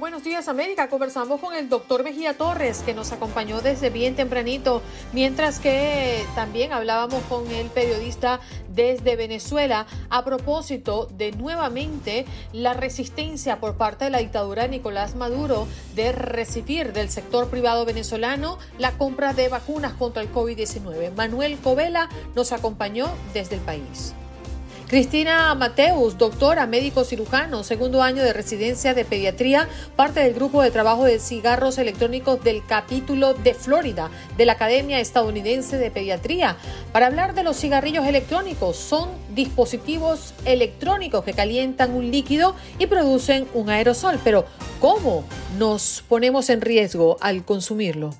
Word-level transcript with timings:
En 0.00 0.12
Buenos 0.12 0.24
Días 0.24 0.48
América 0.48 0.88
conversamos 0.88 1.40
con 1.40 1.54
el 1.54 1.68
doctor 1.68 2.02
Mejía 2.02 2.32
Torres 2.32 2.82
que 2.84 2.94
nos 2.94 3.12
acompañó 3.12 3.60
desde 3.60 3.90
bien 3.90 4.16
tempranito, 4.16 4.80
mientras 5.12 5.60
que 5.60 6.24
también 6.34 6.72
hablábamos 6.72 7.22
con 7.24 7.46
el 7.50 7.68
periodista 7.68 8.40
desde 8.74 9.14
Venezuela 9.16 9.86
a 10.08 10.24
propósito 10.24 11.06
de 11.18 11.32
nuevamente 11.32 12.24
la 12.54 12.72
resistencia 12.72 13.60
por 13.60 13.76
parte 13.76 14.06
de 14.06 14.10
la 14.10 14.18
dictadura 14.18 14.62
de 14.62 14.70
Nicolás 14.70 15.16
Maduro 15.16 15.68
de 15.94 16.12
recibir 16.12 16.94
del 16.94 17.10
sector 17.10 17.48
privado 17.48 17.84
venezolano 17.84 18.58
la 18.78 18.92
compra 18.92 19.34
de 19.34 19.48
vacunas 19.48 19.92
contra 19.92 20.22
el 20.22 20.32
COVID-19. 20.32 21.14
Manuel 21.14 21.58
Covela 21.58 22.08
nos 22.34 22.52
acompañó 22.52 23.06
desde 23.34 23.56
el 23.56 23.60
país. 23.60 24.14
Cristina 24.90 25.54
Mateus, 25.54 26.18
doctora, 26.18 26.66
médico 26.66 27.04
cirujano, 27.04 27.62
segundo 27.62 28.02
año 28.02 28.24
de 28.24 28.32
residencia 28.32 28.92
de 28.92 29.04
pediatría, 29.04 29.68
parte 29.94 30.18
del 30.18 30.34
grupo 30.34 30.62
de 30.62 30.72
trabajo 30.72 31.04
de 31.04 31.20
cigarros 31.20 31.78
electrónicos 31.78 32.42
del 32.42 32.66
capítulo 32.66 33.34
de 33.34 33.54
Florida 33.54 34.10
de 34.36 34.46
la 34.46 34.54
Academia 34.54 34.98
Estadounidense 34.98 35.78
de 35.78 35.92
Pediatría, 35.92 36.56
para 36.90 37.06
hablar 37.06 37.34
de 37.34 37.44
los 37.44 37.56
cigarrillos 37.56 38.04
electrónicos. 38.04 38.78
Son 38.78 39.10
dispositivos 39.32 40.34
electrónicos 40.44 41.22
que 41.22 41.34
calientan 41.34 41.94
un 41.94 42.10
líquido 42.10 42.56
y 42.80 42.88
producen 42.88 43.46
un 43.54 43.70
aerosol, 43.70 44.18
pero 44.24 44.44
¿cómo 44.80 45.22
nos 45.56 46.02
ponemos 46.08 46.50
en 46.50 46.62
riesgo 46.62 47.16
al 47.20 47.44
consumirlo? 47.44 48.10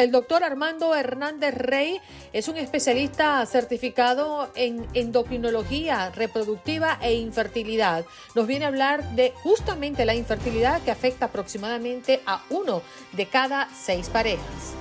El 0.00 0.12
doctor 0.12 0.44
Armando 0.44 0.94
Hernández 0.94 1.54
Rey 1.54 2.00
es 2.32 2.48
un 2.48 2.56
especialista 2.56 3.44
certificado 3.44 4.48
en 4.54 4.86
endocrinología 4.94 6.10
reproductiva 6.16 6.96
e 7.02 7.16
infertilidad. 7.16 8.06
Nos 8.34 8.46
viene 8.46 8.64
a 8.64 8.68
hablar 8.68 9.04
de 9.10 9.34
justamente 9.42 10.06
la 10.06 10.14
infertilidad 10.14 10.80
que 10.80 10.90
afecta 10.90 11.26
aproximadamente 11.26 12.22
a 12.24 12.42
uno 12.48 12.80
de 13.12 13.26
cada 13.26 13.68
seis 13.74 14.08
parejas. 14.08 14.72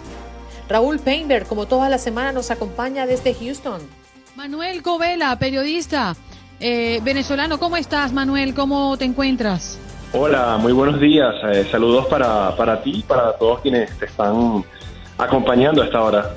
Raúl 0.70 1.00
Painberg, 1.00 1.48
como 1.48 1.66
toda 1.68 1.90
la 1.90 1.98
semana, 1.98 2.32
nos 2.32 2.50
acompaña 2.50 3.06
desde 3.06 3.34
Houston. 3.34 3.82
Manuel 4.38 4.82
Covela, 4.82 5.38
periodista 5.38 6.16
eh, 6.62 7.02
venezolano. 7.04 7.60
¿Cómo 7.60 7.76
estás, 7.76 8.14
Manuel? 8.14 8.54
¿Cómo 8.54 8.98
te 8.98 9.04
encuentras? 9.04 9.78
Hola, 10.14 10.58
muy 10.62 10.72
buenos 10.72 10.98
días. 11.02 11.36
Eh, 11.52 11.68
saludos 11.70 12.06
para, 12.06 12.56
para 12.56 12.82
ti 12.82 13.00
y 13.00 13.04
para 13.04 13.34
todos 13.34 13.60
quienes 13.60 13.96
te 14.00 14.06
están 14.06 14.64
acompañando 15.20 15.82
a 15.82 15.86
esta 15.86 16.02
hora. 16.02 16.34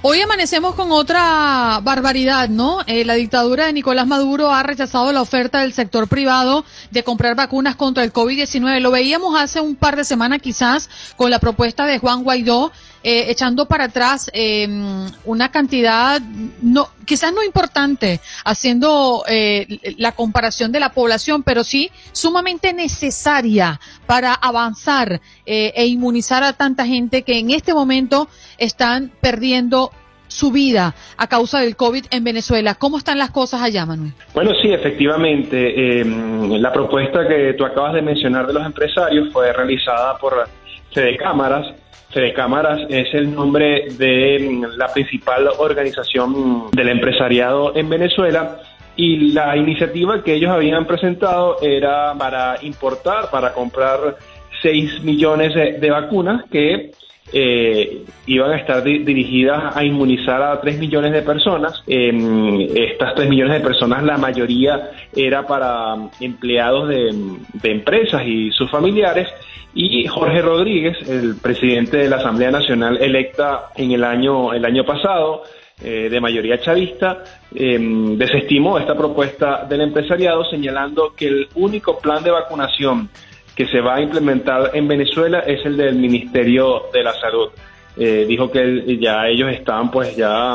Hoy 0.00 0.20
amanecemos 0.20 0.76
con 0.76 0.92
otra 0.92 1.80
barbaridad, 1.82 2.48
¿no? 2.48 2.82
Eh, 2.86 3.04
la 3.04 3.14
dictadura 3.14 3.66
de 3.66 3.72
Nicolás 3.72 4.06
Maduro 4.06 4.52
ha 4.52 4.62
rechazado 4.62 5.12
la 5.12 5.20
oferta 5.20 5.62
del 5.62 5.72
sector 5.72 6.06
privado 6.06 6.64
de 6.92 7.02
comprar 7.02 7.34
vacunas 7.34 7.74
contra 7.74 8.04
el 8.04 8.12
COVID-19. 8.12 8.78
Lo 8.78 8.92
veíamos 8.92 9.36
hace 9.36 9.60
un 9.60 9.74
par 9.74 9.96
de 9.96 10.04
semanas 10.04 10.40
quizás 10.40 10.88
con 11.16 11.32
la 11.32 11.40
propuesta 11.40 11.84
de 11.84 11.98
Juan 11.98 12.22
Guaidó 12.22 12.70
eh, 13.10 13.30
echando 13.30 13.64
para 13.64 13.84
atrás 13.84 14.30
em, 14.34 15.06
una 15.24 15.50
cantidad, 15.50 16.20
no, 16.60 16.88
quizás 17.06 17.32
no 17.32 17.42
importante, 17.42 18.20
haciendo 18.44 19.24
eh, 19.26 19.94
la 19.96 20.12
comparación 20.12 20.72
de 20.72 20.78
la 20.78 20.90
población, 20.90 21.42
pero 21.42 21.64
sí 21.64 21.90
sumamente 22.12 22.74
necesaria 22.74 23.80
para 24.04 24.34
avanzar 24.34 25.22
eh, 25.46 25.72
e 25.74 25.86
inmunizar 25.86 26.42
a 26.44 26.52
tanta 26.52 26.84
gente 26.84 27.22
que 27.22 27.38
en 27.38 27.50
este 27.50 27.72
momento 27.72 28.28
están 28.58 29.10
perdiendo 29.22 29.90
su 30.26 30.52
vida 30.52 30.94
a 31.16 31.28
causa 31.28 31.60
del 31.60 31.76
COVID 31.76 32.04
en 32.10 32.24
Venezuela. 32.24 32.74
¿Cómo 32.74 32.98
están 32.98 33.16
las 33.16 33.30
cosas 33.30 33.62
allá, 33.62 33.86
Manuel? 33.86 34.12
Bueno, 34.34 34.50
sí, 34.60 34.70
efectivamente. 34.70 36.00
Em, 36.02 36.60
la 36.60 36.70
propuesta 36.70 37.26
que 37.26 37.54
tú 37.54 37.64
acabas 37.64 37.94
de 37.94 38.02
mencionar 38.02 38.46
de 38.46 38.52
los 38.52 38.66
empresarios 38.66 39.32
fue 39.32 39.50
realizada 39.54 40.18
por 40.18 40.46
Fede 40.92 41.16
Cámaras 41.16 41.74
Fede 42.10 42.32
Cámaras 42.32 42.80
es 42.88 43.12
el 43.12 43.34
nombre 43.34 43.88
de 43.98 44.38
mm, 44.50 44.78
la 44.78 44.88
principal 44.92 45.48
organización 45.58 46.70
del 46.70 46.88
empresariado 46.88 47.76
en 47.76 47.88
Venezuela 47.88 48.60
y 48.96 49.32
la 49.32 49.56
iniciativa 49.56 50.24
que 50.24 50.34
ellos 50.34 50.50
habían 50.50 50.86
presentado 50.86 51.60
era 51.62 52.14
para 52.18 52.56
importar, 52.62 53.30
para 53.30 53.52
comprar 53.52 54.16
6 54.62 55.04
millones 55.04 55.54
de, 55.54 55.90
vacunas 55.90 56.44
que 56.50 56.90
eh, 57.32 58.04
iban 58.26 58.52
a 58.52 58.56
estar 58.56 58.82
dirigidas 58.82 59.76
a 59.76 59.84
inmunizar 59.84 60.42
a 60.42 60.60
3 60.60 60.78
millones 60.78 61.12
de 61.12 61.22
personas. 61.22 61.82
Eh, 61.86 62.70
estas 62.74 63.14
3 63.14 63.28
millones 63.28 63.54
de 63.54 63.60
personas, 63.60 64.02
la 64.02 64.16
mayoría 64.16 64.90
era 65.14 65.46
para 65.46 65.96
empleados 66.20 66.88
de, 66.88 67.38
de 67.54 67.70
empresas 67.70 68.22
y 68.26 68.50
sus 68.52 68.70
familiares 68.70 69.28
y 69.74 70.06
Jorge 70.06 70.42
Rodríguez, 70.42 70.96
el 71.08 71.36
presidente 71.36 71.98
de 71.98 72.08
la 72.08 72.16
Asamblea 72.16 72.50
Nacional 72.50 72.96
electa 73.00 73.70
en 73.76 73.92
el 73.92 74.02
año, 74.02 74.52
el 74.52 74.64
año 74.64 74.84
pasado, 74.84 75.42
eh, 75.80 76.08
de 76.10 76.20
mayoría 76.20 76.60
chavista, 76.60 77.22
em, 77.54 78.18
desestimó 78.18 78.78
esta 78.80 78.96
propuesta 78.96 79.64
del 79.68 79.82
empresariado 79.82 80.44
señalando 80.50 81.14
que 81.16 81.28
el 81.28 81.48
único 81.54 82.00
plan 82.00 82.24
de 82.24 82.32
vacunación 82.32 83.08
que 83.58 83.66
se 83.66 83.80
va 83.80 83.96
a 83.96 84.00
implementar 84.00 84.70
en 84.72 84.86
Venezuela 84.86 85.40
es 85.40 85.66
el 85.66 85.76
del 85.76 85.96
Ministerio 85.96 86.84
de 86.92 87.02
la 87.02 87.12
Salud. 87.14 87.48
Eh, 87.96 88.24
dijo 88.28 88.48
que 88.52 88.96
ya 89.00 89.26
ellos 89.26 89.50
estaban 89.50 89.90
pues 89.90 90.14
ya 90.14 90.54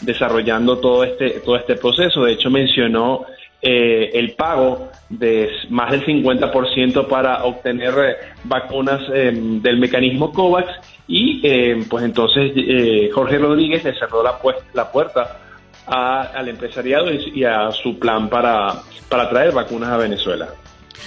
desarrollando 0.00 0.78
todo 0.78 1.02
este, 1.02 1.40
todo 1.40 1.56
este 1.56 1.74
proceso. 1.74 2.22
De 2.22 2.34
hecho 2.34 2.50
mencionó 2.50 3.26
eh, 3.60 4.08
el 4.14 4.34
pago 4.34 4.88
de 5.08 5.50
más 5.70 5.90
del 5.90 6.06
50% 6.06 7.08
para 7.08 7.42
obtener 7.42 7.92
eh, 7.98 8.16
vacunas 8.44 9.00
em, 9.12 9.60
del 9.60 9.78
mecanismo 9.80 10.32
COVAX 10.32 10.68
y 11.08 11.40
em, 11.42 11.88
pues 11.88 12.04
entonces 12.04 12.52
eh, 12.54 13.10
Jorge 13.12 13.38
Rodríguez 13.38 13.82
le 13.82 13.98
cerró 13.98 14.22
la, 14.22 14.38
la 14.74 14.92
puerta 14.92 15.40
al 15.86 16.48
empresariado 16.48 17.12
y, 17.12 17.42
a 17.42 17.72
su 17.72 17.98
plan 17.98 18.28
para, 18.28 18.74
para 19.08 19.28
traer 19.28 19.52
vacunas 19.52 19.90
a 19.90 19.96
Venezuela. 19.96 20.48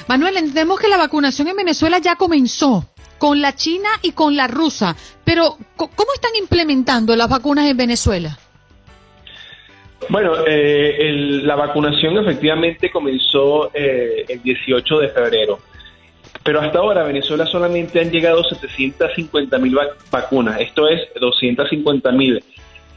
Manuel, 0.08 0.38
entendemos 0.38 0.80
que 0.80 0.88
la 0.88 0.98
vacunación 0.98 1.48
en 1.48 1.56
Venezuela 1.56 2.00
ya 2.00 2.16
comenzó 2.16 2.86
con 3.18 3.42
la 3.42 3.56
China 3.56 3.90
y 4.02 4.12
con 4.12 4.36
la 4.36 4.48
rusa, 4.48 4.96
pero 5.24 5.58
¿cómo 5.76 6.14
están 6.14 6.36
implementando 6.40 7.16
las 7.16 7.30
vacunas 7.30 7.66
en 7.66 7.78
Venezuela? 7.78 8.38
Bueno, 10.10 10.34
eh, 10.48 11.42
la 11.44 11.56
vacunación 11.56 12.18
efectivamente 12.18 12.92
comenzó 12.92 13.72
eh, 13.74 14.26
el 14.30 14.42
18 14.42 15.00
de 15.00 15.10
febrero, 15.10 15.60
pero 16.44 16.62
hasta 16.62 16.80
ahora 16.80 17.02
a 17.02 17.06
Venezuela 17.06 17.46
solamente 17.46 18.00
han 18.00 18.12
llegado 18.12 18.44
750 18.44 19.58
mil 19.58 19.78
vacunas, 20.12 20.62
esto 20.62 20.88
es 20.88 21.02
250 21.20 22.12
mil 22.12 22.44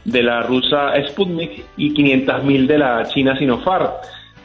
de 0.05 0.23
la 0.23 0.41
rusa 0.43 0.93
Sputnik 1.09 1.63
y 1.77 1.93
500 1.93 2.43
mil 2.43 2.67
de 2.67 2.77
la 2.77 3.07
china 3.07 3.37
Sinopharm. 3.37 3.89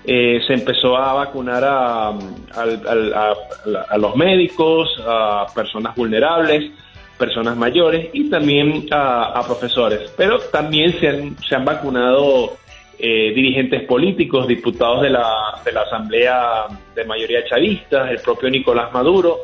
Eh, 0.08 0.40
se 0.46 0.54
empezó 0.54 0.96
a 0.96 1.14
vacunar 1.14 1.64
a, 1.64 2.10
a, 2.10 3.98
los 3.98 4.14
médicos, 4.14 4.88
a 5.04 5.46
personas 5.52 5.96
vulnerables, 5.96 6.70
personas 7.18 7.56
mayores 7.56 8.10
y 8.12 8.30
también 8.30 8.86
a, 8.92 9.42
profesores. 9.44 10.12
Pero 10.16 10.38
también 10.38 10.92
se 11.00 11.08
han, 11.08 11.36
se 11.38 11.56
han 11.56 11.64
vacunado 11.64 12.56
eh, 13.00 13.32
dirigentes 13.34 13.82
políticos, 13.82 14.46
diputados 14.46 15.02
de 15.02 15.10
la, 15.10 15.60
de 15.64 15.72
la 15.72 15.80
Asamblea 15.82 16.66
de 16.94 17.04
mayoría 17.04 17.44
chavista, 17.44 18.08
el 18.08 18.20
propio 18.20 18.48
Nicolás 18.48 18.92
Maduro. 18.92 19.38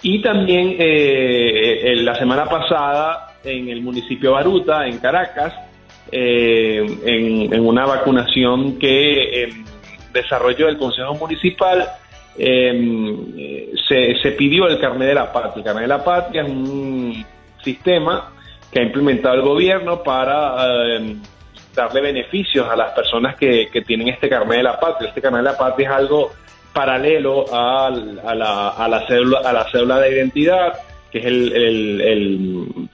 Y 0.00 0.22
también 0.22 0.76
eh, 0.78 1.96
la 1.98 2.14
semana 2.14 2.46
pasada 2.46 3.36
en 3.44 3.68
el 3.68 3.82
municipio 3.82 4.32
Baruta, 4.32 4.86
en 4.86 4.96
Caracas, 5.00 5.52
en, 6.10 7.60
una 7.60 7.84
vacunación 7.84 8.78
que 8.78 9.48
desarrolló 10.12 10.68
el 10.68 10.78
Consejo 10.78 11.14
Municipal 11.14 11.88
se, 12.36 14.16
se, 14.22 14.32
pidió 14.32 14.66
el 14.66 14.78
carnet 14.80 15.08
de 15.08 15.14
la 15.14 15.32
patria. 15.32 15.58
El 15.58 15.64
carnet 15.64 15.82
de 15.82 15.88
la 15.88 16.04
patria 16.04 16.42
es 16.42 16.48
un 16.48 17.24
sistema 17.62 18.32
que 18.70 18.80
ha 18.80 18.82
implementado 18.82 19.34
el 19.34 19.42
gobierno 19.42 20.02
para 20.02 20.98
darle 21.74 22.00
beneficios 22.00 22.68
a 22.68 22.76
las 22.76 22.92
personas 22.92 23.36
que, 23.36 23.68
que 23.70 23.82
tienen 23.82 24.08
este 24.08 24.28
carnet 24.28 24.58
de 24.58 24.62
la 24.62 24.80
patria. 24.80 25.08
Este 25.08 25.20
carnet 25.20 25.42
de 25.42 25.50
la 25.50 25.58
patria 25.58 25.88
es 25.88 25.94
algo 25.94 26.32
paralelo 26.72 27.44
a, 27.52 27.90
la, 27.90 28.68
a, 28.68 28.88
la, 28.88 29.06
cédula, 29.06 29.40
a 29.44 29.52
la 29.52 29.70
cédula 29.70 30.00
de 30.00 30.12
identidad, 30.12 30.72
que 31.10 31.18
es 31.18 31.24
el, 31.26 31.52
el, 31.52 32.88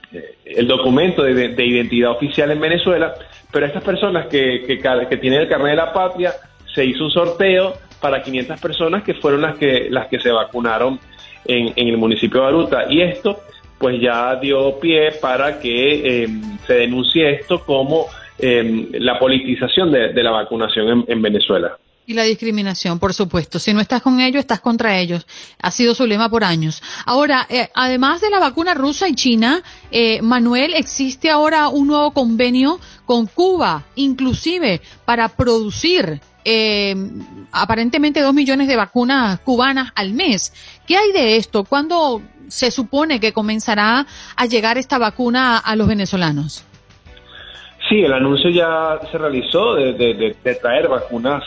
el, 0.45 0.67
documento 0.67 1.23
de, 1.23 1.65
identidad 1.65 2.11
oficial 2.11 2.51
en 2.51 2.59
Venezuela, 2.59 3.13
pero 3.51 3.65
estas 3.65 3.83
personas 3.83 4.27
que, 4.27 4.63
que, 4.67 4.79
que, 4.79 5.17
tienen 5.17 5.41
el 5.41 5.47
carnet 5.47 5.71
de 5.71 5.75
la 5.77 5.93
patria, 5.93 6.33
se 6.79 6.85
hizo 6.85 7.03
un 7.03 7.11
sorteo 7.11 7.73
para 7.99 8.23
500 8.23 8.61
personas 8.61 9.03
que 9.03 9.13
fueron 9.13 9.41
las 9.41 9.57
que, 9.57 9.89
las 9.89 10.07
que 10.07 10.17
se 10.17 10.31
vacunaron 10.31 10.97
en, 11.43 11.73
en 11.75 11.87
el 11.89 11.97
municipio 11.97 12.39
de 12.39 12.45
Baruta. 12.45 12.85
Y 12.89 13.01
esto 13.01 13.41
pues 13.77 13.99
ya 13.99 14.37
dio 14.37 14.79
pie 14.79 15.11
para 15.21 15.59
que 15.59 16.23
eh, 16.23 16.27
se 16.65 16.73
denuncie 16.75 17.31
esto 17.31 17.65
como 17.65 18.05
eh, 18.37 18.91
la 18.93 19.19
politización 19.19 19.91
de, 19.91 20.23
la 20.23 20.31
vacunación 20.31 21.03
en 21.05 21.21
Venezuela. 21.21 21.77
Y 22.09 22.13
la 22.13 22.23
discriminación, 22.23 22.97
por 22.97 23.13
supuesto. 23.13 23.59
Si 23.59 23.73
no 23.73 23.81
estás 23.81 24.01
con 24.01 24.21
ellos, 24.21 24.39
estás 24.39 24.61
contra 24.61 24.97
ellos. 24.97 25.27
Ha 25.61 25.69
sido 25.69 25.93
su 25.93 26.07
lema 26.07 26.29
por 26.29 26.45
años. 26.45 26.81
Ahora, 27.05 27.45
eh, 27.49 27.67
además 27.75 28.21
de 28.21 28.29
la 28.29 28.39
vacuna 28.39 28.73
rusa 28.73 29.09
y 29.09 29.15
china, 29.15 29.61
eh, 29.91 30.21
Manuel, 30.21 30.73
existe 30.75 31.29
ahora 31.29 31.67
un 31.67 31.87
nuevo 31.87 32.11
convenio 32.11 32.79
con 33.05 33.27
Cuba, 33.27 33.83
inclusive 33.95 34.81
para 35.05 35.27
producir 35.29 36.21
eh, 36.51 36.95
aparentemente 37.51 38.21
dos 38.21 38.33
millones 38.33 38.67
de 38.67 38.75
vacunas 38.75 39.39
cubanas 39.41 39.91
al 39.95 40.13
mes. 40.13 40.53
¿Qué 40.87 40.97
hay 40.97 41.11
de 41.11 41.37
esto? 41.37 41.63
¿Cuándo 41.63 42.21
se 42.47 42.71
supone 42.71 43.19
que 43.19 43.33
comenzará 43.33 44.07
a 44.35 44.45
llegar 44.45 44.77
esta 44.77 44.97
vacuna 44.97 45.57
a 45.57 45.75
los 45.75 45.87
venezolanos? 45.87 46.65
Sí, 47.87 48.01
el 48.01 48.13
anuncio 48.13 48.49
ya 48.49 48.99
se 49.11 49.17
realizó 49.17 49.75
de 49.75 50.57
traer 50.61 50.87
vacunas 50.87 51.43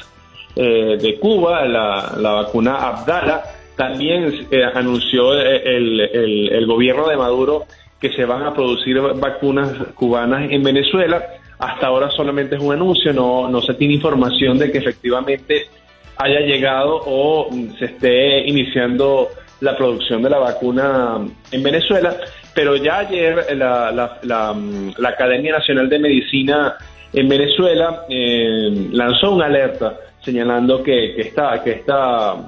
eh, 0.54 0.99
de 1.00 1.19
Cuba, 1.19 1.64
la, 1.64 2.32
vacuna 2.32 2.76
Abdala. 2.76 3.43
También 3.76 4.46
eh, 4.50 4.62
anunció 4.75 5.32
el, 5.34 6.66
gobierno 6.66 7.08
de 7.08 7.16
Maduro 7.16 7.64
que 7.98 8.12
se 8.12 8.25
van 8.25 8.43
a 8.43 8.52
producir 8.52 9.00
vacunas 9.00 9.72
cubanas 9.94 10.50
en 10.50 10.62
Venezuela. 10.62 11.22
Hasta 11.62 11.87
ahora 11.87 12.11
solamente 12.11 12.56
es 12.56 12.61
un 12.61 12.73
anuncio, 12.73 13.12
no, 13.12 13.49
no 13.49 13.62
se 13.62 13.75
tiene 13.75 13.94
información 13.94 14.59
de 14.59 14.73
que 14.73 14.79
efectivamente 14.79 15.69
haya 16.17 16.41
llegado 16.41 17.00
o 17.06 17.49
se 17.79 17.85
esté 17.85 18.41
iniciando 18.49 19.29
la 19.61 19.76
producción 19.76 20.25
de 20.25 20.31
la 20.31 20.38
vacuna 20.38 21.20
en 21.53 21.62
Venezuela, 21.62 22.17
pero 22.53 22.75
ya 22.75 22.99
ayer 22.99 23.56
la, 23.56 23.93
la, 23.93 24.19
la, 24.25 25.09
Academia 25.09 25.53
Nacional 25.53 25.88
de 25.88 26.00
Medicina 26.00 26.75
en 27.12 27.29
Venezuela 27.29 28.06
eh, 28.08 28.88
lanzó 28.91 29.31
una 29.31 29.47
alerta 29.47 29.94
señalando 30.20 30.82
que, 30.82 31.15
que 31.15 31.23
esta, 31.23 31.62
que 31.62 31.70
esta 31.70 32.38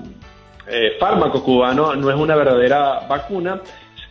eh, 0.67 0.97
fármaco 0.99 1.41
cubano 1.45 1.95
no 1.95 2.11
es 2.11 2.17
una 2.17 2.35
verdadera 2.35 3.07
vacuna 3.09 3.61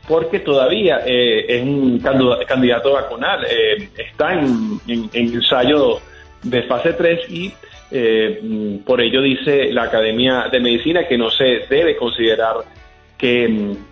porque 0.08 0.40
todavía 0.40 1.02
eh, 1.06 1.46
es 1.48 1.64
un 1.64 2.00
candidato 2.00 2.94
vacunal, 2.94 3.46
eh, 3.46 3.90
está 3.98 4.34
en, 4.34 4.80
ensayo 5.14 6.00
de 6.42 6.64
fase 6.64 6.94
3 6.94 7.30
y 7.30 7.54
por 8.86 9.02
ello 9.02 9.22
dice 9.22 9.72
la 9.72 9.84
Academia 9.84 10.48
de 10.52 10.60
Medicina 10.60 11.08
que 11.08 11.16
no 11.16 11.30
se 11.30 11.66
debe 11.70 11.96
considerar 11.96 12.56
que, 13.16 13.46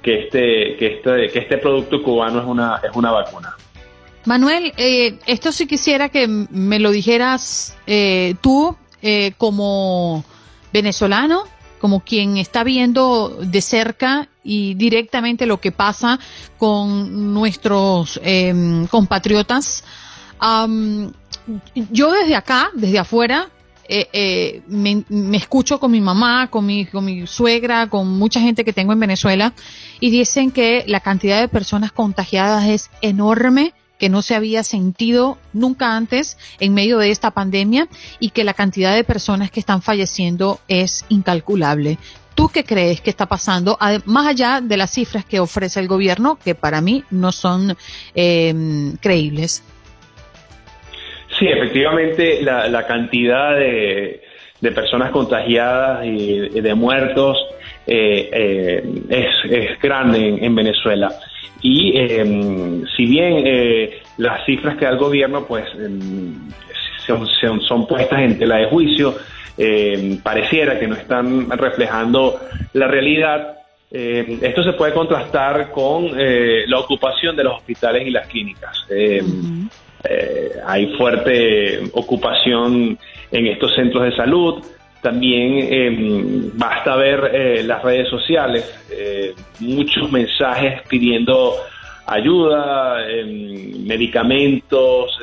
este, 0.04 0.75
que, 0.75 0.88
este, 0.96 1.28
que 1.28 1.40
este 1.40 1.58
producto 1.60 2.02
cubano 2.02 2.40
es 2.40 2.46
una, 2.48 2.81
es 2.84 2.90
una 2.96 3.12
vacuna. 3.12 3.56
Manuel, 4.25 4.74
esto 4.75 5.52
sí 5.52 5.68
quisiera 5.68 6.10
que 6.10 6.28
me 6.28 6.80
lo 6.80 6.90
dijeras 6.90 7.78
tú 8.42 8.75
eh, 9.04 9.34
como 9.38 10.24
venezolano, 10.72 11.44
como 11.81 12.01
quien 12.01 12.38
está 12.38 12.63
viendo 12.63 13.39
de 13.42 13.60
cerca 13.60 14.30
y 14.44 14.75
directamente 14.75 15.48
lo 15.48 15.60
que 15.60 15.72
pasa 15.72 16.19
con 16.60 17.33
nuestros 17.33 18.22
em, 18.24 18.86
compatriotas. 18.86 19.83
yo 21.92 22.12
desde 22.12 22.36
acá, 22.36 22.69
desde 22.75 23.00
afuera, 23.00 23.50
eh, 23.89 24.07
eh, 24.13 24.62
me, 24.68 25.04
me, 25.10 25.38
escucho 25.38 25.80
con 25.80 25.92
mi 25.92 26.00
mamá, 26.00 26.48
con 26.50 26.66
mi, 26.66 26.86
con 26.86 27.04
mi 27.04 27.28
suegra, 27.28 27.89
con 27.89 28.07
mucha 28.07 28.39
gente 28.39 28.63
que 28.63 28.72
tengo 28.72 28.94
en 28.94 29.00
Venezuela 29.00 29.54
y 30.00 30.12
dicen 30.12 30.51
que 30.51 30.86
la 30.88 31.01
cantidad 31.01 31.42
de 31.42 31.50
personas 31.50 31.92
contagiadas 31.92 32.68
es 32.68 32.89
enorme 33.01 33.74
que 34.01 34.09
no 34.09 34.24
se 34.24 34.33
había 34.33 34.63
sentido 34.63 35.38
nunca 35.53 35.95
antes 35.95 36.36
en 36.59 36.74
medio 36.74 36.98
de 36.98 37.12
esta 37.12 37.30
pandemia 37.30 37.88
y 38.19 38.31
que 38.31 38.44
la 38.44 38.56
cantidad 38.56 38.95
de 38.95 39.03
personas 39.03 39.51
que 39.51 39.59
están 39.59 39.83
falleciendo 39.83 40.59
es 40.68 41.06
incalculable. 41.09 42.00
¿Tú 42.33 42.50
qué 42.51 42.63
crees 42.63 43.00
que 43.00 43.12
está 43.12 43.27
pasando? 43.27 43.77
Más 44.06 44.25
allá 44.25 44.59
de 44.59 44.75
las 44.75 44.89
cifras 44.89 45.24
que 45.24 45.39
ofrece 45.39 45.80
el 45.80 45.88
gobierno, 45.88 46.39
que 46.44 46.56
para 46.56 46.81
mí 46.81 47.03
no 47.12 47.31
son 47.31 47.77
eh, 48.15 48.56
creíbles. 49.00 49.63
Sí, 51.38 51.45
efectivamente, 51.45 52.42
la, 52.42 52.88
cantidad 52.88 53.56
de, 53.56 54.19
personas 54.74 55.12
contagiadas 55.12 56.07
y 56.07 56.59
de 56.59 56.74
muertos 56.74 57.38
eh, 57.86 58.30
eh, 58.33 58.83
es, 59.09 59.51
es, 59.51 59.80
grande 59.80 60.39
en 60.42 60.56
Venezuela. 60.56 61.13
Y 61.62 61.96
em, 61.96 62.86
si 62.96 63.06
bien 63.06 63.44
eh, 63.46 64.02
las 64.18 64.46
cifras 64.46 64.78
que 64.78 64.86
da 64.86 64.92
el 64.92 64.98
gobierno 64.98 65.46
pues 65.46 65.66
em, 65.76 66.34
son, 67.06 67.28
son, 67.62 67.88
puestas 67.88 68.20
en 68.20 68.38
tela 68.40 68.58
de 68.58 68.66
juicio, 68.66 69.16
em, 69.58 70.18
pareciera 70.22 70.80
que 70.80 70.88
no 70.88 70.96
están 70.96 71.50
reflejando 71.52 72.40
la 72.74 72.88
realidad, 72.88 73.58
esto 73.92 74.64
se 74.64 74.72
puede 74.72 74.94
contrastar 74.94 75.70
con 75.70 76.12
eh, 76.18 76.64
la 76.66 76.80
ocupación 76.80 77.36
de 77.36 77.44
los 77.44 77.56
hospitales 77.58 78.08
y 78.08 78.12
las 78.12 78.26
clínicas. 78.28 78.86
Eh, 80.04 80.54
hay 80.66 80.88
fuerte 80.96 81.82
ocupación 81.92 82.98
en 83.32 83.48
estos 83.48 83.76
centros 83.76 84.04
de 84.06 84.16
salud, 84.16 84.64
también 85.01 85.57
eh, 85.61 86.52
basta 86.54 86.95
ver 86.95 87.31
eh, 87.33 87.64
las 87.64 87.83
redes 87.83 88.07
sociales, 88.07 88.64
eh, 88.92 89.33
muchos 89.59 90.11
mensajes 90.11 90.81
pidiendo 90.87 91.56
ayuda, 92.06 92.97
medicamentos, 93.85 95.18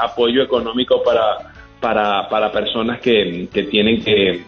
apoyo 0.00 0.42
económico 0.42 1.02
para, 1.02 1.52
para, 1.78 2.28
para 2.28 2.50
personas 2.50 3.00
que, 3.00 3.48
que 3.52 3.64
tienen 3.64 4.02
que, 4.02 4.40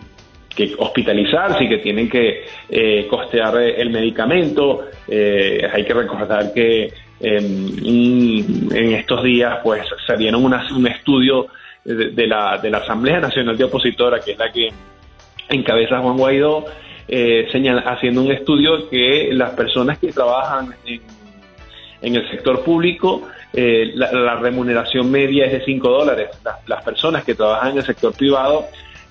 que, 0.48 0.74
hospitalizarse 0.78 1.64
y 1.64 1.68
que 1.68 1.78
tienen 1.78 2.08
que 2.08 2.46
costear 3.10 3.58
el 3.58 3.90
medicamento. 3.90 4.86
hay 5.08 5.84
que 5.84 5.94
recordar 5.94 6.54
que 6.54 6.90
en 7.20 8.94
estos 8.94 9.22
días 9.22 9.58
pues 9.62 9.82
salieron 10.06 10.42
un 10.44 10.86
estudio 10.86 11.48
de, 11.86 12.26
la, 12.26 12.58
de 12.58 12.70
la 12.70 12.78
Asamblea 12.78 13.20
Nacional 13.20 13.56
de 13.56 13.64
Opositora, 13.64 14.20
que 14.20 14.32
es 14.32 14.38
la 14.38 14.50
que 14.50 14.68
encabeza 15.48 16.00
Juan 16.00 16.16
Guaidó, 16.16 16.64
eh, 17.08 17.46
señala, 17.52 17.82
haciendo 17.82 18.22
un 18.22 18.32
estudio 18.32 18.90
que 18.90 19.28
las 19.32 19.50
personas 19.50 19.98
que 19.98 20.12
trabajan 20.12 20.74
en, 20.84 21.00
en 22.02 22.16
el 22.16 22.28
sector 22.28 22.64
público, 22.64 23.28
eh, 23.52 23.92
la, 23.94 24.34
remuneración 24.36 25.10
media 25.10 25.46
es 25.46 25.52
de 25.52 25.64
5 25.64 25.88
dólares. 25.88 26.30
las 26.66 26.82
personas 26.82 27.24
que 27.24 27.34
trabajan 27.34 27.72
en 27.72 27.78
el 27.78 27.84
sector 27.84 28.12
privado, 28.12 28.64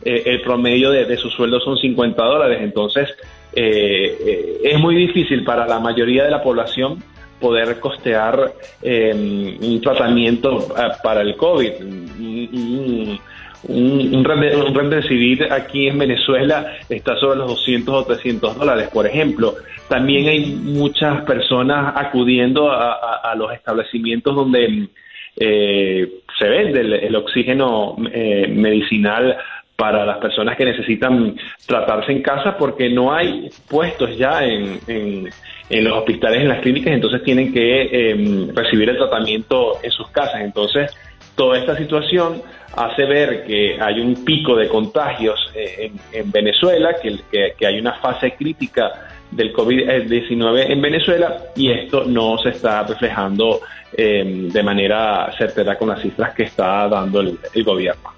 eh, 0.03 0.24
el 0.25 0.41
promedio 0.41 0.91
de, 0.91 1.05
de 1.05 1.17
sus 1.17 1.34
sueldos 1.34 1.63
son 1.63 1.77
50 1.77 2.22
dólares. 2.22 2.60
Entonces, 2.62 3.10
es 3.53 4.77
muy 4.79 4.96
difícil 4.96 5.46
para 5.46 5.65
la 5.65 5.79
mayoría 5.79 6.25
de 6.25 6.29
la 6.29 6.44
población 6.44 7.01
poder 7.39 7.80
costear 7.80 8.54
em, 8.82 9.58
un 9.62 9.82
tratamiento 9.82 10.68
eh, 10.77 10.92
para 11.04 11.22
el 11.22 11.36
COVID. 11.36 11.72
Un, 11.82 13.20
un, 13.68 14.15
un, 14.15 15.51
aquí 15.51 15.88
en 15.88 15.98
Venezuela 15.98 16.77
está 16.89 17.18
sobre 17.18 17.39
los 17.39 17.48
200 17.50 17.96
o 17.96 18.06
300 18.06 18.58
dólares, 18.58 18.89
por 18.94 19.08
ejemplo. 19.08 19.56
También 19.88 20.27
hay 20.27 20.46
muchas 20.46 21.24
personas 21.24 21.94
acudiendo 21.96 22.72
a, 22.72 23.34
los 23.36 23.51
establecimientos 23.54 24.36
donde 24.36 24.88
eh, 25.36 26.10
se 26.39 26.50
vende 26.50 26.82
el, 26.82 27.15
oxígeno 27.15 27.96
eh, 28.12 28.48
medicinal 28.48 29.38
para 29.75 30.06
las 30.06 30.18
personas 30.18 30.56
que 30.56 30.65
necesitan 30.65 31.36
tratarse 31.65 32.12
en 32.12 32.22
casa 32.22 32.58
porque 32.58 32.89
no 32.89 33.13
hay 33.13 33.50
puestos 33.70 34.18
ya 34.18 34.44
en, 34.44 34.80
en, 34.88 35.30
los 35.70 35.98
hospitales, 35.98 36.42
en 36.42 36.48
las 36.48 36.62
clínicas, 36.62 36.94
entonces 36.94 37.24
tienen 37.24 37.52
que 37.52 38.12
em, 38.12 38.56
recibir 38.56 38.90
el 38.90 38.98
tratamiento 38.98 39.80
en 39.82 39.92
sus 39.92 40.10
casas. 40.10 40.42
Entonces, 40.42 40.96
Toda 41.36 41.58
esta 41.58 41.76
situación 41.78 42.42
hace 42.76 43.06
ver 43.06 43.46
que 43.46 43.78
hay 43.80 44.00
un 44.00 44.24
pico 44.24 44.56
de 44.56 44.70
contagios 44.70 45.38
eh, 45.54 45.92
en, 46.14 46.32
Venezuela, 46.32 46.96
que, 47.02 47.54
que, 47.58 47.68
hay 47.68 47.78
una 47.78 47.94
fase 47.96 48.36
crítica 48.36 49.10
del 49.32 49.54
COVID-19 49.54 50.72
en 50.72 50.82
Venezuela 50.82 51.38
y 51.56 51.72
esto 51.72 52.06
no 52.06 52.38
se 52.38 52.50
está 52.50 52.84
reflejando 52.84 53.60
eh, 53.92 54.50
de 54.50 54.64
manera 54.64 55.30
certera 55.38 55.78
con 55.78 55.90
las 55.90 56.02
cifras 56.02 56.34
que 56.34 56.44
está 56.44 56.88
dando 56.88 57.20
el 57.20 57.64
gobierno. 57.66 58.14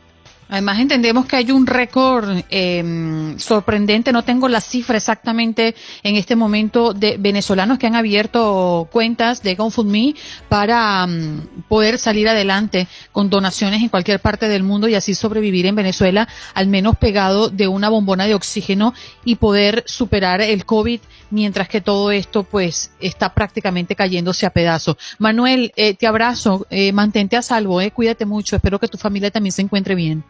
Además 0.49 0.79
entendemos 0.79 1.25
que 1.25 1.35
hay 1.35 1.51
un 1.51 1.67
récord 1.67 2.43
eh, 2.49 3.35
sorprendente, 3.37 4.11
no 4.11 4.23
tengo 4.23 4.47
la 4.47 4.61
cifra 4.61 4.97
exactamente 4.97 5.75
en 6.03 6.15
este 6.15 6.35
momento 6.35 6.93
de 6.93 7.17
venezolanos 7.17 7.77
que 7.77 7.87
han 7.87 7.95
abierto 7.95 8.87
cuentas 8.91 9.43
de 9.43 9.55
GoFundMe 9.55 10.15
para 10.47 11.05
mm, 11.05 11.63
poder 11.67 11.99
salir 11.99 12.29
adelante 12.29 12.87
con 13.11 13.29
donaciones 13.29 13.81
en 13.81 13.89
cualquier 13.89 14.19
parte 14.19 14.47
del 14.47 14.63
mundo 14.63 14.87
y 14.87 14.95
así 14.95 15.15
sobrevivir 15.15 15.65
en 15.65 15.75
Venezuela, 15.75 16.27
al 16.53 16.67
menos 16.67 16.97
pegado 16.97 17.49
de 17.49 17.67
una 17.67 17.89
bombona 17.89 18.25
de 18.25 18.35
oxígeno 18.35 18.93
y 19.25 19.35
poder 19.35 19.83
superar 19.85 20.41
el 20.41 20.65
COVID 20.65 20.99
mientras 21.29 21.67
que 21.67 21.81
todo 21.81 22.11
esto 22.11 22.43
pues 22.43 22.91
está 22.99 23.33
prácticamente 23.33 23.95
cayéndose 23.95 24.45
a 24.45 24.51
pedazos. 24.51 24.97
Manuel, 25.19 25.71
eh, 25.75 25.93
te 25.93 26.07
abrazo, 26.07 26.65
eh, 26.69 26.91
mantente 26.93 27.35
a 27.35 27.41
salvo, 27.41 27.81
eh, 27.81 27.91
cuídate 27.91 28.25
mucho, 28.25 28.55
espero 28.55 28.79
que 28.79 28.87
tu 28.87 28.97
familia 28.97 29.31
también 29.31 29.51
se 29.51 29.61
encuentre 29.61 29.95
bien. 29.95 30.23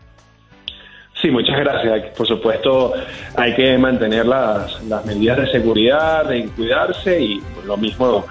Sí, 1.22 1.32
muchas 1.32 1.58
gracias. 1.60 2.16
Por 2.16 2.28
supuesto, 2.28 2.94
hay 3.36 3.56
que 3.56 3.78
mantener 3.78 4.26
las, 4.26 4.84
medidas 5.06 5.38
de 5.38 5.52
seguridad, 5.52 6.26
de 6.26 6.46
cuidarse 6.50 7.20
y 7.20 7.42
lo 7.66 7.76
mismo 7.76 8.26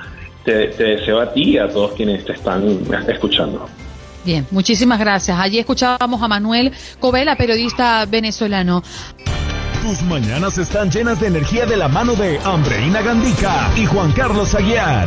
te, 0.45 0.69
deseo 0.69 1.21
a 1.21 1.33
ti 1.33 1.55
y 1.55 1.59
a 1.59 1.69
todos 1.69 1.93
quienes 1.93 2.25
te 2.25 2.33
están 2.33 2.65
escuchando. 3.09 3.67
Bien, 4.25 4.47
muchísimas 4.51 4.99
gracias. 4.99 5.39
Allí 5.39 5.59
escuchábamos 5.59 6.23
a 6.23 6.29
Manuel 6.29 6.73
Covela, 6.99 7.37
periodista 7.37 8.07
venezolano. 8.07 8.83
Tus 9.83 10.03
mañanas 10.03 10.59
están 10.59 10.91
llenas 10.91 11.21
de 11.21 11.29
energía 11.29 11.65
de 11.65 11.77
la 11.77 11.87
mano 11.87 12.15
de 12.15 12.39
Ambreina 12.45 13.03
Gandica 13.03 13.71
y 13.77 13.87
Juan 13.87 14.11
Carlos 14.13 14.55
Aguiar. 14.55 15.07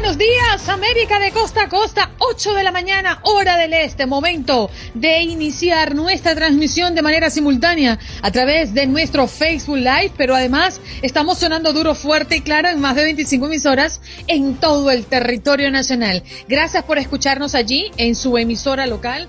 buenos 0.00 0.16
días, 0.16 0.68
América 0.68 1.18
de 1.18 1.32
costa 1.32 1.64
a 1.64 1.68
costa, 1.68 2.12
8 2.18 2.54
de 2.54 2.62
la 2.62 2.70
mañana, 2.70 3.18
hora 3.24 3.56
del 3.56 3.72
este, 3.72 4.06
momento 4.06 4.70
de 4.94 5.22
iniciar 5.22 5.96
nuestra 5.96 6.36
transmisión 6.36 6.94
de 6.94 7.02
manera 7.02 7.30
simultánea 7.30 7.98
a 8.22 8.30
través 8.30 8.74
de 8.74 8.86
nuestro 8.86 9.26
Facebook 9.26 9.78
Live, 9.78 10.12
pero 10.16 10.36
además 10.36 10.80
estamos 11.02 11.38
sonando 11.38 11.72
duro, 11.72 11.96
fuerte 11.96 12.36
y 12.36 12.42
claro 12.42 12.68
en 12.68 12.80
más 12.80 12.94
de 12.94 13.02
25 13.02 13.46
emisoras 13.46 14.00
en 14.28 14.54
todo 14.54 14.92
el 14.92 15.04
territorio 15.04 15.68
nacional. 15.72 16.22
Gracias 16.48 16.84
por 16.84 16.98
escucharnos 16.98 17.56
allí 17.56 17.90
en 17.96 18.14
su 18.14 18.38
emisora 18.38 18.86
local 18.86 19.28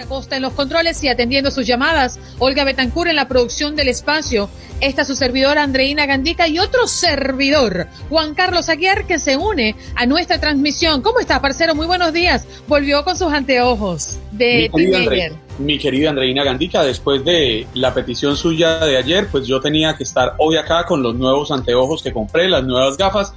Acosta 0.00 0.36
en 0.36 0.42
los 0.42 0.54
controles 0.54 1.02
y 1.04 1.08
atendiendo 1.08 1.50
sus 1.50 1.66
llamadas, 1.66 2.18
Olga 2.38 2.64
Betancur 2.64 3.08
en 3.08 3.16
la 3.16 3.28
producción 3.28 3.76
del 3.76 3.88
espacio, 3.88 4.48
esta 4.80 5.04
su 5.04 5.14
servidora 5.14 5.62
Andreina 5.62 6.06
Gandica 6.06 6.48
y 6.48 6.58
otro 6.58 6.86
servidor, 6.86 7.86
Juan 8.08 8.34
Carlos 8.34 8.68
Aguiar, 8.70 9.06
que 9.06 9.18
se 9.18 9.36
une 9.36 9.76
a 9.94 10.06
nuestra 10.06 10.40
transmisión. 10.40 11.02
¿Cómo 11.02 11.20
está, 11.20 11.40
parcero? 11.42 11.74
Muy 11.74 11.86
buenos 11.86 12.12
días. 12.12 12.46
Volvió 12.66 13.04
con 13.04 13.16
sus 13.16 13.32
anteojos 13.32 14.18
de 14.32 14.70
mi 14.72 14.90
querida, 14.90 15.36
mi 15.58 15.78
querida 15.78 16.10
Andreina 16.10 16.44
Gandica, 16.44 16.82
después 16.82 17.22
de 17.24 17.66
la 17.74 17.92
petición 17.92 18.36
suya 18.36 18.78
de 18.78 18.96
ayer, 18.96 19.28
pues 19.30 19.46
yo 19.46 19.60
tenía 19.60 19.96
que 19.96 20.04
estar 20.04 20.34
hoy 20.38 20.56
acá 20.56 20.86
con 20.86 21.02
los 21.02 21.14
nuevos 21.14 21.50
anteojos 21.50 22.02
que 22.02 22.12
compré, 22.12 22.48
las 22.48 22.64
nuevas 22.64 22.96
gafas. 22.96 23.34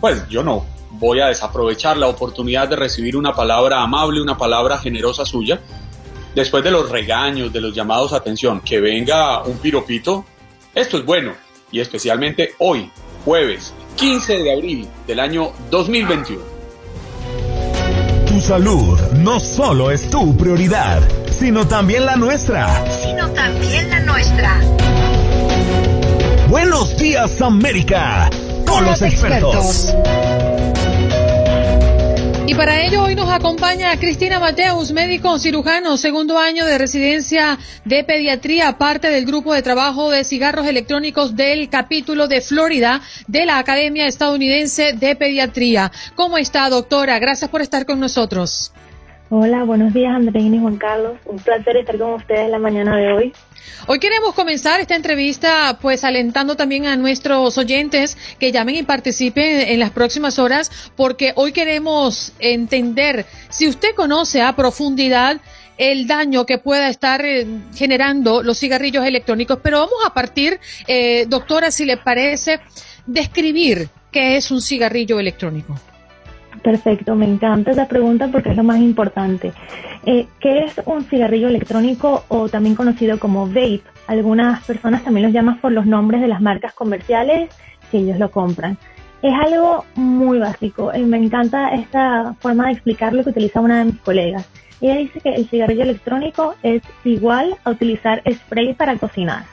Pues 0.00 0.22
yo 0.28 0.44
no 0.44 0.64
voy 0.92 1.18
a 1.20 1.26
desaprovechar 1.26 1.96
la 1.96 2.06
oportunidad 2.06 2.68
de 2.68 2.76
recibir 2.76 3.16
una 3.16 3.32
palabra 3.32 3.82
amable, 3.82 4.22
una 4.22 4.38
palabra 4.38 4.78
generosa 4.78 5.24
suya 5.24 5.60
después 6.34 6.64
de 6.64 6.70
los 6.70 6.90
regaños, 6.90 7.52
de 7.52 7.60
los 7.60 7.74
llamados 7.74 8.12
a 8.12 8.16
atención, 8.16 8.60
que 8.60 8.80
venga 8.80 9.42
un 9.42 9.58
piropito, 9.58 10.24
esto 10.74 10.98
es 10.98 11.04
bueno. 11.04 11.32
Y 11.70 11.80
especialmente 11.80 12.54
hoy, 12.58 12.90
jueves 13.24 13.74
15 13.96 14.38
de 14.38 14.52
abril 14.52 14.88
del 15.06 15.20
año 15.20 15.52
2021. 15.70 16.42
Tu 18.26 18.40
salud 18.40 18.98
no 19.18 19.38
solo 19.38 19.90
es 19.90 20.10
tu 20.10 20.36
prioridad, 20.36 21.00
sino 21.30 21.66
también 21.66 22.04
la 22.06 22.16
nuestra. 22.16 22.84
Sino 22.90 23.30
también 23.30 23.88
la 23.90 24.00
nuestra. 24.00 24.60
Buenos 26.48 26.96
días 26.98 27.40
América, 27.40 28.28
con 28.66 28.84
los 28.84 29.00
expertos. 29.02 29.94
Y 32.46 32.54
para 32.54 32.82
ello 32.82 33.04
hoy 33.04 33.14
nos 33.14 33.30
acompaña 33.30 33.98
Cristina 33.98 34.38
Mateus, 34.38 34.92
médico 34.92 35.38
cirujano, 35.38 35.96
segundo 35.96 36.38
año 36.38 36.66
de 36.66 36.76
residencia 36.76 37.58
de 37.86 38.04
pediatría, 38.04 38.76
parte 38.76 39.08
del 39.08 39.24
grupo 39.24 39.54
de 39.54 39.62
trabajo 39.62 40.10
de 40.10 40.24
cigarros 40.24 40.66
electrónicos 40.66 41.36
del 41.36 41.70
capítulo 41.70 42.28
de 42.28 42.42
Florida 42.42 43.00
de 43.28 43.46
la 43.46 43.58
Academia 43.58 44.06
Estadounidense 44.06 44.92
de 44.92 45.16
Pediatría. 45.16 45.90
¿Cómo 46.16 46.36
está, 46.36 46.68
doctora? 46.68 47.18
Gracias 47.18 47.48
por 47.48 47.62
estar 47.62 47.86
con 47.86 47.98
nosotros. 47.98 48.74
Hola, 49.30 49.64
buenos 49.64 49.94
días, 49.94 50.14
Andreina 50.14 50.56
y 50.56 50.60
Juan 50.60 50.76
Carlos. 50.76 51.16
Un 51.24 51.38
placer 51.38 51.78
estar 51.78 51.96
con 51.96 52.12
ustedes 52.12 52.50
la 52.50 52.58
mañana 52.58 52.94
de 52.98 53.10
hoy. 53.10 53.32
Hoy 53.86 53.98
queremos 53.98 54.34
comenzar 54.34 54.80
esta 54.80 54.96
entrevista 54.96 55.78
pues 55.80 56.04
alentando 56.04 56.56
también 56.56 56.86
a 56.86 56.96
nuestros 56.96 57.58
oyentes 57.58 58.16
que 58.38 58.52
llamen 58.52 58.76
y 58.76 58.82
participen 58.82 59.68
en 59.68 59.78
las 59.78 59.90
próximas 59.90 60.38
horas 60.38 60.70
porque 60.96 61.32
hoy 61.36 61.52
queremos 61.52 62.32
entender 62.38 63.26
si 63.50 63.68
usted 63.68 63.94
conoce 63.94 64.42
a 64.42 64.56
profundidad 64.56 65.40
el 65.76 66.06
daño 66.06 66.46
que 66.46 66.58
pueda 66.58 66.88
estar 66.88 67.24
eh, 67.24 67.46
generando 67.74 68.42
los 68.42 68.58
cigarrillos 68.58 69.04
electrónicos. 69.04 69.58
Pero 69.62 69.80
vamos 69.80 69.98
a 70.06 70.14
partir, 70.14 70.60
eh, 70.86 71.26
doctora, 71.28 71.70
si 71.70 71.84
le 71.84 71.96
parece, 71.96 72.60
describir 73.06 73.88
qué 74.10 74.36
es 74.36 74.50
un 74.50 74.62
cigarrillo 74.62 75.18
electrónico. 75.18 75.78
Perfecto, 76.62 77.14
me 77.14 77.26
encanta 77.26 77.72
esa 77.72 77.88
pregunta 77.88 78.28
porque 78.28 78.50
es 78.50 78.56
lo 78.56 78.64
más 78.64 78.78
importante. 78.78 79.52
Eh, 80.06 80.26
¿Qué 80.40 80.64
es 80.64 80.80
un 80.86 81.04
cigarrillo 81.04 81.48
electrónico 81.48 82.24
o 82.28 82.48
también 82.48 82.74
conocido 82.74 83.18
como 83.18 83.46
vape? 83.46 83.82
Algunas 84.06 84.64
personas 84.64 85.02
también 85.02 85.26
los 85.26 85.32
llaman 85.32 85.60
por 85.60 85.72
los 85.72 85.86
nombres 85.86 86.20
de 86.20 86.28
las 86.28 86.40
marcas 86.40 86.74
comerciales 86.74 87.50
que 87.90 87.98
ellos 87.98 88.18
lo 88.18 88.30
compran. 88.30 88.78
Es 89.22 89.32
algo 89.32 89.84
muy 89.94 90.38
básico. 90.38 90.92
y 90.94 91.02
me 91.02 91.16
encanta 91.16 91.70
esta 91.74 92.34
forma 92.40 92.66
de 92.66 92.72
explicarlo 92.72 93.24
que 93.24 93.30
utiliza 93.30 93.60
una 93.60 93.78
de 93.78 93.86
mis 93.86 94.00
colegas. 94.00 94.48
Ella 94.80 94.96
dice 94.96 95.20
que 95.20 95.34
el 95.34 95.48
cigarrillo 95.48 95.82
electrónico 95.82 96.54
es 96.62 96.82
igual 97.04 97.56
a 97.64 97.70
utilizar 97.70 98.22
spray 98.30 98.74
para 98.74 98.96
cocinar. 98.96 99.44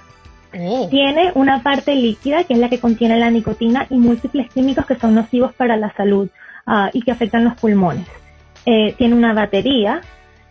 Oh. 0.60 0.90
Tiene 0.90 1.32
una 1.36 1.64
parte 1.64 1.96
líquida 1.96 2.44
que 2.44 2.54
es 2.54 2.60
la 2.60 2.68
que 2.68 2.80
contiene 2.80 3.18
la 3.18 3.30
nicotina 3.30 3.88
y 3.90 3.98
múltiples 3.98 4.52
químicos 4.52 4.86
que 4.86 4.96
son 4.96 5.16
nocivos 5.16 5.54
para 5.54 5.78
la 5.78 5.94
salud 5.94 6.30
Ah, 6.66 6.90
y 6.94 7.02
que 7.02 7.12
afectan 7.12 7.44
los 7.44 7.56
pulmones. 7.56 8.08
Eh, 8.66 8.94
tiene 8.98 9.16
una 9.16 9.34
batería 9.34 10.02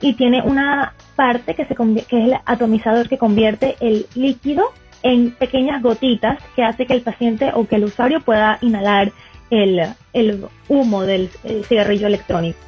y 0.01 0.15
tiene 0.15 0.43
una 0.43 0.95
parte 1.15 1.55
que, 1.55 1.65
se 1.67 1.75
que 1.75 2.19
es 2.19 2.29
el 2.29 2.35
atomizador 2.45 3.09
que 3.09 3.19
convierte 3.19 3.77
el 3.81 4.07
líquido 4.15 4.73
en 5.03 5.31
pequeñas 5.31 5.83
gotitas 5.83 6.43
que 6.57 6.63
hace 6.63 6.87
que 6.87 6.95
el 6.95 7.03
paciente 7.03 7.53
o 7.55 7.67
que 7.67 7.77
el 7.77 7.85
usuario 7.85 8.21
pueda 8.21 8.59
inhalar 8.61 9.13
el, 9.51 9.81
el 10.13 10.45
humo 10.69 11.03
del 11.03 11.31
cigarrillo 11.69 12.07
electrónico. 12.07 12.59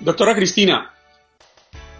Doctora 0.00 0.34
Cristina, 0.34 0.90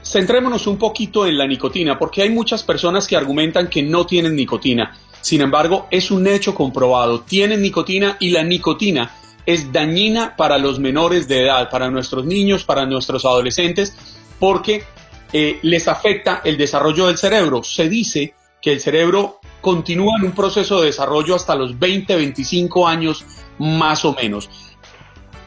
centrémonos 0.03 0.67
un 0.67 0.79
poquito 0.79 1.27
en 1.27 1.39
la 1.39 1.47
nicotina, 1.47 1.99
porque 1.99 2.23
hay 2.23 2.31
muchas 2.31 2.63
personas 2.63 3.07
que 3.07 3.17
argumentan 3.17 3.69
que 3.69 3.83
no 3.83 4.07
tienen 4.07 4.37
nicotina. 4.37 4.97
Sin 5.21 5.41
embargo, 5.41 5.89
es 5.91 6.11
un 6.11 6.27
hecho 6.27 6.55
comprobado. 6.55 7.21
Tienen 7.23 7.63
nicotina 7.63 8.17
y 8.21 8.31
la 8.31 8.45
nicotina 8.45 9.11
es 9.47 9.73
dañina 9.73 10.37
para 10.37 10.59
los 10.59 10.79
menores 10.79 11.29
de 11.29 11.43
edad, 11.43 11.71
para 11.71 11.91
nuestros 11.91 12.25
niños, 12.25 12.65
para 12.65 12.87
nuestros 12.87 13.25
adolescentes, 13.25 13.97
porque 14.39 14.85
eh, 15.33 15.59
les 15.63 15.89
afecta 15.89 16.41
el 16.45 16.57
desarrollo 16.57 17.07
del 17.07 17.19
cerebro. 17.19 17.63
Se 17.63 17.89
dice 17.89 18.35
que 18.61 18.73
el 18.73 18.81
cerebro 18.81 19.41
continúa 19.61 20.19
en 20.19 20.27
un 20.27 20.33
proceso 20.33 20.81
de 20.81 20.87
desarrollo 20.87 21.35
hasta 21.35 21.55
los 21.55 21.79
20, 21.79 22.17
25 22.17 22.87
años 22.87 23.25
más 23.59 24.05
o 24.05 24.15
menos. 24.15 24.49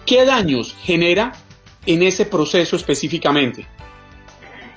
¿Qué 0.05 0.25
daños 0.25 0.75
genera 0.81 1.33
en 1.85 2.03
ese 2.03 2.25
proceso 2.25 2.75
específicamente? 2.75 3.67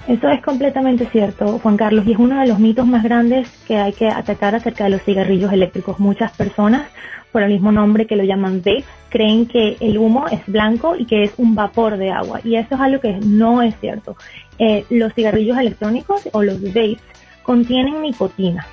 Eso 0.09 0.29
es 0.29 0.43
completamente 0.43 1.07
cierto, 1.07 1.59
Juan 1.59 1.77
Carlos, 1.77 2.07
y 2.07 2.13
es 2.13 2.19
uno 2.19 2.41
de 2.41 2.47
los 2.47 2.59
mitos 2.59 2.87
más 2.87 3.03
grandes 3.03 3.49
que 3.67 3.77
hay 3.77 3.93
que 3.93 4.09
atacar 4.09 4.55
acerca 4.55 4.85
de 4.85 4.91
los 4.91 5.03
cigarrillos 5.03 5.53
eléctricos. 5.53 6.01
Muchas 6.01 6.33
personas, 6.33 6.89
por 7.33 7.43
el 7.43 7.53
mismo 7.53 7.73
nombre 7.73 8.07
que 8.07 8.17
lo 8.17 8.25
llaman 8.25 8.59
vape, 8.59 8.85
creen 9.09 9.47
que 9.47 9.77
el 9.81 9.99
humo 9.99 10.27
es 10.29 10.41
blanco 10.47 10.97
y 10.97 11.05
que 11.05 11.25
es 11.25 11.33
un 11.37 11.55
vapor 11.55 11.97
de 11.97 12.11
agua, 12.11 12.41
y 12.45 12.57
eso 12.57 12.75
es 12.75 12.81
algo 12.81 13.01
que 13.01 13.19
no 13.25 13.63
es 13.63 13.75
cierto. 13.81 14.17
Eh, 14.59 14.85
los 14.91 15.15
cigarrillos 15.15 15.59
electrónicos 15.59 16.29
o 16.33 16.43
los 16.43 16.63
vapes 16.63 16.99
contienen 17.43 18.03
nicotina. 18.03 18.67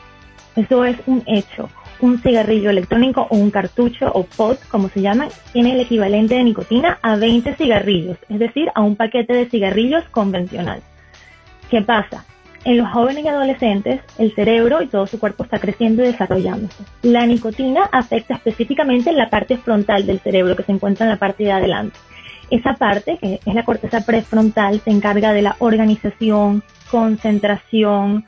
Eso 0.56 0.86
es 0.86 0.98
un 1.06 1.24
hecho. 1.28 1.70
Un 2.00 2.20
cigarrillo 2.20 2.70
electrónico 2.70 3.28
o 3.30 3.38
un 3.38 3.50
cartucho 3.50 4.12
o 4.14 4.24
pot, 4.24 4.60
como 4.68 4.90
se 4.90 5.02
llama, 5.02 5.30
tiene 5.52 5.74
el 5.74 5.80
equivalente 5.80 6.36
de 6.36 6.44
nicotina 6.44 7.00
a 7.02 7.16
20 7.16 7.56
cigarrillos, 7.56 8.18
es 8.30 8.40
decir, 8.40 8.70
a 8.76 8.82
un 8.82 8.96
paquete 8.96 9.34
de 9.34 9.50
cigarrillos 9.50 10.04
convencional. 10.12 10.82
¿Qué 11.70 11.82
pasa? 11.82 12.26
En 12.68 12.76
los 12.76 12.90
jóvenes 12.90 13.24
y 13.24 13.28
adolescentes, 13.30 14.02
el 14.18 14.36
cerebro 14.36 14.82
y 14.82 14.88
todo 14.88 15.08
su 15.08 15.22
cuerpo 15.22 15.46
está 15.46 15.58
creciendo 15.58 16.04
y 16.04 16.08
desarrollándose. 16.08 16.84
La 17.02 17.26
nicotina 17.26 17.88
afecta 17.94 18.34
específicamente 18.34 19.14
la 19.14 19.30
parte 19.30 19.56
frontal 19.56 20.06
del 20.06 20.20
cerebro, 20.20 20.54
que 20.54 20.64
se 20.64 20.74
encuentra 20.74 21.06
en 21.06 21.12
la 21.12 21.18
parte 21.18 21.46
de 21.46 21.54
adelante. 21.54 21.98
Esa 22.50 22.74
parte, 22.74 23.20
que 23.20 23.40
es 23.46 23.56
la 23.56 23.64
corteza 23.64 24.02
prefrontal, 24.02 24.82
se 24.82 24.90
encarga 24.90 25.32
de 25.32 25.44
la 25.44 25.56
organización, 25.60 26.62
concentración, 26.92 28.26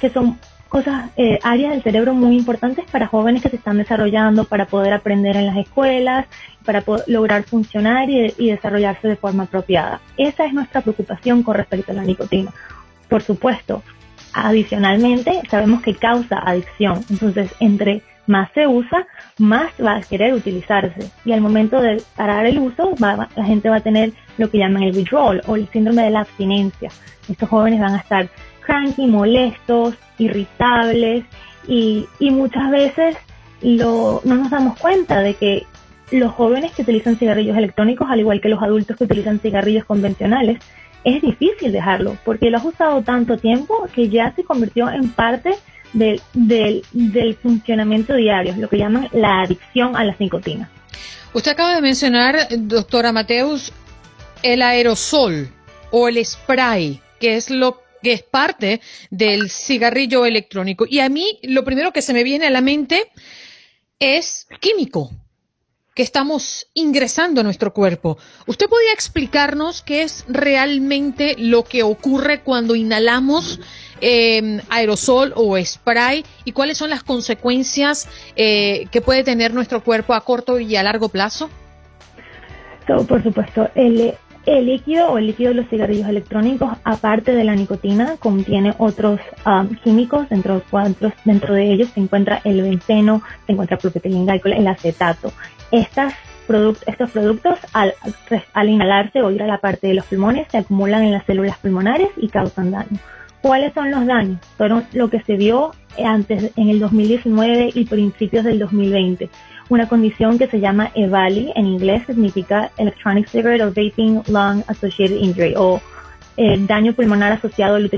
que 0.00 0.08
son 0.08 0.38
cosas, 0.70 1.10
eh, 1.18 1.38
áreas 1.42 1.72
del 1.72 1.82
cerebro 1.82 2.14
muy 2.14 2.38
importantes 2.38 2.86
para 2.90 3.06
jóvenes 3.06 3.42
que 3.42 3.50
se 3.50 3.56
están 3.56 3.76
desarrollando, 3.76 4.44
para 4.44 4.64
poder 4.64 4.94
aprender 4.94 5.36
en 5.36 5.44
las 5.44 5.58
escuelas, 5.58 6.24
para 6.64 6.80
poder 6.80 7.04
lograr 7.06 7.42
funcionar 7.42 8.08
y, 8.08 8.32
y 8.38 8.48
desarrollarse 8.48 9.08
de 9.08 9.16
forma 9.16 9.42
apropiada. 9.42 10.00
Esa 10.16 10.46
es 10.46 10.54
nuestra 10.54 10.80
preocupación 10.80 11.42
con 11.42 11.54
respecto 11.54 11.92
a 11.92 11.96
la 11.96 12.02
nicotina. 12.02 12.50
Por 13.08 13.22
supuesto, 13.22 13.82
adicionalmente 14.32 15.42
sabemos 15.50 15.82
que 15.82 15.94
causa 15.94 16.38
adicción, 16.38 17.04
entonces 17.10 17.54
entre 17.60 18.02
más 18.26 18.50
se 18.54 18.66
usa, 18.66 19.06
más 19.38 19.72
va 19.82 19.96
a 19.96 20.00
querer 20.00 20.34
utilizarse. 20.34 21.10
Y 21.24 21.32
al 21.32 21.40
momento 21.40 21.80
de 21.80 22.02
parar 22.16 22.44
el 22.46 22.58
uso, 22.58 22.94
va, 23.02 23.28
la 23.36 23.44
gente 23.44 23.68
va 23.68 23.76
a 23.76 23.80
tener 23.80 24.12
lo 24.36 24.50
que 24.50 24.58
llaman 24.58 24.82
el 24.82 24.96
withdrawal 24.96 25.42
o 25.46 25.56
el 25.56 25.68
síndrome 25.68 26.02
de 26.02 26.10
la 26.10 26.20
abstinencia. 26.20 26.90
Estos 27.28 27.48
jóvenes 27.48 27.80
van 27.80 27.94
a 27.94 27.98
estar 27.98 28.28
cranky, 28.60 29.06
molestos, 29.06 29.94
irritables 30.18 31.24
y, 31.68 32.06
y 32.18 32.30
muchas 32.30 32.70
veces 32.70 33.16
lo, 33.62 34.20
no 34.24 34.34
nos 34.34 34.50
damos 34.50 34.78
cuenta 34.78 35.20
de 35.20 35.34
que 35.34 35.66
los 36.10 36.32
jóvenes 36.32 36.72
que 36.72 36.82
utilizan 36.82 37.16
cigarrillos 37.16 37.56
electrónicos, 37.56 38.08
al 38.10 38.20
igual 38.20 38.40
que 38.40 38.48
los 38.48 38.62
adultos 38.62 38.96
que 38.96 39.04
utilizan 39.04 39.40
cigarrillos 39.40 39.84
convencionales, 39.84 40.58
es 41.06 41.22
difícil 41.22 41.70
dejarlo 41.70 42.18
porque 42.24 42.50
lo 42.50 42.58
has 42.58 42.64
usado 42.64 43.00
tanto 43.02 43.38
tiempo 43.38 43.88
que 43.94 44.08
ya 44.08 44.34
se 44.34 44.42
convirtió 44.42 44.90
en 44.90 45.08
parte 45.08 45.54
del, 45.92 46.20
del, 46.34 46.84
del 46.92 47.36
funcionamiento 47.36 48.14
diario, 48.14 48.54
lo 48.58 48.68
que 48.68 48.76
llaman 48.76 49.08
la 49.12 49.42
adicción 49.42 49.96
a 49.96 50.04
la 50.04 50.16
nicotina. 50.18 50.68
Usted 51.32 51.52
acaba 51.52 51.76
de 51.76 51.80
mencionar, 51.80 52.48
doctora 52.50 53.12
Mateus, 53.12 53.72
el 54.42 54.62
aerosol 54.62 55.48
o 55.92 56.08
el 56.08 56.22
spray, 56.24 57.00
que 57.20 57.36
es 57.36 57.50
lo 57.50 57.82
que 58.02 58.14
es 58.14 58.22
parte 58.22 58.80
del 59.10 59.48
cigarrillo 59.48 60.26
electrónico. 60.26 60.86
Y 60.88 60.98
a 60.98 61.08
mí 61.08 61.38
lo 61.44 61.64
primero 61.64 61.92
que 61.92 62.02
se 62.02 62.14
me 62.14 62.24
viene 62.24 62.46
a 62.46 62.50
la 62.50 62.60
mente 62.60 63.12
es 64.00 64.48
químico 64.60 65.12
que 65.96 66.02
estamos 66.02 66.68
ingresando 66.74 67.40
a 67.40 67.42
nuestro 67.42 67.72
cuerpo. 67.72 68.18
¿Usted 68.46 68.66
podría 68.68 68.92
explicarnos 68.92 69.80
qué 69.80 70.02
es 70.02 70.26
realmente 70.28 71.34
lo 71.38 71.64
que 71.64 71.82
ocurre 71.82 72.42
cuando 72.42 72.76
inhalamos 72.76 73.58
eh, 74.02 74.60
aerosol 74.68 75.32
o 75.34 75.56
spray 75.58 76.22
y 76.44 76.52
cuáles 76.52 76.76
son 76.76 76.90
las 76.90 77.02
consecuencias 77.02 78.08
eh, 78.36 78.88
que 78.92 79.00
puede 79.00 79.24
tener 79.24 79.54
nuestro 79.54 79.82
cuerpo 79.82 80.12
a 80.12 80.20
corto 80.20 80.60
y 80.60 80.76
a 80.76 80.82
largo 80.82 81.08
plazo? 81.08 81.48
por 83.08 83.22
supuesto, 83.22 83.68
el, 83.74 84.14
líquido 84.46 85.10
o 85.10 85.18
el 85.18 85.26
líquido 85.26 85.48
de 85.48 85.54
los 85.56 85.68
cigarrillos 85.68 86.08
electrónicos, 86.08 86.76
aparte 86.84 87.34
de 87.34 87.42
la 87.42 87.56
nicotina, 87.56 88.16
contiene 88.18 88.74
otros 88.78 89.18
um, 89.44 89.74
químicos, 89.82 90.28
dentro 90.28 90.62
dentro 91.24 91.54
de 91.54 91.72
ellos 91.72 91.88
se 91.94 92.00
encuentra 92.00 92.42
el 92.44 92.62
benceno, 92.62 93.22
se 93.46 93.52
encuentra 93.52 93.78
el 93.82 94.52
el 94.52 94.66
acetato. 94.68 95.32
Estas 95.70 96.14
estos 96.86 97.10
productos 97.10 97.58
al, 97.72 97.94
al 98.52 98.68
inhalarse 98.68 99.20
o 99.20 99.32
ir 99.32 99.42
a 99.42 99.48
la 99.48 99.58
parte 99.58 99.88
de 99.88 99.94
los 99.94 100.04
pulmones 100.04 100.46
se 100.48 100.58
acumulan 100.58 101.02
en 101.02 101.10
las 101.10 101.26
células 101.26 101.58
pulmonares 101.58 102.08
y 102.16 102.28
causan 102.28 102.70
daño. 102.70 102.98
¿Cuáles 103.42 103.74
son 103.74 103.90
los 103.90 104.06
daños? 104.06 104.38
Fueron 104.56 104.84
lo 104.92 105.10
que 105.10 105.20
se 105.22 105.36
vio 105.36 105.72
antes 106.04 106.52
en 106.56 106.68
el 106.68 106.78
2019 106.78 107.70
y 107.74 107.84
principios 107.86 108.44
del 108.44 108.60
2020 108.60 109.28
una 109.68 109.88
condición 109.88 110.38
que 110.38 110.46
se 110.46 110.60
llama 110.60 110.90
EVALI, 110.94 111.52
en 111.56 111.66
inglés 111.66 112.04
significa 112.06 112.70
Electronic 112.76 113.28
Cigarette 113.28 113.62
or 113.62 113.68
Vaping 113.70 114.22
Lung 114.28 114.62
Associated 114.68 115.16
Injury, 115.16 115.54
o 115.56 115.80
eh, 116.36 116.56
daño 116.60 116.92
pulmonar 116.92 117.32
asociado 117.32 117.74
al, 117.74 117.90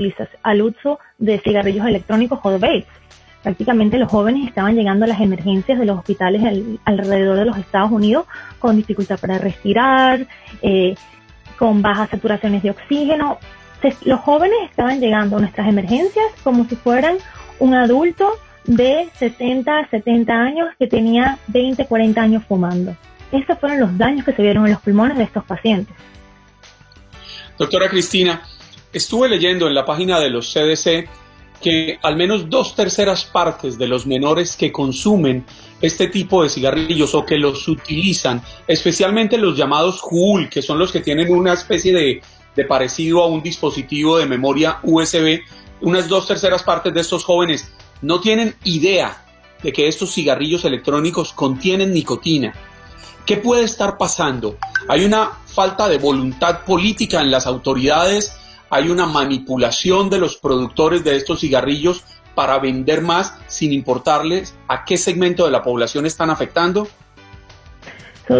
al 0.43 0.61
uso 0.61 0.99
de 1.19 1.37
cigarrillos 1.39 1.85
electrónicos 1.85 2.39
o 2.41 2.51
vapes. 2.57 2.85
Prácticamente 3.43 3.97
los 3.97 4.11
jóvenes 4.11 4.47
estaban 4.47 4.75
llegando 4.75 5.05
a 5.05 5.07
las 5.07 5.21
emergencias 5.21 5.79
de 5.79 5.85
los 5.85 5.97
hospitales 5.97 6.41
alrededor 6.83 7.37
de 7.37 7.45
los 7.45 7.57
Estados 7.57 7.91
Unidos 7.91 8.25
con 8.59 8.75
dificultad 8.75 9.17
para 9.19 9.37
respirar, 9.37 10.27
eh, 10.61 10.95
con 11.57 11.81
bajas 11.81 12.09
saturaciones 12.09 12.63
de 12.63 12.71
oxígeno. 12.71 13.39
los 14.03 14.19
jóvenes 14.19 14.57
estaban 14.69 14.99
llegando 14.99 15.37
a 15.37 15.39
nuestras 15.39 15.67
emergencias 15.67 16.25
como 16.43 16.65
si 16.65 16.75
fueran 16.75 17.17
un 17.59 17.73
adulto 17.73 18.29
de 18.65 19.09
60 19.17 19.79
a 19.79 19.89
70 19.89 20.33
años 20.33 20.69
que 20.77 20.87
tenía 20.87 21.37
20, 21.47 21.85
40 21.85 22.21
años 22.21 22.43
fumando. 22.47 22.95
Estos 23.31 23.57
fueron 23.59 23.79
los 23.79 23.97
daños 23.97 24.25
que 24.25 24.33
se 24.33 24.41
vieron 24.41 24.65
en 24.65 24.73
los 24.73 24.81
pulmones 24.81 25.17
de 25.17 25.23
estos 25.23 25.43
pacientes. 25.45 25.95
Doctora 27.57 27.89
Cristina, 27.89 28.41
estuve 28.91 29.29
leyendo 29.29 29.67
en 29.67 29.75
la 29.75 29.85
página 29.85 30.19
de 30.19 30.29
los 30.29 30.53
CDC 30.53 31.09
que 31.61 31.99
al 32.01 32.15
menos 32.15 32.49
dos 32.49 32.75
terceras 32.75 33.25
partes 33.25 33.77
de 33.77 33.87
los 33.87 34.07
menores 34.07 34.55
que 34.55 34.71
consumen 34.71 35.45
este 35.81 36.07
tipo 36.07 36.43
de 36.43 36.49
cigarrillos 36.49 37.13
o 37.15 37.25
que 37.25 37.37
los 37.37 37.67
utilizan, 37.67 38.41
especialmente 38.67 39.37
los 39.37 39.57
llamados 39.57 40.01
Juul, 40.01 40.49
que 40.49 40.61
son 40.61 40.79
los 40.79 40.91
que 40.91 41.01
tienen 41.01 41.31
una 41.33 41.53
especie 41.53 41.93
de, 41.93 42.21
de 42.55 42.65
parecido 42.65 43.23
a 43.23 43.27
un 43.27 43.41
dispositivo 43.41 44.17
de 44.17 44.25
memoria 44.25 44.79
USB, 44.83 45.41
unas 45.81 46.07
dos 46.07 46.27
terceras 46.27 46.63
partes 46.63 46.93
de 46.93 47.01
estos 47.01 47.23
jóvenes 47.23 47.71
no 48.01 48.19
tienen 48.19 48.55
idea 48.63 49.25
de 49.63 49.73
que 49.73 49.87
estos 49.87 50.13
cigarrillos 50.13 50.65
electrónicos 50.65 51.33
contienen 51.33 51.93
nicotina. 51.93 52.53
¿Qué 53.25 53.37
puede 53.37 53.63
estar 53.63 53.97
pasando? 53.97 54.57
Hay 54.87 55.05
una 55.05 55.31
falta 55.45 55.87
de 55.87 55.97
voluntad 55.97 56.65
política 56.65 57.21
en 57.21 57.29
las 57.29 57.45
autoridades, 57.45 58.38
hay 58.69 58.89
una 58.89 59.05
manipulación 59.05 60.09
de 60.09 60.19
los 60.19 60.37
productores 60.37 61.03
de 61.03 61.15
estos 61.15 61.41
cigarrillos 61.41 62.03
para 62.35 62.59
vender 62.59 63.01
más 63.01 63.37
sin 63.47 63.73
importarles 63.73 64.55
a 64.67 64.85
qué 64.85 64.97
segmento 64.97 65.45
de 65.45 65.51
la 65.51 65.63
población 65.63 66.05
están 66.05 66.29
afectando. 66.29 66.87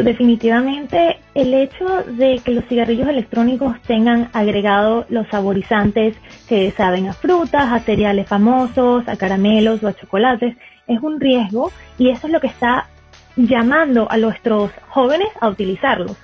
definitivamente 0.04 1.20
el 1.34 1.54
hecho 1.54 2.04
de 2.08 2.40
que 2.46 2.52
los 2.52 2.66
cigarrillos 2.66 3.10
electrónicos 3.10 3.76
tengan 3.82 4.30
agregado 4.34 5.06
los 5.10 5.28
saborizantes 5.30 6.16
que 6.48 6.72
saben 6.72 7.08
a 7.08 7.14
frutas, 7.14 7.74
a 7.74 7.80
cereales 7.80 8.28
famosos, 8.28 9.08
a 9.08 9.18
caramelos 9.18 9.84
o 9.84 9.88
a 9.88 9.94
chocolates, 9.94 10.56
es 10.88 11.02
un 11.02 11.20
riesgo 11.20 11.72
y 11.98 12.10
eso 12.10 12.28
es 12.28 12.34
lo 12.34 12.40
que 12.40 12.48
está 12.48 12.88
llamando 13.36 14.08
a 14.12 14.18
nuestros 14.18 14.72
jóvenes 14.90 15.30
a 15.42 15.50
utilizarlos. 15.50 16.16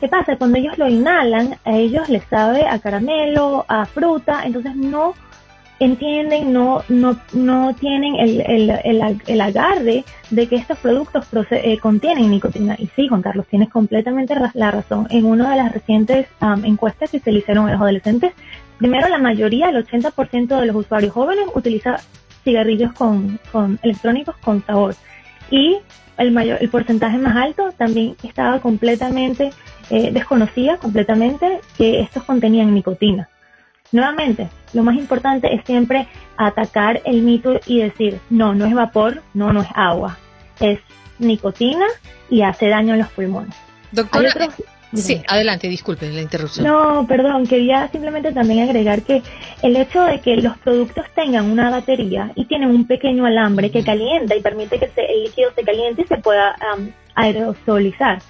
¿Qué 0.00 0.08
pasa? 0.08 0.36
Cuando 0.36 0.58
ellos 0.58 0.76
lo 0.78 0.88
inhalan, 0.88 1.56
a 1.64 1.76
ellos 1.76 2.08
les 2.08 2.24
sabe 2.24 2.66
a 2.66 2.78
caramelo, 2.78 3.64
a 3.68 3.86
fruta, 3.86 4.42
entonces 4.44 4.74
no 4.76 5.14
entienden, 5.80 6.52
no, 6.52 6.82
no, 6.88 7.18
no 7.32 7.74
tienen 7.74 8.16
el, 8.16 8.40
el, 8.40 9.20
el, 9.26 9.40
agarre 9.40 10.04
de 10.30 10.46
que 10.46 10.56
estos 10.56 10.78
productos 10.78 11.26
eh, 11.50 11.78
contienen 11.78 12.30
nicotina. 12.30 12.76
Y 12.78 12.88
sí, 12.94 13.08
Juan 13.08 13.22
Carlos, 13.22 13.46
tienes 13.48 13.70
completamente 13.70 14.34
la 14.54 14.70
razón. 14.70 15.06
En 15.10 15.24
una 15.24 15.50
de 15.50 15.56
las 15.56 15.72
recientes 15.72 16.26
encuestas 16.64 17.10
que 17.10 17.20
se 17.20 17.32
le 17.32 17.40
hicieron 17.40 17.68
a 17.68 17.72
los 17.72 17.80
adolescentes, 17.80 18.32
primero 18.78 19.08
la 19.08 19.18
mayoría, 19.18 19.68
el 19.68 19.84
80% 19.84 20.60
de 20.60 20.66
los 20.66 20.76
usuarios 20.76 21.12
jóvenes 21.12 21.46
utiliza 21.54 21.96
cigarrillos 22.44 22.92
con, 22.92 23.40
con 23.50 23.78
electrónicos 23.82 24.36
con 24.38 24.64
sabor. 24.64 24.94
Y 25.50 25.78
el 26.18 26.30
mayor, 26.30 26.58
el 26.60 26.68
porcentaje 26.68 27.18
más 27.18 27.36
alto 27.36 27.72
también 27.76 28.16
estaba 28.22 28.60
completamente 28.60 29.50
eh, 29.90 30.10
desconocía 30.12 30.76
completamente 30.78 31.60
que 31.76 32.00
estos 32.00 32.24
contenían 32.24 32.74
nicotina. 32.74 33.28
Nuevamente, 33.92 34.48
lo 34.72 34.82
más 34.82 34.96
importante 34.96 35.54
es 35.54 35.64
siempre 35.64 36.08
atacar 36.36 37.00
el 37.04 37.22
mito 37.22 37.60
y 37.66 37.80
decir, 37.80 38.20
no, 38.30 38.54
no 38.54 38.66
es 38.66 38.74
vapor, 38.74 39.22
no, 39.34 39.52
no 39.52 39.62
es 39.62 39.68
agua, 39.74 40.18
es 40.58 40.80
nicotina 41.18 41.86
y 42.28 42.42
hace 42.42 42.68
daño 42.68 42.94
a 42.94 42.96
los 42.96 43.08
pulmones. 43.08 43.54
Doctora, 43.92 44.30
Sí, 44.94 45.22
adelante, 45.26 45.68
disculpe 45.68 46.10
la 46.10 46.20
interrupción. 46.20 46.66
No, 46.66 47.06
perdón, 47.06 47.46
quería 47.46 47.88
simplemente 47.88 48.32
también 48.32 48.68
agregar 48.68 49.02
que 49.02 49.22
el 49.62 49.76
hecho 49.76 50.02
de 50.02 50.20
que 50.20 50.36
los 50.36 50.56
productos 50.58 51.04
tengan 51.14 51.50
una 51.50 51.70
batería 51.70 52.30
y 52.34 52.44
tienen 52.44 52.70
un 52.70 52.86
pequeño 52.86 53.26
alambre 53.26 53.70
que 53.70 53.82
calienta 53.82 54.36
y 54.36 54.40
permite 54.40 54.78
que 54.78 54.90
el 54.96 55.24
líquido 55.24 55.50
se 55.54 55.64
caliente 55.64 56.02
y 56.02 56.06
se 56.06 56.18
pueda 56.18 56.56
aerosolizar. 57.14 58.20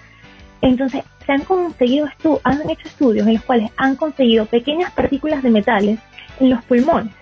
Entonces, 0.63 1.05
se 1.27 1.33
han 1.33 1.43
conseguido 1.43 2.09
han 2.43 2.71
hecho 2.71 2.89
estudios 2.89 3.27
en 3.27 3.35
los 3.35 3.45
cuales 3.45 3.71
han 3.77 3.97
conseguido 3.97 4.47
pequeñas 4.47 4.93
partículas 4.93 5.43
de 5.43 5.51
metales 5.51 5.99
en 6.41 6.51
los 6.51 6.63
pulmones 6.65 7.13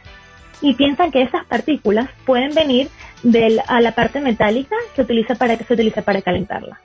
y 0.62 0.74
piensan 0.74 1.10
que 1.10 1.22
esas 1.22 1.44
partículas 1.44 2.08
pueden 2.24 2.54
venir 2.54 2.88
de 3.22 3.60
a 3.66 3.80
la 3.80 3.92
parte 3.92 4.20
metálica 4.20 4.74
que 4.94 5.02
utiliza 5.02 5.34
para 5.34 5.56
que 5.56 5.64
se 5.64 5.74
utiliza 5.74 6.02
para 6.02 6.22
calentarla. 6.22 6.80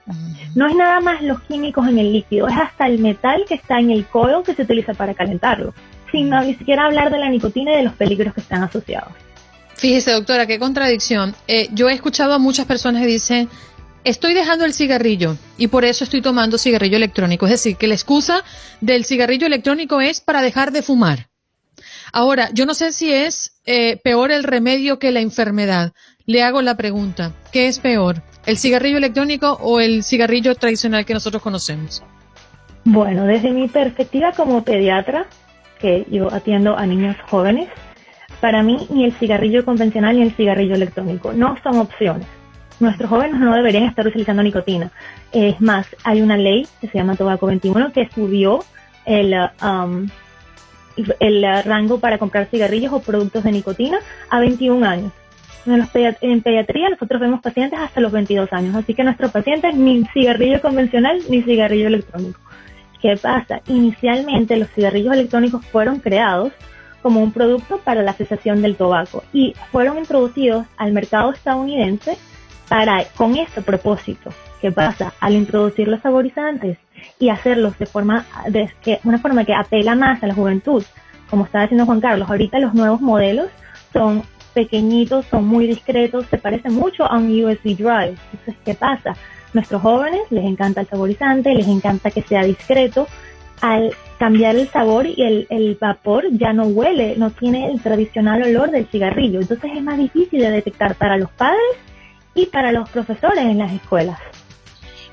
No 0.56 0.68
es 0.68 0.76
nada 0.76 1.00
más 1.00 1.22
los 1.22 1.42
químicos 1.44 1.88
en 1.88 2.00
el 2.00 2.12
líquido, 2.12 2.48
es 2.48 2.58
hasta 2.58 2.88
el 2.88 3.00
metal 3.00 3.46
que 3.48 3.56
está 3.56 3.80
en 3.80 3.92
el 3.92 4.06
coil 4.06 4.44
que 4.44 4.56
se 4.56 4.64
utiliza 4.64 4.94
para 4.94 5.14
calentarlo, 5.14 5.74
sin 6.12 6.30
ni 6.30 6.56
siquiera 6.56 6.86
hablar 6.86 7.12
de 7.12 7.20
la 7.20 7.30
nicotina 7.30 7.74
y 7.74 7.78
de 7.78 7.84
los 7.84 7.94
peligros 7.94 8.34
que 8.34 8.42
están 8.42 8.64
asociados. 8.64 9.12
Fíjese, 9.76 10.12
doctora, 10.12 10.48
qué 10.48 10.58
contradicción. 10.58 11.36
Eh, 11.48 11.70
yo 11.72 11.88
he 11.88 11.94
escuchado 11.94 12.34
a 12.34 12.40
muchas 12.40 12.66
personas 12.66 13.04
que 13.04 13.08
dicen, 13.08 13.48
estoy 14.08 14.34
dejando 14.34 14.64
el 14.64 14.74
cigarrillo 14.74 15.36
y 15.58 15.68
por 15.68 15.84
eso 15.84 16.04
estoy 16.04 16.22
tomando 16.22 16.58
cigarrillo 16.58 16.98
electrónico. 16.98 17.46
Es 17.46 17.52
decir, 17.52 17.76
que 17.76 17.88
la 17.88 17.94
excusa 17.94 18.44
del 18.80 19.04
cigarrillo 19.04 19.48
electrónico 19.48 20.00
es 20.00 20.22
para 20.22 20.42
dejar 20.42 20.72
de 20.72 20.82
fumar. 20.82 21.28
Ahora, 22.14 22.50
yo 22.54 22.66
no 22.66 22.74
sé 22.74 22.94
si 22.94 23.12
es 23.12 23.60
eh, 23.66 23.98
peor 23.98 24.32
el 24.32 24.44
remedio 24.44 24.98
que 24.98 25.12
la 25.12 25.20
enfermedad. 25.20 25.92
Le 26.26 26.42
hago 26.42 26.62
la 26.62 26.76
pregunta, 26.76 27.34
¿qué 27.52 27.68
es 27.68 27.80
peor? 27.80 28.24
¿El 28.46 28.58
cigarrillo 28.58 28.98
electrónico 28.98 29.58
o 29.62 29.82
el 29.82 30.04
cigarrillo 30.04 30.56
tradicional 30.56 31.06
que 31.06 31.14
nosotros 31.14 31.44
conocemos? 31.44 32.02
Bueno, 32.86 33.26
desde 33.26 33.52
mi 33.52 33.68
perspectiva 33.68 34.32
como 34.32 34.64
pediatra, 34.64 35.28
que 35.80 36.06
yo 36.10 36.34
atiendo 36.34 36.78
a 36.78 36.86
niños 36.86 37.18
jóvenes, 37.30 37.68
para 38.40 38.64
mí 38.64 38.88
ni 38.90 39.04
el 39.04 39.14
cigarrillo 39.14 39.66
convencional 39.66 40.16
ni 40.16 40.22
el 40.22 40.34
cigarrillo 40.34 40.76
electrónico 40.76 41.34
no 41.34 41.58
son 41.62 41.78
opciones. 41.78 42.28
Nuestros 42.80 43.10
jóvenes 43.10 43.40
no 43.40 43.56
deberían 43.56 43.86
estar 43.86 44.06
utilizando 44.08 44.44
nicotina. 44.44 44.92
Es 45.32 45.60
más, 45.60 45.88
hay 46.04 46.22
una 46.22 46.38
ley 46.38 46.68
que 46.80 46.88
se 46.88 46.98
llama 46.98 47.16
Tobaco 47.16 47.48
21 47.48 47.92
que 47.92 48.08
subió 48.14 48.64
el, 49.06 49.34
um, 49.64 50.08
el 51.20 51.64
rango 51.64 52.00
para 52.00 52.18
comprar 52.18 52.48
cigarrillos 52.48 52.94
o 52.94 53.00
productos 53.00 53.44
de 53.44 53.52
nicotina 53.52 54.00
a 54.30 54.40
21 54.40 54.86
años. 54.86 55.12
En 56.22 56.42
pediatría 56.42 56.90
nosotros 56.90 57.20
vemos 57.20 57.42
pacientes 57.42 57.78
hasta 57.78 58.00
los 58.00 58.12
22 58.12 58.54
años, 58.54 58.76
así 58.76 58.94
que 58.94 59.04
nuestros 59.04 59.32
pacientes 59.32 59.76
ni 59.76 60.06
cigarrillo 60.14 60.62
convencional 60.62 61.20
ni 61.30 61.42
cigarrillo 61.42 61.88
electrónico. 61.88 62.40
¿Qué 63.02 63.18
pasa? 63.18 63.62
Inicialmente 63.68 64.56
los 64.56 64.70
cigarrillos 64.70 65.14
electrónicos 65.14 65.66
fueron 65.66 66.00
creados 66.00 66.54
como 67.02 67.22
un 67.22 67.32
producto 67.32 67.80
para 67.80 68.02
la 68.02 68.14
cesación 68.14 68.62
del 68.62 68.76
tabaco 68.76 69.24
y 69.34 69.56
fueron 69.72 69.98
introducidos 69.98 70.66
al 70.78 70.94
mercado 70.94 71.32
estadounidense 71.34 72.18
para 72.68 73.06
con 73.16 73.36
ese 73.36 73.62
propósito. 73.62 74.32
¿Qué 74.62 74.72
pasa? 74.72 75.14
Al 75.20 75.34
introducir 75.34 75.88
los 75.88 76.02
saborizantes 76.02 76.78
y 77.20 77.30
hacerlos 77.30 77.78
de 77.78 77.86
forma 77.86 78.26
de 78.50 78.70
que 78.82 79.00
una 79.04 79.20
forma 79.20 79.46
que 79.46 79.54
apela 79.54 79.96
más 79.96 80.24
a 80.24 80.28
la 80.28 80.34
juventud, 80.34 80.84
como 81.30 81.46
estaba 81.46 81.64
diciendo 81.64 81.86
Juan 81.86 82.02
Carlos, 82.02 82.30
ahorita 82.30 82.60
los 82.60 82.74
nuevos 82.74 83.02
modelos 83.02 83.50
son 83.94 84.24
pequeñitos, 84.54 85.26
son 85.26 85.48
muy 85.48 85.68
discretos, 85.68 86.26
se 86.28 86.38
parecen 86.38 86.74
mucho 86.74 87.06
a 87.06 87.18
un 87.18 87.30
USB 87.44 87.76
drive. 87.76 88.16
Entonces, 88.32 88.56
¿qué 88.66 88.74
pasa? 88.74 89.16
Nuestros 89.54 89.82
jóvenes 89.82 90.22
les 90.32 90.46
encanta 90.46 90.82
el 90.82 90.88
saborizante, 90.88 91.54
les 91.54 91.68
encanta 91.68 92.12
que 92.12 92.24
sea 92.24 92.44
discreto. 92.44 93.08
Al 93.62 93.92
cambiar 94.20 94.56
el 94.56 94.68
sabor 94.68 95.06
y 95.08 95.22
el, 95.24 95.48
el 95.50 95.78
vapor 95.80 96.26
ya 96.32 96.54
no 96.54 96.64
huele, 96.66 97.16
no 97.18 97.32
tiene 97.32 97.72
el 97.72 97.82
tradicional 97.82 98.44
olor 98.44 98.72
del 98.72 98.88
cigarrillo. 98.88 99.42
Entonces 99.42 99.72
es 99.76 99.84
más 99.84 99.98
difícil 99.98 100.42
de 100.42 100.52
detectar 100.52 100.96
para 100.96 101.18
los 101.18 101.30
padres 101.32 101.78
y 102.38 102.46
para 102.46 102.72
los 102.72 102.88
profesores 102.90 103.40
en 103.40 103.58
las 103.58 103.74
escuelas. 103.74 104.20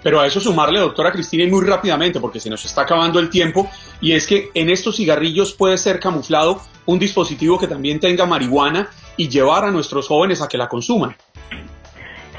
Pero 0.03 0.21
a 0.21 0.27
eso 0.27 0.39
sumarle, 0.39 0.79
doctora 0.79 1.11
Cristina, 1.11 1.45
y 1.45 1.51
muy 1.51 1.65
rápidamente, 1.65 2.21
porque 2.21 2.39
se 2.39 2.51
nos 2.51 2.63
está 2.67 2.83
acabando 2.83 3.19
el 3.19 3.31
tiempo, 3.31 3.71
y 4.03 4.13
es 4.13 4.27
que 4.27 4.51
en 4.53 4.69
estos 4.69 4.97
cigarrillos 4.97 5.55
puede 5.55 5.79
ser 5.79 5.99
camuflado 5.99 6.61
un 6.85 6.99
dispositivo 6.99 7.59
que 7.59 7.67
también 7.67 7.99
tenga 7.99 8.27
marihuana 8.27 8.91
y 9.17 9.29
llevar 9.29 9.65
a 9.65 9.71
nuestros 9.71 10.07
jóvenes 10.07 10.43
a 10.43 10.49
que 10.49 10.59
la 10.59 10.69
consuman. 10.69 11.17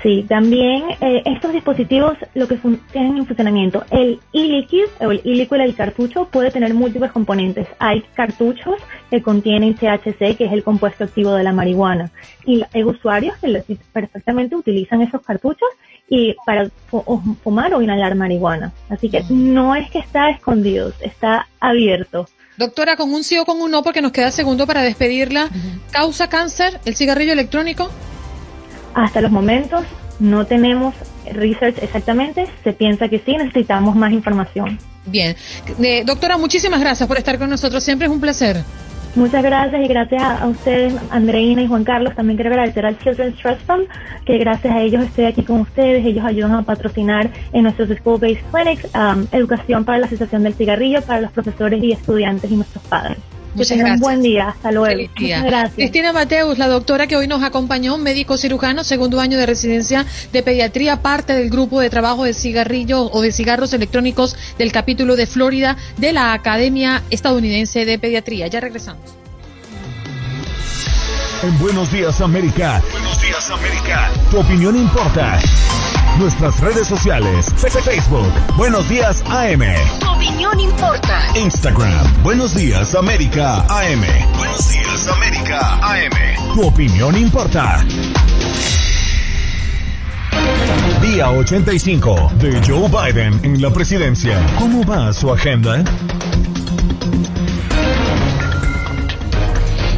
Sí, 0.06 0.24
también 0.30 0.84
eh, 1.02 1.24
estos 1.26 1.52
dispositivos 1.52 2.16
lo 2.36 2.48
que 2.48 2.60
tienen 2.92 3.18
en 3.18 3.26
funcionamiento, 3.26 3.84
el 3.90 4.20
e-liquid 4.34 4.86
o 5.00 5.10
el 5.10 5.22
e-liquid, 5.26 5.62
el 5.62 5.74
cartucho, 5.74 6.26
puede 6.26 6.52
tener 6.52 6.76
múltiples 6.76 7.12
componentes. 7.12 7.68
Hay 7.80 8.04
cartuchos 8.14 8.76
que 9.10 9.24
contienen 9.24 9.74
THC, 9.74 10.38
que 10.38 10.46
es 10.46 10.54
el 10.54 10.64
compuesto 10.64 11.06
activo 11.06 11.34
de 11.34 11.42
la 11.42 11.54
marihuana, 11.54 12.12
y 12.46 12.62
hay 12.72 12.84
usuarios 12.84 13.36
que 13.38 13.80
perfectamente 13.92 14.56
utilizan 14.56 15.02
esos 15.02 15.24
cartuchos 15.24 15.70
y 16.08 16.36
para 16.46 16.70
fumar 17.44 17.74
o 17.74 17.82
inhalar 17.82 18.14
marihuana. 18.14 18.74
Así 18.90 19.10
que 19.10 19.24
no 19.32 19.74
es 19.74 19.90
que 19.90 19.98
está 19.98 20.30
escondido, 20.30 20.94
está 21.02 21.48
abierto. 21.60 22.30
Doctora, 22.58 22.96
con 22.96 23.12
un 23.12 23.24
sí 23.24 23.40
o 23.40 23.46
con 23.46 23.60
un 23.60 23.72
no, 23.72 23.82
porque 23.82 24.04
nos 24.04 24.12
queda 24.12 24.30
segundo 24.30 24.68
para 24.68 24.84
despedirla. 24.84 25.50
¿Causa 25.90 26.30
cáncer 26.30 26.80
el 26.86 26.96
cigarrillo 26.96 27.34
electrónico? 27.34 27.90
Hasta 28.96 29.22
los 29.22 29.30
momentos 29.30 29.84
no 30.20 30.46
tenemos 30.46 30.96
research 31.32 31.78
exactamente, 31.82 32.48
se 32.64 32.74
piensa 32.74 33.10
que 33.10 33.20
sí, 33.20 33.36
necesitamos 33.36 33.96
más 33.96 34.14
información. 34.14 34.80
Bien. 35.06 35.36
Eh, 35.82 36.04
doctora, 36.06 36.38
muchísimas 36.38 36.80
gracias 36.80 37.08
por 37.08 37.18
estar 37.18 37.38
con 37.38 37.50
nosotros, 37.50 37.84
siempre 37.84 38.08
es 38.08 38.14
un 38.14 38.22
placer. 38.22 38.64
Muchas 39.16 39.44
gracias 39.44 39.82
y 39.82 39.88
gracias 39.88 40.22
a 40.22 40.46
ustedes, 40.48 40.94
Andreina 41.10 41.62
y 41.62 41.68
Juan 41.68 41.86
Carlos. 41.86 42.14
También 42.16 42.36
quiero 42.36 42.52
agradecer 42.52 42.86
al 42.86 42.98
Children's 43.00 43.38
Trust 43.38 43.62
Fund, 43.66 43.88
que 44.26 44.38
gracias 44.38 44.74
a 44.74 44.82
ellos 44.82 45.04
estoy 45.06 45.26
aquí 45.26 45.44
con 45.44 45.62
ustedes. 45.62 46.06
Ellos 46.06 46.26
ayudan 46.26 46.54
a 46.54 46.64
patrocinar 46.64 47.30
en 47.54 47.64
nuestros 47.64 47.88
School-Based 47.90 48.44
Clinics 48.52 48.90
um, 48.94 49.26
educación 49.32 49.86
para 49.86 50.00
la 50.00 50.08
cesación 50.08 50.44
del 50.44 50.54
cigarrillo 50.54 51.02
para 51.02 51.22
los 51.22 51.32
profesores 51.32 51.82
y 51.82 51.94
estudiantes 51.94 52.52
y 52.52 52.58
nuestros 52.58 52.84
padres. 52.86 53.18
Muchas 53.56 53.78
gracias. 53.78 53.96
Un 53.96 54.02
buen 54.02 54.22
día, 54.22 54.50
hasta 54.50 54.72
luego. 54.72 55.10
gracias. 55.18 55.74
Cristina 55.76 56.14
Mateus, 56.14 56.58
la 56.58 56.68
doctora 56.68 57.08
que 57.08 57.16
hoy 57.16 57.28
nos 57.28 57.44
acompañó, 57.44 57.98
médico 57.98 58.38
cirujano, 58.38 58.84
segundo 58.84 59.20
año 59.20 59.38
de 59.38 59.46
residencia 59.46 60.06
de 60.32 60.44
pediatría, 60.44 61.02
parte 61.02 61.34
del 61.34 61.50
grupo 61.50 61.80
de 61.80 61.90
trabajo 61.90 62.26
de 62.26 62.34
cigarrillos 62.34 63.10
o 63.12 63.22
de 63.22 63.32
cigarros 63.32 63.74
electrónicos 63.74 64.36
del 64.58 64.72
capítulo 64.72 65.16
de 65.16 65.26
Florida 65.26 65.78
de 65.98 66.14
la 66.14 66.34
Academia 66.34 67.02
Estadounidense 67.10 67.86
de 67.86 67.98
Pediatría. 67.98 68.48
Ya 68.48 68.60
regresamos. 68.60 69.25
En 71.46 71.60
Buenos 71.60 71.92
Días 71.92 72.22
América. 72.22 72.82
Buenos 72.92 73.22
Días 73.22 73.52
América. 73.52 74.10
Tu 74.32 74.40
opinión 74.40 74.76
importa. 74.76 75.38
Nuestras 76.18 76.60
redes 76.60 76.88
sociales. 76.88 77.54
Facebook. 77.84 78.32
Buenos 78.58 78.90
Días 78.90 79.24
AM. 79.28 79.62
Tu 80.00 80.10
opinión 80.10 80.60
importa. 80.60 81.22
Instagram. 81.36 82.24
Buenos 82.24 82.56
Días 82.56 82.96
América 82.96 83.58
AM. 83.70 84.02
Buenos 84.36 84.72
Días 84.72 85.08
América 85.08 85.78
AM. 85.84 86.56
Tu 86.56 86.66
opinión 86.66 87.16
importa. 87.16 87.86
Día 91.04 91.30
85 91.30 92.32
de 92.40 92.60
Joe 92.66 92.90
Biden 92.90 93.40
en 93.44 93.62
la 93.62 93.70
presidencia. 93.70 94.42
¿Cómo 94.58 94.84
va 94.84 95.14
su 95.14 95.32
agenda? 95.32 95.84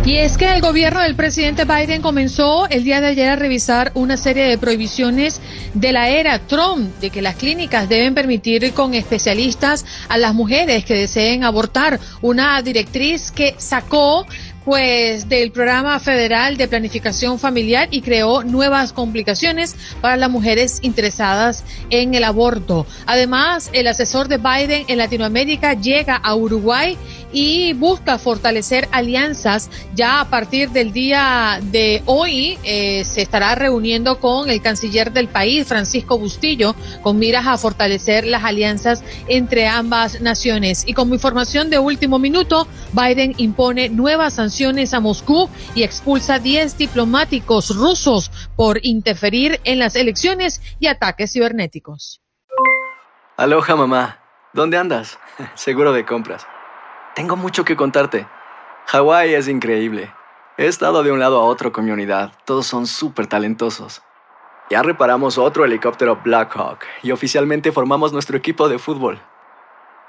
Y 0.08 0.16
es 0.20 0.38
que 0.38 0.56
el 0.56 0.62
gobierno 0.62 1.02
del 1.02 1.18
presidente 1.18 1.66
Biden 1.66 2.02
comenzó 2.02 2.66
el 2.70 2.86
día 2.86 3.02
de 3.02 3.08
ayer 3.08 3.28
a 3.28 3.36
revisar 3.36 3.92
una 3.94 4.16
serie 4.16 4.46
de 4.46 4.58
prohibiciones 4.58 5.42
de 5.74 5.92
la 5.92 6.08
era 6.08 6.40
Trump, 6.40 6.98
de 7.02 7.10
que 7.10 7.22
las 7.22 7.36
clínicas 7.36 7.90
deben 7.90 8.16
permitir 8.16 8.72
con 8.72 8.94
especialistas 8.94 9.86
a 10.08 10.18
las 10.18 10.34
mujeres 10.34 10.86
que 10.86 10.94
deseen 10.94 11.44
abortar, 11.44 12.00
una 12.22 12.62
directriz 12.62 13.32
que 13.32 13.56
sacó 13.58 14.26
pues 14.68 15.30
del 15.30 15.54
programa 15.54 15.98
federal 15.98 16.58
de 16.58 16.68
planificación 16.68 17.40
familiar 17.40 17.88
y 17.90 18.02
creó 18.02 18.44
nuevas 18.44 18.92
complicaciones 18.92 19.78
para 20.02 20.18
las 20.18 20.30
mujeres 20.30 20.80
interesadas 20.82 21.64
en 21.90 22.16
el 22.16 22.26
aborto. 22.26 22.86
Además, 23.06 23.70
el 23.72 23.88
asesor 23.88 24.28
de 24.28 24.40
Biden 24.40 24.84
en 24.90 24.98
Latinoamérica 24.98 25.74
llega 25.74 26.18
a 26.18 26.36
Uruguay 26.36 26.98
y 27.32 27.74
busca 27.74 28.18
fortalecer 28.18 28.90
alianzas. 28.92 29.70
Ya 29.96 30.20
a 30.20 30.30
partir 30.30 30.72
del 30.72 30.92
día 30.92 31.62
de 31.62 32.02
hoy 32.06 32.58
eh, 32.64 33.06
se 33.06 33.22
estará 33.22 33.56
reuniendo 33.56 34.20
con 34.20 34.50
el 34.50 34.62
canciller 34.62 35.14
del 35.14 35.30
país, 35.30 35.66
Francisco 35.66 36.18
Bustillo, 36.18 36.76
con 37.04 37.20
miras 37.20 37.48
a 37.48 37.58
fortalecer 37.58 38.26
las 38.26 38.44
alianzas 38.44 39.02
entre 39.30 39.68
ambas 39.68 40.20
naciones. 40.20 40.84
Y 40.86 40.94
como 40.94 41.14
información 41.14 41.70
de 41.70 41.80
último 41.80 42.20
minuto, 42.20 42.68
Biden 42.92 43.34
impone 43.38 43.88
nuevas 43.88 44.34
sanciones 44.34 44.57
a 44.66 45.00
Moscú 45.00 45.50
y 45.76 45.84
expulsa 45.84 46.40
10 46.40 46.80
diplomáticos 46.80 47.76
rusos 47.76 48.32
por 48.56 48.80
interferir 48.84 49.60
en 49.66 49.78
las 49.78 49.96
elecciones 49.96 50.62
y 50.80 50.88
ataques 50.88 51.34
cibernéticos. 51.34 52.22
Aloha 53.38 53.76
mamá. 53.76 54.20
¿Dónde 54.54 54.78
andas? 54.78 55.20
Seguro 55.54 55.94
de 55.94 56.06
compras. 56.06 56.48
Tengo 57.14 57.36
mucho 57.36 57.64
que 57.66 57.76
contarte. 57.76 58.28
Hawái 58.88 59.36
es 59.36 59.48
increíble. 59.48 60.12
He 60.58 60.66
estado 60.66 61.04
de 61.04 61.12
un 61.12 61.20
lado 61.20 61.40
a 61.40 61.44
otro 61.44 61.72
con 61.72 61.86
mi 61.86 61.92
unidad. 61.92 62.32
Todos 62.46 62.66
son 62.66 62.88
súper 62.88 63.28
talentosos. 63.28 64.02
Ya 64.72 64.82
reparamos 64.82 65.38
otro 65.38 65.66
helicóptero 65.66 66.20
Blackhawk 66.24 66.80
y 67.04 67.12
oficialmente 67.12 67.72
formamos 67.72 68.12
nuestro 68.12 68.38
equipo 68.38 68.68
de 68.70 68.80
fútbol. 68.80 69.22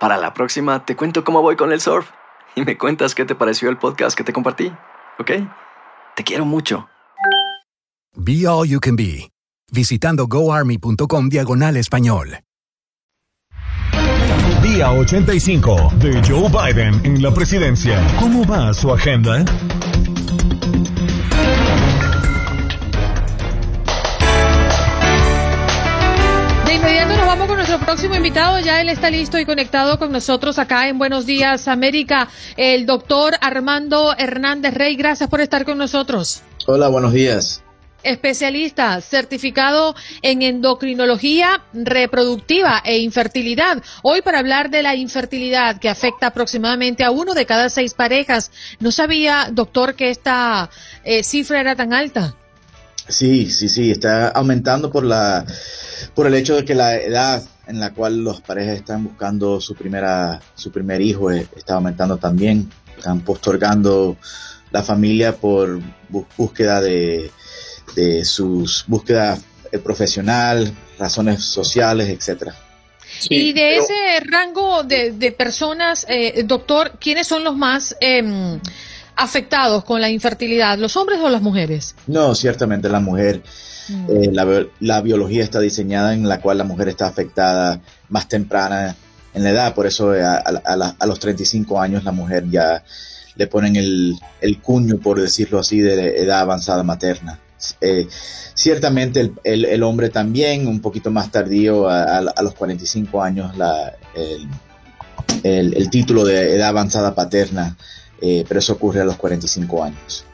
Para 0.00 0.16
la 0.16 0.32
próxima 0.32 0.86
te 0.86 0.96
cuento 0.96 1.22
cómo 1.22 1.42
voy 1.42 1.56
con 1.56 1.70
el 1.70 1.82
surf 1.82 2.10
y 2.58 2.64
me 2.64 2.76
cuentas 2.76 3.14
qué 3.14 3.24
te 3.24 3.34
pareció 3.34 3.70
el 3.70 3.78
podcast 3.78 4.16
que 4.16 4.24
te 4.24 4.32
compartí, 4.32 4.72
¿ok? 5.18 5.30
Te 6.16 6.24
quiero 6.24 6.44
mucho. 6.44 6.88
Be 8.16 8.46
All 8.48 8.68
You 8.68 8.80
Can 8.80 8.96
Be, 8.96 9.30
visitando 9.70 10.26
goarmy.com 10.26 11.28
diagonal 11.28 11.76
español. 11.76 12.40
Día 14.62 14.90
85 14.90 15.92
de 15.98 16.20
Joe 16.26 16.48
Biden 16.50 17.00
en 17.04 17.22
la 17.22 17.32
presidencia. 17.32 18.04
¿Cómo 18.18 18.44
va 18.44 18.74
su 18.74 18.92
agenda? 18.92 19.44
Nuestro 27.78 27.94
próximo 27.94 28.14
invitado. 28.14 28.58
Ya 28.60 28.80
él 28.80 28.88
está 28.88 29.10
listo 29.10 29.38
y 29.38 29.44
conectado 29.44 29.98
con 29.98 30.10
nosotros 30.10 30.58
acá 30.58 30.88
en 30.88 30.98
Buenos 30.98 31.26
Días 31.26 31.68
América, 31.68 32.28
el 32.56 32.86
doctor 32.86 33.34
Armando 33.40 34.14
Hernández 34.16 34.74
Rey. 34.74 34.96
Gracias 34.96 35.28
por 35.28 35.40
estar 35.40 35.64
con 35.64 35.78
nosotros. 35.78 36.42
Hola, 36.66 36.88
buenos 36.88 37.12
días. 37.12 37.62
Especialista, 38.02 39.00
certificado 39.00 39.94
en 40.22 40.42
endocrinología 40.42 41.62
reproductiva 41.72 42.80
e 42.84 42.98
infertilidad. 42.98 43.82
Hoy 44.02 44.22
para 44.22 44.38
hablar 44.38 44.70
de 44.70 44.82
la 44.82 44.94
infertilidad 44.94 45.78
que 45.78 45.88
afecta 45.88 46.28
aproximadamente 46.28 47.04
a 47.04 47.10
uno 47.10 47.34
de 47.34 47.46
cada 47.46 47.68
seis 47.68 47.94
parejas. 47.94 48.50
No 48.80 48.92
sabía, 48.92 49.48
doctor, 49.52 49.94
que 49.94 50.10
esta 50.10 50.70
eh, 51.04 51.22
cifra 51.22 51.60
era 51.60 51.76
tan 51.76 51.92
alta. 51.92 52.34
Sí, 53.08 53.50
sí, 53.50 53.68
sí, 53.68 53.90
está 53.90 54.28
aumentando 54.28 54.90
por 54.90 55.04
la 55.04 55.44
por 56.14 56.26
el 56.26 56.34
hecho 56.34 56.56
de 56.56 56.64
que 56.64 56.74
la 56.74 56.96
edad 56.96 57.42
en 57.66 57.80
la 57.80 57.92
cual 57.92 58.22
los 58.22 58.40
parejas 58.40 58.76
están 58.76 59.04
buscando 59.04 59.60
su 59.60 59.74
primera 59.74 60.40
su 60.54 60.70
primer 60.70 61.00
hijo 61.00 61.30
eh, 61.30 61.46
está 61.56 61.74
aumentando 61.74 62.18
también. 62.18 62.70
Están 62.96 63.20
postergando 63.20 64.16
la 64.70 64.82
familia 64.82 65.36
por 65.36 65.80
búsqueda 66.36 66.80
de, 66.80 67.30
de 67.94 68.24
sus 68.24 68.84
búsquedas 68.86 69.40
eh, 69.70 69.78
profesional, 69.78 70.72
razones 70.98 71.44
sociales, 71.44 72.08
etcétera. 72.08 72.54
Sí, 73.20 73.34
y 73.34 73.52
de 73.52 73.70
pero... 73.70 73.82
ese 73.84 74.20
rango 74.26 74.82
de, 74.82 75.12
de 75.12 75.32
personas, 75.32 76.04
eh, 76.08 76.42
doctor, 76.44 76.98
¿quiénes 77.00 77.26
son 77.26 77.44
los 77.44 77.56
más 77.56 77.96
eh, 78.00 78.58
afectados 79.18 79.84
con 79.84 80.00
la 80.00 80.08
infertilidad, 80.08 80.78
los 80.78 80.96
hombres 80.96 81.18
o 81.20 81.28
las 81.28 81.42
mujeres? 81.42 81.94
No, 82.06 82.34
ciertamente 82.34 82.88
la 82.88 83.00
mujer. 83.00 83.42
Mm. 83.88 84.10
Eh, 84.10 84.30
la, 84.32 84.66
la, 84.80 85.00
biología 85.00 85.42
está 85.42 85.60
diseñada 85.60 86.14
en 86.14 86.28
la 86.28 86.40
cual 86.40 86.58
la 86.58 86.64
mujer 86.64 86.88
está 86.88 87.06
afectada 87.06 87.80
más 88.08 88.28
temprana 88.28 88.94
en 89.34 89.44
la 89.44 89.50
edad, 89.50 89.74
por 89.74 89.86
eso 89.86 90.12
a, 90.12 90.36
a, 90.36 90.62
a, 90.64 90.96
a 90.98 91.06
los 91.06 91.18
35 91.18 91.80
años 91.80 92.04
la 92.04 92.12
mujer 92.12 92.44
ya 92.50 92.82
le 93.36 93.46
ponen 93.46 93.76
el, 93.76 94.18
el, 94.40 94.60
cuño, 94.60 94.98
por 94.98 95.20
decirlo 95.20 95.60
así, 95.60 95.80
de 95.80 96.18
edad 96.18 96.40
avanzada 96.40 96.82
materna. 96.82 97.38
Eh, 97.80 98.06
ciertamente 98.54 99.20
el, 99.20 99.32
el, 99.44 99.64
el, 99.64 99.82
hombre 99.82 100.10
también, 100.10 100.66
un 100.66 100.80
poquito 100.80 101.10
más 101.10 101.30
tardío, 101.30 101.88
a, 101.88 102.20
los 102.42 102.54
45 102.54 103.22
años, 103.22 103.56
la, 103.56 103.94
el, 105.42 105.90
título 105.90 106.24
de 106.24 106.54
edad 106.54 106.68
avanzada 106.68 107.14
paterna 107.14 107.76
eh, 108.20 108.44
pero 108.46 108.60
eso 108.60 108.74
ocurre 108.74 109.00
a 109.00 109.04
los 109.04 109.16
45 109.16 109.84
años. 109.84 110.24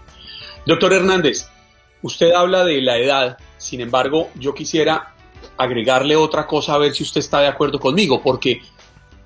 Doctor 0.66 0.92
Hernández, 0.92 1.46
usted 2.02 2.32
habla 2.32 2.64
de 2.64 2.80
la 2.80 2.98
edad, 2.98 3.38
sin 3.58 3.80
embargo, 3.80 4.30
yo 4.36 4.54
quisiera 4.54 5.14
agregarle 5.56 6.16
otra 6.16 6.46
cosa 6.46 6.74
a 6.74 6.78
ver 6.78 6.94
si 6.94 7.02
usted 7.02 7.20
está 7.20 7.40
de 7.40 7.48
acuerdo 7.48 7.78
conmigo, 7.78 8.22
porque 8.22 8.62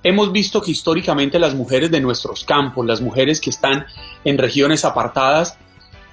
hemos 0.03 0.31
visto 0.31 0.61
que 0.61 0.71
históricamente 0.71 1.39
las 1.39 1.55
mujeres 1.55 1.91
de 1.91 2.01
nuestros 2.01 2.43
campos, 2.43 2.85
las 2.85 3.01
mujeres 3.01 3.39
que 3.41 3.49
están 3.49 3.85
en 4.23 4.37
regiones 4.37 4.85
apartadas, 4.85 5.57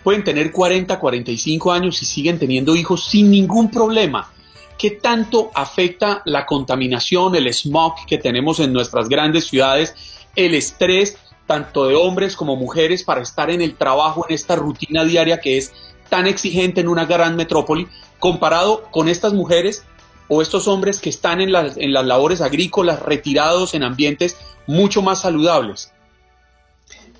pueden 0.02 0.22
tener 0.22 0.52
40, 0.52 0.98
45 0.98 1.72
años 1.72 2.00
y 2.02 2.06
siguen 2.06 2.38
teniendo 2.38 2.76
hijos 2.76 3.06
sin 3.06 3.30
ningún 3.30 3.70
problema. 3.70 4.30
¿Qué 4.78 4.92
tanto 4.92 5.50
afecta 5.54 6.22
la 6.26 6.46
contaminación, 6.46 7.34
el 7.34 7.52
smog 7.52 7.94
que 8.06 8.18
tenemos 8.18 8.60
en 8.60 8.72
nuestras 8.72 9.08
grandes 9.08 9.46
ciudades, 9.46 9.94
el 10.36 10.54
estrés 10.54 11.18
tanto 11.46 11.86
de 11.86 11.94
hombres 11.94 12.36
como 12.36 12.56
mujeres, 12.56 13.04
para 13.04 13.22
estar 13.22 13.50
en 13.50 13.62
el 13.62 13.76
trabajo, 13.76 14.26
en 14.28 14.34
esta 14.34 14.56
rutina 14.56 15.04
diaria 15.04 15.40
que 15.40 15.58
es 15.58 15.72
tan 16.08 16.26
exigente 16.26 16.80
en 16.80 16.88
una 16.88 17.04
gran 17.04 17.36
metrópoli, 17.36 17.88
comparado 18.18 18.84
con 18.90 19.08
estas 19.08 19.32
mujeres 19.32 19.84
o 20.28 20.42
estos 20.42 20.66
hombres 20.68 21.00
que 21.00 21.10
están 21.10 21.40
en 21.40 21.52
las, 21.52 21.76
en 21.76 21.92
las 21.92 22.04
labores 22.04 22.40
agrícolas, 22.40 23.00
retirados 23.00 23.74
en 23.74 23.84
ambientes 23.84 24.36
mucho 24.66 25.02
más 25.02 25.20
saludables. 25.20 25.92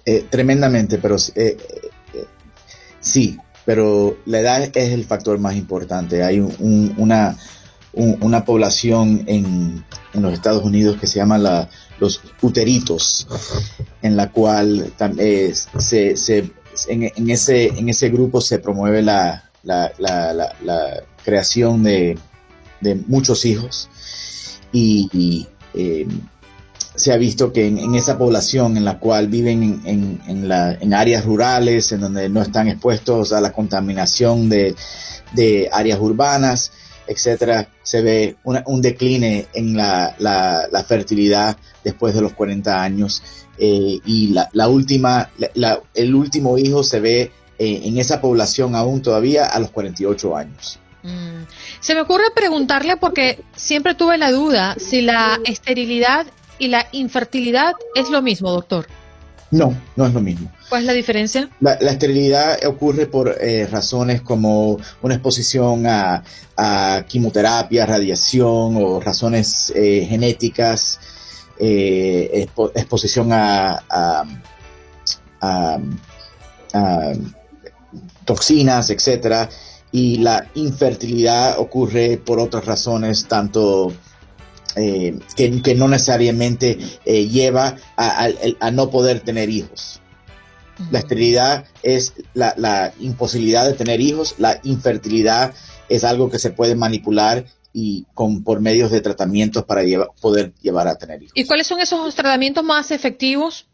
Eh, 0.04 0.26
tremendamente, 0.28 0.98
pero 0.98 1.16
eh, 1.34 1.56
eh, 2.14 2.26
sí, 3.00 3.38
pero 3.64 4.16
la 4.26 4.40
edad 4.40 4.62
es 4.62 4.92
el 4.92 5.04
factor 5.04 5.38
más 5.38 5.56
importante. 5.56 6.22
Hay 6.22 6.40
un, 6.40 6.94
una, 6.96 7.36
un, 7.92 8.16
una 8.20 8.44
población 8.44 9.24
en, 9.26 9.84
en, 10.14 10.22
los 10.22 10.32
Estados 10.32 10.64
Unidos 10.64 10.96
que 11.00 11.06
se 11.06 11.18
llama 11.18 11.38
la, 11.38 11.68
los 11.98 12.20
uteritos, 12.42 13.26
en 14.02 14.16
la 14.16 14.30
cual 14.30 14.92
eh, 15.18 15.52
se, 15.78 16.16
se, 16.16 16.50
en, 16.88 17.30
ese, 17.30 17.68
en 17.68 17.88
ese 17.88 18.10
grupo 18.10 18.40
se 18.40 18.58
promueve 18.58 19.02
la, 19.02 19.50
la, 19.62 19.92
la, 19.98 20.32
la 20.62 21.02
creación 21.24 21.82
de, 21.82 22.18
de, 22.80 22.94
muchos 22.94 23.44
hijos. 23.44 23.88
Y, 24.72 25.46
eh, 25.74 26.06
se 26.94 27.12
ha 27.12 27.18
visto 27.18 27.52
que 27.52 27.66
en, 27.66 27.78
en, 27.78 27.94
esa 27.94 28.16
población 28.16 28.78
en 28.78 28.84
la 28.86 28.98
cual 28.98 29.28
viven 29.28 29.82
en, 29.84 30.20
en, 30.26 30.48
la, 30.48 30.72
en 30.72 30.94
áreas 30.94 31.26
rurales, 31.26 31.92
en 31.92 32.00
donde 32.00 32.30
no 32.30 32.40
están 32.40 32.68
expuestos 32.68 33.34
a 33.34 33.40
la 33.42 33.52
contaminación 33.52 34.48
de, 34.48 34.74
de 35.34 35.68
áreas 35.70 35.98
urbanas, 36.00 36.72
etcétera, 37.06 37.68
se 37.82 38.02
ve 38.02 38.36
una, 38.44 38.62
un 38.66 38.82
decline 38.82 39.46
en 39.54 39.76
la, 39.76 40.14
la, 40.18 40.66
la, 40.70 40.84
fertilidad 40.84 41.56
después 41.84 42.14
de 42.14 42.20
los 42.20 42.32
40 42.32 42.82
años 42.82 43.22
eh, 43.58 43.98
y 44.04 44.28
la, 44.28 44.48
la 44.52 44.68
última, 44.68 45.30
el 45.94 46.14
último 46.14 46.58
hijo 46.58 46.82
se 46.82 47.00
ve 47.00 47.30
eh, 47.58 47.80
en 47.84 47.98
esa 47.98 48.20
población 48.20 48.74
aún 48.74 49.00
todavía 49.00 49.46
a 49.46 49.58
los 49.60 49.70
48 49.70 50.36
años. 50.36 50.78
Mm. 51.02 51.44
Se 51.80 51.94
me 51.94 52.02
ocurre 52.02 52.24
preguntarle 52.34 52.96
porque 52.96 53.40
siempre 53.54 53.94
tuve 53.94 54.18
la 54.18 54.30
duda 54.30 54.76
si 54.78 55.00
la 55.00 55.38
esterilidad 55.44 56.26
y 56.58 56.68
la 56.68 56.86
infertilidad 56.92 57.72
es 57.94 58.10
lo 58.10 58.20
mismo, 58.22 58.50
doctor. 58.50 58.86
No, 59.50 59.76
no 59.94 60.06
es 60.06 60.12
lo 60.12 60.20
mismo. 60.20 60.50
¿Cuál 60.68 60.82
es 60.82 60.86
la 60.86 60.92
diferencia? 60.92 61.48
La, 61.60 61.78
la 61.80 61.92
esterilidad 61.92 62.64
ocurre 62.66 63.06
por 63.06 63.36
eh, 63.40 63.66
razones 63.70 64.20
como 64.22 64.78
una 65.02 65.14
exposición 65.14 65.86
a, 65.86 66.24
a, 66.56 67.04
quimioterapia, 67.06 67.86
radiación 67.86 68.76
o 68.76 69.00
razones 69.00 69.72
eh, 69.76 70.04
genéticas, 70.08 70.98
eh, 71.58 72.30
expo, 72.32 72.72
exposición 72.74 73.32
a, 73.32 73.84
a, 75.40 75.78
toxinas, 78.24 78.90
etcétera. 78.90 79.48
Y 79.92 80.18
la 80.18 80.48
infertilidad 80.56 81.58
ocurre 81.60 82.18
por 82.18 82.40
otras 82.40 82.64
razones, 82.64 83.26
tanto 83.28 83.92
eh, 84.76 85.18
que, 85.36 85.62
que, 85.62 85.74
no 85.74 85.88
necesariamente 85.88 86.78
eh, 87.04 87.28
lleva 87.28 87.76
a, 87.96 88.26
a, 88.26 88.28
a, 88.60 88.70
no 88.70 88.90
poder 88.90 89.20
tener 89.20 89.48
hijos. 89.48 90.00
La 90.90 90.98
esterilidad 90.98 91.64
es 91.82 92.12
la, 92.34 92.54
la, 92.58 92.92
imposibilidad 93.00 93.66
de 93.66 93.72
tener 93.72 94.00
hijos, 94.00 94.34
la 94.38 94.60
infertilidad 94.62 95.54
es 95.88 96.04
algo 96.04 96.30
que 96.30 96.38
se 96.38 96.50
puede 96.50 96.74
manipular 96.74 97.46
y 97.72 98.06
con 98.14 98.44
por 98.44 98.60
medios 98.60 98.90
de 98.90 99.00
tratamientos 99.00 99.64
para 99.64 99.82
lleva, 99.82 100.08
poder 100.20 100.52
llevar 100.60 100.88
a 100.88 100.96
tener 100.96 101.22
hijos. 101.22 101.32
¿Y 101.34 101.44
cuáles 101.44 101.66
son 101.66 101.80
esos 101.80 102.14
tratamientos 102.14 102.62
más 102.62 102.90
efectivos? 102.90 103.66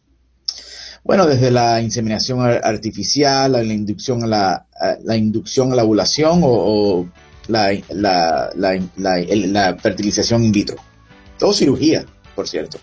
Bueno, 1.05 1.27
desde 1.27 1.51
la 1.51 1.81
inseminación 1.81 2.41
artificial, 2.41 3.51
la, 3.51 3.63
la 3.63 3.75
inducción 3.75 4.23
a 4.23 4.27
la, 4.27 4.67
a 4.81 4.97
la 5.03 5.17
inducción 5.17 5.73
a 5.73 5.75
la 5.75 5.83
ovulación 5.83 6.43
o, 6.45 6.49
o 6.49 7.09
la, 7.49 7.73
la, 7.91 8.51
la, 8.55 8.81
la, 8.97 9.77
fertilización 9.77 10.45
in 10.45 10.53
vitro. 10.53 10.77
Todo 11.43 11.55
cirugía, 11.55 12.07
por 12.37 12.47
cierto. 12.47 12.79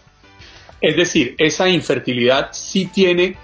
Es 0.82 0.98
decir, 0.98 1.34
esa 1.38 1.70
infertilidad 1.70 2.50
sí 2.52 2.88
tiene 2.94 3.38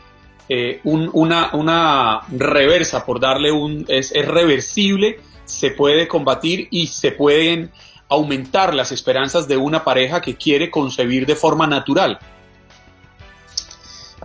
eh, 0.49 0.82
un, 0.84 1.10
una, 1.13 1.56
una, 1.56 2.19
reversa, 2.38 3.06
por 3.06 3.21
darle 3.21 3.49
un... 3.49 3.86
Es, 3.88 4.12
es, 4.13 4.28
reversible, 4.28 5.21
se 5.45 5.71
puede 5.71 6.10
combatir 6.10 6.67
y 6.69 6.88
se 6.88 7.13
pueden 7.13 7.71
aumentar 8.10 8.75
las 8.75 8.91
esperanzas 8.91 9.47
de 9.47 9.56
una 9.56 9.86
pareja 9.86 10.19
que 10.19 10.36
quiere 10.36 10.69
concebir 10.69 11.25
de 11.25 11.38
forma 11.38 11.65
natural. 11.65 12.19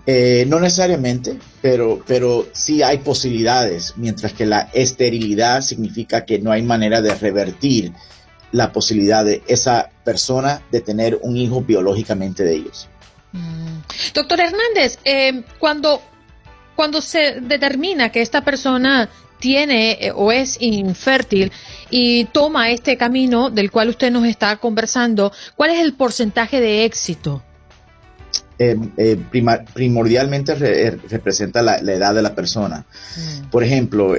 Eh, 0.06 0.44
no 0.48 0.58
necesariamente, 0.58 1.38
pero, 1.62 2.02
pero 2.04 2.48
sí 2.50 2.82
hay 2.82 2.98
posibilidades, 2.98 3.94
mientras 3.96 4.32
que 4.32 4.44
la 4.44 4.70
esterilidad 4.74 5.60
significa 5.60 6.24
que 6.24 6.40
no 6.40 6.50
hay 6.50 6.62
manera 6.62 7.00
de 7.00 7.14
revertir 7.14 7.92
la 8.52 8.72
posibilidad 8.72 9.24
de 9.24 9.42
esa 9.46 9.90
persona 10.04 10.62
de 10.70 10.80
tener 10.80 11.18
un 11.22 11.36
hijo 11.36 11.62
biológicamente 11.62 12.42
de 12.44 12.54
ellos. 12.54 12.88
Mm. 13.32 13.78
Doctor 14.14 14.40
Hernández, 14.40 14.98
eh, 15.04 15.44
cuando, 15.58 16.02
cuando 16.74 17.00
se 17.00 17.40
determina 17.40 18.10
que 18.10 18.22
esta 18.22 18.42
persona 18.42 19.08
tiene 19.38 19.92
eh, 19.92 20.12
o 20.14 20.32
es 20.32 20.56
infértil 20.60 21.52
y 21.90 22.24
toma 22.26 22.70
este 22.70 22.96
camino 22.96 23.50
del 23.50 23.70
cual 23.70 23.88
usted 23.88 24.10
nos 24.10 24.26
está 24.26 24.56
conversando, 24.56 25.32
¿cuál 25.56 25.70
es 25.70 25.80
el 25.80 25.94
porcentaje 25.94 26.60
de 26.60 26.84
éxito? 26.84 27.42
Eh, 28.62 28.76
primordialmente 29.72 30.54
representa 30.54 31.62
la, 31.62 31.78
edad 31.78 32.14
de 32.14 32.20
la 32.20 32.34
persona. 32.34 32.84
Mm. 33.16 33.48
Por 33.48 33.64
ejemplo, 33.64 34.14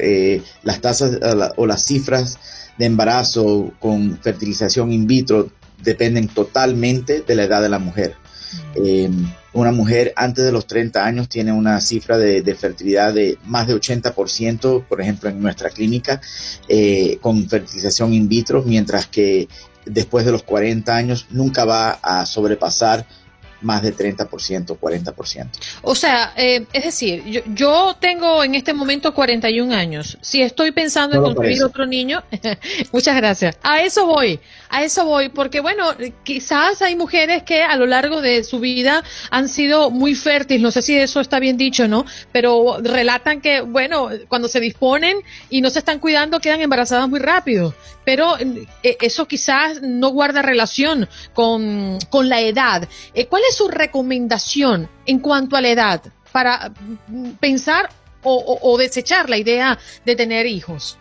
las 0.64 0.82
tasas 0.82 1.20
o 1.58 1.68
las 1.68 1.84
cifras 1.86 2.40
de 2.78 2.86
embarazo 2.86 3.74
con 3.80 4.18
fertilización 4.20 4.92
in 4.92 5.08
vitro 5.08 5.50
dependen 5.84 6.28
totalmente 6.28 7.22
de 7.22 7.36
la 7.36 7.44
edad 7.44 7.62
de 7.62 7.70
la 7.70 7.80
mujer. 7.80 8.16
Eh, 8.76 9.10
una 9.54 9.72
mujer 9.72 10.14
antes 10.16 10.46
de 10.46 10.52
los 10.52 10.66
30 10.66 11.06
años 11.06 11.28
tiene 11.28 11.52
una 11.52 11.82
cifra 11.82 12.18
de, 12.18 12.56
fertilidad 12.56 13.14
de 13.14 13.38
más 13.46 13.68
de 13.68 13.76
80%, 13.76 14.86
por 14.88 15.02
ejemplo, 15.02 15.30
en 15.30 15.42
nuestra 15.42 15.70
clínica, 15.70 16.22
eh, 16.70 17.18
con 17.22 17.48
fertilización 17.50 18.14
in 18.14 18.30
vitro, 18.30 18.64
mientras 18.64 19.08
que 19.08 19.50
después 19.86 20.26
de 20.26 20.32
los 20.32 20.44
40 20.44 20.96
años 20.96 21.28
nunca 21.32 21.66
va 21.66 21.92
a 21.92 22.26
sobrepasar 22.26 23.06
más 23.62 23.82
de 23.82 23.96
30%, 23.96 24.78
40%. 24.78 25.50
O 25.82 25.96
sea, 25.96 26.34
eh, 26.36 26.66
es 26.74 26.84
decir, 26.84 27.24
yo, 27.26 27.42
yo, 27.48 27.96
tengo 28.00 28.44
en 28.44 28.56
este 28.56 28.74
momento 28.74 29.14
41 29.14 29.74
años. 29.74 30.18
Si 30.22 30.42
estoy 30.42 30.72
pensando 30.72 31.16
en 31.18 31.24
construir 31.24 31.64
otro 31.64 31.86
niño, 31.86 32.24
muchas 32.92 33.16
gracias. 33.16 33.58
A 33.64 33.82
eso 33.82 34.06
voy, 34.06 34.40
a 34.70 34.84
eso 34.84 35.06
voy, 35.06 35.30
porque 35.30 35.60
bueno, 35.60 35.86
quizás 36.24 36.82
hay 36.82 36.96
mujeres 36.96 37.44
que 37.44 37.62
a 37.64 37.76
lo 37.76 37.86
largo 37.86 38.22
de 38.22 38.44
su 38.44 38.60
vida 38.60 39.04
han 39.30 39.50
sido 39.50 39.92
muy 39.92 40.16
fértiles, 40.16 40.62
no 40.62 40.72
sé 40.72 40.82
si 40.82 40.98
eso 40.98 41.20
está 41.20 41.40
bien 41.40 41.58
dicho, 41.58 41.88
¿no? 41.88 42.06
Pero 42.32 42.78
relatan 42.82 43.42
que, 43.42 43.62
bueno, 43.62 44.10
cuando 44.28 44.48
se 44.48 44.60
disponen 44.60 45.18
y 45.50 45.62
no 45.62 45.70
se 45.70 45.80
están 45.80 46.00
cuidando, 46.00 46.40
quedan 46.40 46.62
embarazadas 46.62 47.08
muy 47.10 47.20
rápido. 47.20 47.74
Pero 48.04 48.38
eh, 48.40 48.98
eso 49.02 49.28
quizás 49.28 49.82
no 49.82 50.10
guarda 50.10 50.42
relación 50.42 51.08
con, 51.34 52.00
con 52.10 52.30
la 52.30 52.42
edad. 52.42 52.88
Eh, 53.14 53.28
¿Cuál 53.28 53.44
es 53.50 53.51
su 53.52 53.68
recomendación 53.68 54.90
en 55.06 55.20
cuanto 55.20 55.56
a 55.56 55.62
la 55.62 55.70
edad 55.70 56.02
para 56.32 56.74
pensar 57.40 57.90
o, 58.24 58.78
desechar 58.78 59.30
la 59.30 59.38
idea 59.38 59.78
de 60.06 60.16
tener 60.16 60.46
hijos? 60.46 60.98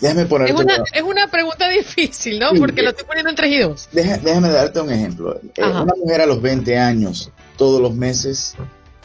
Déjame 0.00 0.26
poner 0.26 0.48
es, 0.48 0.54
una, 0.54 0.76
es 0.92 1.02
una 1.02 1.30
pregunta 1.30 1.68
difícil, 1.68 2.38
¿no? 2.40 2.50
Porque 2.54 2.82
lo 2.82 2.90
estoy 2.90 3.04
poniendo 3.06 3.30
en 3.30 3.36
tres 3.36 3.52
y 3.52 3.58
dos. 3.60 3.88
déjame 3.92 4.48
darte 4.48 4.80
un 4.80 4.90
ejemplo. 4.90 5.40
Eh, 5.54 5.64
una 5.64 5.94
mujer 5.96 6.22
a 6.22 6.26
los 6.26 6.42
20 6.42 6.76
años, 6.78 7.30
todos 7.56 7.80
los 7.80 7.94
meses 7.94 8.56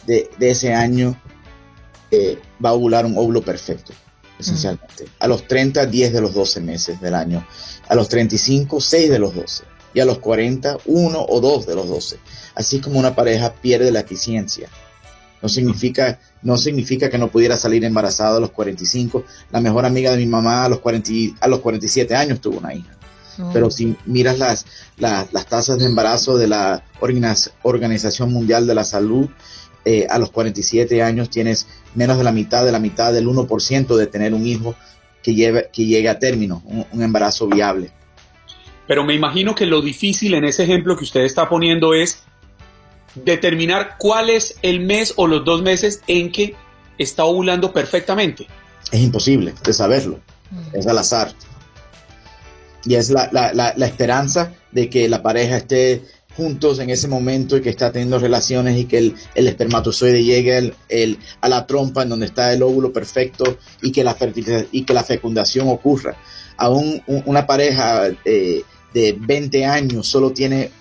de, 0.07 0.29
ese 0.39 0.73
año, 0.73 1.21
eh, 2.09 2.39
va 2.63 2.69
a 2.69 2.73
ovular 2.73 3.05
un 3.05 3.15
óvulo 3.15 3.43
perfecto, 3.43 3.93
esencialmente. 4.39 5.05
A 5.19 5.27
los 5.27 5.47
30, 5.47 5.85
10 5.85 6.13
de 6.13 6.21
los 6.21 6.33
12 6.33 6.61
meses 6.61 6.99
del 6.99 7.13
año. 7.13 7.45
A 7.87 7.93
los 7.93 8.09
35, 8.09 8.81
6 8.81 9.11
de 9.11 9.19
los 9.19 9.35
12 9.35 9.76
y 9.97 9.99
a 9.99 10.05
los 10.05 10.19
40 10.19 10.77
uno 10.85 11.25
o 11.27 11.41
dos 11.41 11.65
de 11.65 11.73
los 11.73 11.87
12. 11.87 12.19
Así 12.53 12.79
como 12.79 12.99
una 12.99 13.15
pareja 13.15 13.55
pierde 13.55 13.91
la 13.91 14.01
eficiencia. 14.01 14.69
No 15.41 15.49
significa, 15.49 16.19
no 16.43 16.55
significa 16.55 17.09
que 17.09 17.17
no 17.17 17.29
pudiera 17.29 17.57
salir 17.57 17.83
embarazada 17.83 18.37
a 18.37 18.39
los 18.39 18.51
45. 18.51 19.23
La 19.49 19.59
mejor 19.59 19.85
amiga 19.85 20.11
de 20.11 20.17
mi 20.17 20.27
mamá 20.27 20.65
a 20.65 20.69
los, 20.69 20.81
40, 20.81 21.11
a 21.39 21.47
los 21.47 21.61
47 21.61 22.15
años 22.15 22.39
tuvo 22.41 22.59
una 22.59 22.75
hija. 22.75 22.95
Pero 23.51 23.71
si 23.71 23.95
miras 24.05 24.37
las, 24.37 24.65
las, 24.99 25.45
tasas 25.47 25.79
de 25.79 25.85
embarazo 25.85 26.37
de 26.37 26.47
la 26.47 26.83
Organización 27.63 28.31
Mundial 28.31 28.67
de 28.67 28.75
la 28.75 28.83
Salud, 28.83 29.29
eh, 29.83 30.05
a 30.11 30.19
los 30.19 30.29
47 30.29 31.01
años 31.01 31.31
tienes 31.31 31.65
menos 31.95 32.19
de 32.19 32.23
la 32.23 32.31
mitad 32.31 32.63
de 32.65 32.71
la 32.71 32.79
mitad 32.79 33.13
del 33.13 33.27
1% 33.27 33.95
de 33.95 34.05
tener 34.05 34.35
un 34.35 34.45
hijo 34.45 34.75
que, 35.23 35.33
lleve, 35.33 35.71
que 35.73 35.85
llegue 35.85 36.09
a 36.09 36.19
término, 36.19 36.61
un 36.91 37.01
embarazo 37.01 37.47
viable. 37.47 37.97
Pero 38.87 39.03
me 39.03 39.13
imagino 39.13 39.53
que 39.53 39.65
lo 39.65 39.81
difícil 39.81 40.33
en 40.33 40.45
ese 40.45 40.63
ejemplo 40.63 40.95
que 40.97 41.03
usted 41.03 41.21
está 41.21 41.49
poniendo 41.49 41.93
es 41.93 42.23
determinar 43.15 43.95
cuál 43.97 44.29
es 44.29 44.57
el 44.61 44.79
mes 44.79 45.13
o 45.17 45.27
los 45.27 45.43
dos 45.43 45.61
meses 45.61 46.01
en 46.07 46.31
que 46.31 46.55
está 46.97 47.25
ovulando 47.25 47.73
perfectamente. 47.73 48.47
Es 48.91 49.01
imposible 49.01 49.53
de 49.63 49.73
saberlo, 49.73 50.19
es 50.73 50.87
al 50.87 50.97
azar. 50.97 51.33
Y 52.85 52.95
es 52.95 53.09
la, 53.09 53.73
esperanza 53.85 54.53
de 54.71 54.89
que 54.89 55.09
la 55.09 55.21
pareja 55.21 55.57
esté 55.57 56.03
juntos 56.37 56.79
en 56.79 56.89
ese 56.89 57.07
momento 57.07 57.57
y 57.57 57.61
que 57.61 57.69
está 57.69 57.91
teniendo 57.91 58.19
relaciones 58.19 58.77
y 58.77 58.85
que 58.85 58.99
el, 58.99 59.15
espermatozoide 59.35 60.23
llegue 60.23 60.73
el, 60.87 61.19
a 61.41 61.49
la 61.49 61.65
trompa 61.65 62.03
en 62.03 62.09
donde 62.09 62.27
está 62.27 62.53
el 62.53 62.61
óvulo 62.61 62.93
perfecto 62.93 63.57
y 63.81 63.91
que 63.91 64.03
la, 64.03 64.15
y 64.71 64.83
que 64.83 64.93
la 64.93 65.03
fecundación 65.03 65.67
ocurra. 65.67 66.15
Aún 66.55 67.03
una 67.25 67.45
pareja 67.45 68.07
eh, 68.23 68.63
de 68.93 69.15
20 69.19 69.65
años 69.65 70.07
solo 70.07 70.31
tiene 70.31 70.71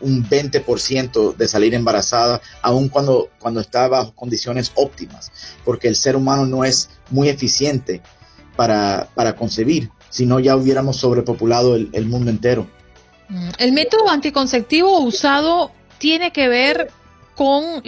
un 0.00 0.24
20% 0.28 1.34
de 1.34 1.48
salir 1.48 1.74
embarazada, 1.74 2.40
aun 2.62 2.88
cuando, 2.88 3.30
cuando 3.38 3.60
está 3.60 3.88
bajo 3.88 4.14
condiciones 4.14 4.72
óptimas, 4.74 5.32
porque 5.64 5.88
el 5.88 5.96
ser 5.96 6.16
humano 6.16 6.46
no 6.46 6.64
es 6.64 6.90
muy 7.10 7.28
eficiente 7.28 8.00
para, 8.56 9.08
para 9.14 9.34
concebir, 9.34 9.90
si 10.08 10.26
no 10.26 10.40
ya 10.40 10.56
hubiéramos 10.56 10.96
sobrepopulado 10.96 11.74
el, 11.74 11.90
el 11.92 12.06
mundo 12.06 12.30
entero. 12.30 12.66
Mm, 13.28 13.50
¿El 13.58 13.72
método 13.72 14.08
anticonceptivo 14.08 15.00
usado 15.00 15.72
tiene 15.98 16.32
que 16.32 16.48
ver 16.48 16.90
con 17.34 17.82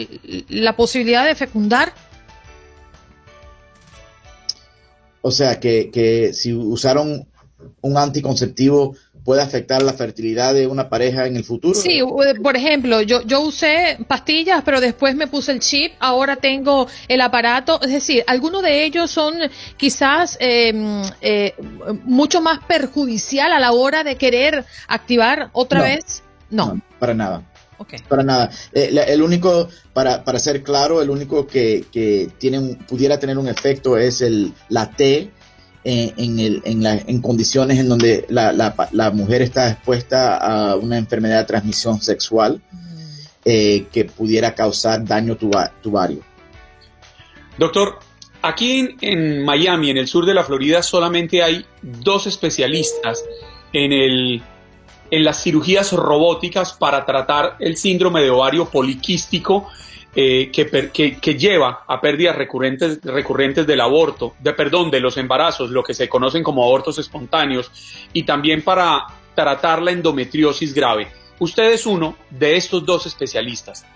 la 0.48 0.76
posibilidad 0.76 1.24
de 1.24 1.34
fecundar? 1.34 1.92
O 5.22 5.30
sea, 5.30 5.60
que, 5.60 5.90
que 5.90 6.32
si 6.32 6.52
usaron 6.52 7.26
un 7.82 7.96
anticonceptivo 7.98 8.96
puede 9.24 9.42
afectar 9.42 9.82
la 9.82 9.92
fertilidad 9.92 10.54
de 10.54 10.66
una 10.66 10.88
pareja 10.88 11.26
en 11.26 11.36
el 11.36 11.44
futuro? 11.44 11.74
Sí, 11.74 12.00
por 12.42 12.56
ejemplo, 12.56 13.00
yo, 13.02 13.22
yo 13.22 13.40
usé 13.40 13.98
pastillas, 14.06 14.62
pero 14.64 14.80
después 14.80 15.14
me 15.14 15.26
puse 15.26 15.52
el 15.52 15.60
chip, 15.60 15.92
ahora 16.00 16.36
tengo 16.36 16.88
el 17.08 17.20
aparato, 17.20 17.80
es 17.82 17.92
decir, 17.92 18.24
algunos 18.26 18.62
de 18.62 18.84
ellos 18.84 19.10
son 19.10 19.34
quizás 19.76 20.36
em, 20.40 21.02
eh, 21.20 21.54
mucho 22.04 22.40
más 22.40 22.60
perjudicial 22.66 23.52
a 23.52 23.58
la 23.58 23.72
hora 23.72 24.04
de 24.04 24.16
querer 24.16 24.64
activar 24.88 25.50
otra 25.52 25.82
vez. 25.82 26.22
No. 26.50 26.80
para 26.98 27.14
nada. 27.14 27.44
Para 28.08 28.22
nada. 28.22 28.50
Eh, 28.72 28.94
el 29.08 29.22
único, 29.22 29.68
para, 29.92 30.22
para 30.22 30.38
ser 30.38 30.62
claro, 30.62 31.00
el 31.00 31.08
único 31.08 31.46
que, 31.46 31.86
que 31.90 32.28
tiene 32.38 32.76
pudiera 32.86 33.18
tener 33.18 33.38
un 33.38 33.48
efecto 33.48 33.96
es 33.96 34.20
el, 34.20 34.52
la 34.68 34.90
T, 34.90 35.30
en, 35.84 36.38
el, 36.38 36.62
en, 36.64 36.82
la, 36.82 36.94
en, 36.94 37.22
condiciones 37.22 37.78
en 37.78 37.88
donde 37.88 38.26
la, 38.28 38.52
la, 38.52 39.10
mujer 39.10 39.42
está 39.42 39.70
expuesta 39.70 40.36
a 40.36 40.76
una 40.76 40.98
enfermedad 40.98 41.38
de 41.38 41.44
transmisión 41.44 42.00
sexual 42.00 42.60
eh, 43.44 43.86
que 43.90 44.04
pudiera 44.04 44.54
causar 44.54 45.04
daño 45.04 45.36
tubario. 45.36 46.20
Doctor, 47.56 47.98
aquí 48.42 48.96
en, 49.00 49.44
Miami, 49.44 49.90
en 49.90 49.96
el 49.96 50.06
sur 50.06 50.26
de 50.26 50.34
la 50.34 50.44
Florida, 50.44 50.82
solamente 50.82 51.42
hay 51.42 51.64
dos 51.82 52.26
especialistas 52.26 53.24
en, 53.72 53.92
el, 53.92 54.42
en 55.10 55.24
las 55.24 55.42
cirugías 55.42 55.92
robóticas 55.92 56.74
para 56.74 57.06
tratar 57.06 57.56
el 57.58 57.76
síndrome 57.76 58.20
de 58.20 58.30
ovario 58.30 58.68
poliquístico 58.68 59.68
eh, 60.12 60.50
que, 60.50 61.34
lleva 61.38 61.84
a 61.86 62.00
pérdidas 62.00 62.34
recurrentes, 62.34 63.00
recurrentes 63.04 63.64
del 63.64 63.80
aborto, 63.80 64.34
de 64.40 64.52
perdón, 64.54 64.90
de 64.90 64.98
los 64.98 65.16
embarazos, 65.16 65.70
lo 65.70 65.84
que 65.84 65.94
se 65.94 66.08
conocen 66.08 66.42
como 66.42 66.64
abortos 66.64 66.98
espontáneos, 66.98 67.70
y 68.12 68.24
también 68.24 68.62
para 68.62 69.06
tratar 69.36 69.80
la 69.80 69.92
endometriosis 69.92 70.74
grave. 70.74 71.08
Usted 71.38 71.72
es 71.72 71.86
uno 71.86 72.16
de 72.28 72.56
estos 72.56 72.84
dos 72.84 73.06
especialistas. 73.06 73.86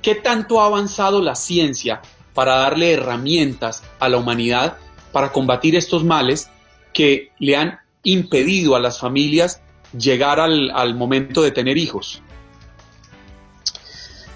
¿Qué 0.00 0.14
tanto 0.14 0.60
ha 0.60 0.66
avanzado 0.66 1.20
la 1.20 1.34
ciencia 1.34 2.00
para 2.32 2.56
darle 2.56 2.92
herramientas 2.92 3.82
a 3.98 4.08
la 4.08 4.16
humanidad 4.16 4.78
para 5.12 5.32
combatir 5.32 5.76
estos 5.76 6.02
males 6.02 6.50
que 6.94 7.30
le 7.38 7.56
han 7.56 7.78
impedido 8.04 8.74
a 8.74 8.80
las 8.80 8.98
familias 8.98 9.60
llegar 9.96 10.40
al 10.40 10.94
momento 10.94 11.42
de 11.42 11.50
tener 11.50 11.76
hijos? 11.76 12.22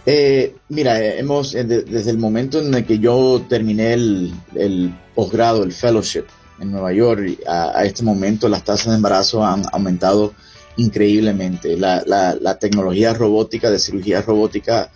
Eh, 0.04 0.56
mira, 0.68 1.00
eh, 1.00 1.20
hemos, 1.20 1.54
eh, 1.54 1.64
desde 1.64 2.10
el 2.10 2.18
momento 2.18 2.60
en 2.60 2.74
el 2.74 2.84
que 2.84 2.98
yo 2.98 3.44
terminé 3.48 3.92
el, 3.92 4.94
posgrado, 5.14 5.62
el 5.62 5.72
fellowship 5.72 6.24
Nueva 6.58 6.92
York, 6.92 7.38
a, 7.46 7.84
este 7.84 8.02
momento 8.04 8.48
las 8.48 8.64
tasas 8.64 8.88
de 8.88 8.96
embarazo 8.96 9.44
han 9.44 9.64
aumentado 9.72 10.32
increíblemente. 10.76 11.76
La, 11.76 12.02
la, 12.06 12.58
tecnología 12.58 13.14
robótica 13.14 13.70
de 13.70 13.80
cirugía 13.80 14.22
robótica 14.22 14.90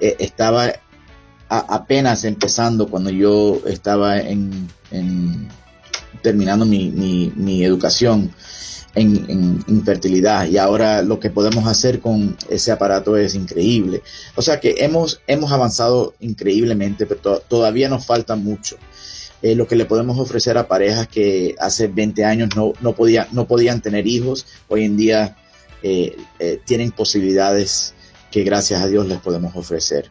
e, 0.00 0.16
estaba 0.18 0.72
apenas 1.48 2.24
empezando 2.24 2.88
cuando 2.88 3.10
yo 3.10 3.60
estaba 3.66 4.18
en, 4.18 4.68
terminando 6.22 6.64
mi, 6.64 6.90
mi, 7.36 7.64
educación 7.64 8.32
en, 8.94 9.64
infertilidad 9.66 10.46
y 10.46 10.58
ahora 10.58 11.02
lo 11.02 11.18
que 11.18 11.30
podemos 11.30 11.66
hacer 11.66 12.00
con 12.00 12.36
ese 12.48 12.72
aparato 12.72 13.16
es 13.16 13.34
increíble. 13.34 14.02
O 14.34 14.42
sea 14.42 14.60
que 14.60 14.76
hemos, 14.78 15.20
hemos 15.26 15.52
avanzado 15.52 16.14
increíblemente, 16.20 17.06
pero 17.06 17.40
todavía 17.40 17.88
nos 17.88 18.06
falta 18.06 18.36
mucho. 18.36 18.76
Eh, 19.42 19.54
lo 19.54 19.66
que 19.66 19.76
le 19.76 19.84
podemos 19.84 20.18
ofrecer 20.18 20.56
a 20.56 20.68
parejas 20.68 21.06
que 21.08 21.54
hace 21.58 21.88
20 21.88 22.24
años 22.24 22.50
no, 22.56 22.72
no, 22.80 22.94
podía, 22.94 23.28
no 23.32 23.46
podían 23.46 23.82
tener 23.82 24.06
hijos, 24.06 24.46
hoy 24.68 24.84
en 24.84 24.96
día 24.96 25.36
eh, 25.82 26.16
eh, 26.38 26.60
tienen 26.64 26.92
posibilidades 26.92 27.92
que 28.30 28.42
gracias 28.42 28.80
a 28.80 28.86
Dios 28.86 29.06
les 29.06 29.18
podemos 29.18 29.54
ofrecer 29.54 30.08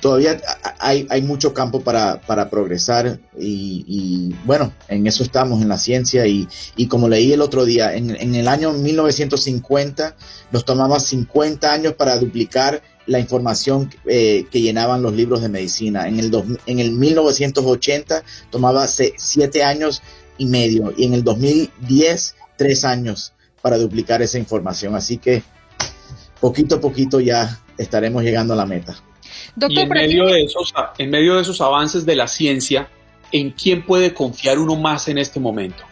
todavía 0.00 0.40
hay, 0.78 1.06
hay 1.10 1.22
mucho 1.22 1.52
campo 1.54 1.80
para, 1.80 2.20
para 2.22 2.50
progresar 2.50 3.20
y, 3.38 4.34
bueno, 4.44 4.72
en 4.88 5.06
eso 5.06 5.22
estamos, 5.22 5.62
en 5.62 5.68
la 5.68 5.78
ciencia 5.78 6.26
y, 6.26 6.48
y 6.76 6.88
como 6.88 7.08
leí 7.08 7.32
el 7.32 7.42
otro 7.42 7.64
día, 7.64 7.94
en, 7.94 8.10
en, 8.10 8.34
el 8.34 8.48
año 8.48 8.72
1950 8.72 10.16
nos 10.50 10.64
tomaba 10.64 10.98
50 10.98 11.72
años 11.72 11.94
para 11.94 12.18
duplicar 12.18 12.82
la 13.06 13.18
información 13.18 13.90
eh, 14.06 14.46
que 14.50 14.60
llenaban 14.60 15.02
los 15.02 15.14
libros 15.14 15.42
de 15.42 15.48
medicina. 15.48 16.08
En 16.08 16.18
el, 16.18 16.32
en 16.66 16.78
el 16.78 16.92
1980 16.92 18.22
tomaba 18.50 18.86
7 18.86 19.64
años 19.64 20.02
y 20.38 20.46
medio 20.46 20.92
y 20.96 21.04
en 21.04 21.14
el 21.14 21.24
2010 21.24 22.34
3 22.56 22.84
años 22.84 23.32
para 23.62 23.78
duplicar 23.78 24.22
esa 24.22 24.38
información. 24.38 24.94
Así 24.94 25.18
que 25.18 25.42
poquito 26.40 26.76
a 26.76 26.80
poquito 26.80 27.20
ya 27.20 27.60
estaremos 27.78 28.22
llegando 28.22 28.54
a 28.54 28.56
la 28.56 28.66
meta 28.66 28.96
y 29.68 29.80
en 29.80 29.88
medio, 29.88 30.26
de 30.26 30.44
esos, 30.44 30.72
en 30.98 31.10
medio 31.10 31.36
de 31.36 31.42
esos 31.42 31.60
avances 31.60 32.06
de 32.06 32.16
la 32.16 32.28
ciencia, 32.28 32.88
¿en 33.32 33.50
quién 33.50 33.84
puede 33.84 34.14
confiar 34.14 34.58
uno 34.58 34.76
más 34.76 35.08
en 35.08 35.18
este 35.18 35.40
momento? 35.40 35.84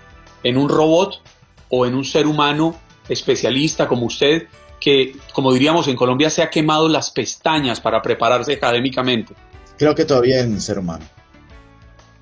¿En 0.43 0.57
un 0.57 0.69
robot 0.69 1.21
o 1.69 1.87
en 1.87 1.95
un 1.95 2.05
ser 2.05 2.27
humano 2.27 2.79
especialista 3.09 3.89
como 3.89 4.07
usted 4.07 4.47
que, 4.81 5.17
como 5.33 5.53
diríamos 5.53 5.89
en 5.89 5.97
Colombia, 5.97 6.31
se 6.31 6.43
ha 6.43 6.51
quemado 6.51 6.89
las 6.89 7.11
pestañas 7.11 7.81
para 7.81 8.01
prepararse 8.01 8.53
académicamente? 8.53 9.35
Creo 9.77 9.95
que 9.95 10.05
todavía 10.05 10.41
en 10.41 10.53
un 10.53 10.61
ser 10.61 10.79
humano. 10.79 11.05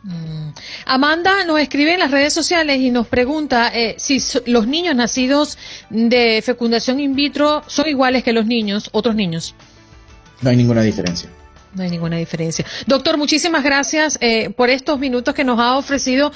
Mm. 0.02 0.50
Amanda 0.86 1.44
nos 1.44 1.58
escribe 1.58 1.94
en 1.94 2.00
las 2.00 2.10
redes 2.10 2.32
sociales 2.32 2.78
y 2.80 2.90
nos 2.90 3.08
pregunta 3.08 3.72
eh, 3.74 3.96
si 3.98 4.18
los 4.46 4.66
niños 4.66 4.94
nacidos 4.94 5.58
de 5.90 6.42
fecundación 6.42 7.00
in 7.00 7.14
vitro 7.14 7.64
son 7.66 7.88
iguales 7.88 8.22
que 8.22 8.32
los 8.32 8.46
niños, 8.46 8.88
otros 8.92 9.14
niños. 9.16 9.54
No 10.42 10.50
hay 10.50 10.56
ninguna 10.56 10.82
diferencia. 10.82 11.30
No 11.74 11.82
hay 11.82 11.90
ninguna 11.90 12.16
diferencia. 12.16 12.64
Doctor, 12.86 13.18
muchísimas 13.18 13.62
gracias 13.62 14.18
eh, 14.20 14.50
por 14.50 14.70
estos 14.70 14.98
minutos 14.98 15.34
que 15.34 15.44
nos 15.44 15.58
ha 15.58 15.76
ofrecido. 15.76 16.32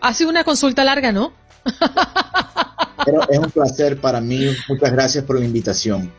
ha 0.00 0.14
sido 0.14 0.30
una 0.30 0.44
consulta 0.44 0.84
larga, 0.84 1.12
¿no? 1.12 1.32
Pero 3.04 3.28
es 3.28 3.38
un 3.38 3.50
placer 3.50 4.00
para 4.00 4.20
mí. 4.20 4.50
Muchas 4.68 4.92
gracias 4.92 5.24
por 5.24 5.38
la 5.38 5.44
invitación. 5.44 6.10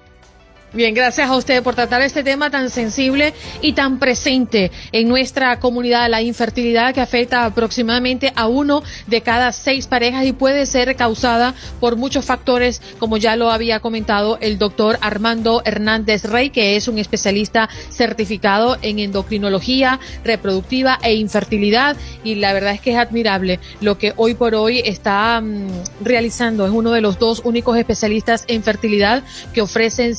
Bien, 0.71 0.93
gracias 0.93 1.27
a 1.27 1.35
usted 1.35 1.63
por 1.63 1.73
tratar 1.73 2.03
este 2.03 2.23
tema 2.23 2.51
tan 2.51 2.69
sensible 2.69 3.33
y 3.59 3.73
tan 3.73 3.97
presente 3.97 4.69
en 4.91 5.07
nuestra 5.07 5.59
comunidad, 5.59 6.07
la 6.11 6.21
infertilidad 6.21 6.93
que 6.93 7.01
afecta 7.01 7.45
aproximadamente 7.45 8.31
a 8.35 8.47
uno 8.47 8.83
de 9.07 9.21
cada 9.21 9.51
seis 9.51 9.87
parejas 9.87 10.27
y 10.27 10.31
puede 10.31 10.67
ser 10.67 10.95
causada 10.95 11.55
por 11.79 11.95
muchos 11.95 12.23
factores, 12.25 12.83
como 12.99 13.17
ya 13.17 13.35
lo 13.35 13.49
había 13.49 13.79
comentado 13.79 14.37
el 14.41 14.59
doctor 14.59 14.99
Armando 15.01 15.63
Hernández 15.65 16.25
Rey, 16.25 16.51
que 16.51 16.75
es 16.75 16.87
un 16.87 16.99
especialista 16.99 17.67
certificado 17.89 18.77
en 18.83 18.99
endocrinología 18.99 19.99
reproductiva 20.23 20.99
e 21.01 21.15
infertilidad 21.15 21.97
y 22.23 22.35
la 22.35 22.53
verdad 22.53 22.75
es 22.75 22.81
que 22.81 22.91
es 22.91 22.97
admirable 22.97 23.59
lo 23.81 23.97
que 23.97 24.13
hoy 24.17 24.35
por 24.35 24.53
hoy 24.53 24.83
está 24.85 25.41
mm, 25.41 25.67
realizando. 26.01 26.67
Es 26.67 26.71
uno 26.71 26.91
de 26.91 27.01
los 27.01 27.17
dos 27.17 27.41
únicos 27.43 27.75
especialistas 27.75 28.45
en 28.47 28.61
fertilidad 28.61 29.23
que 29.51 29.61
ofrecen 29.61 30.15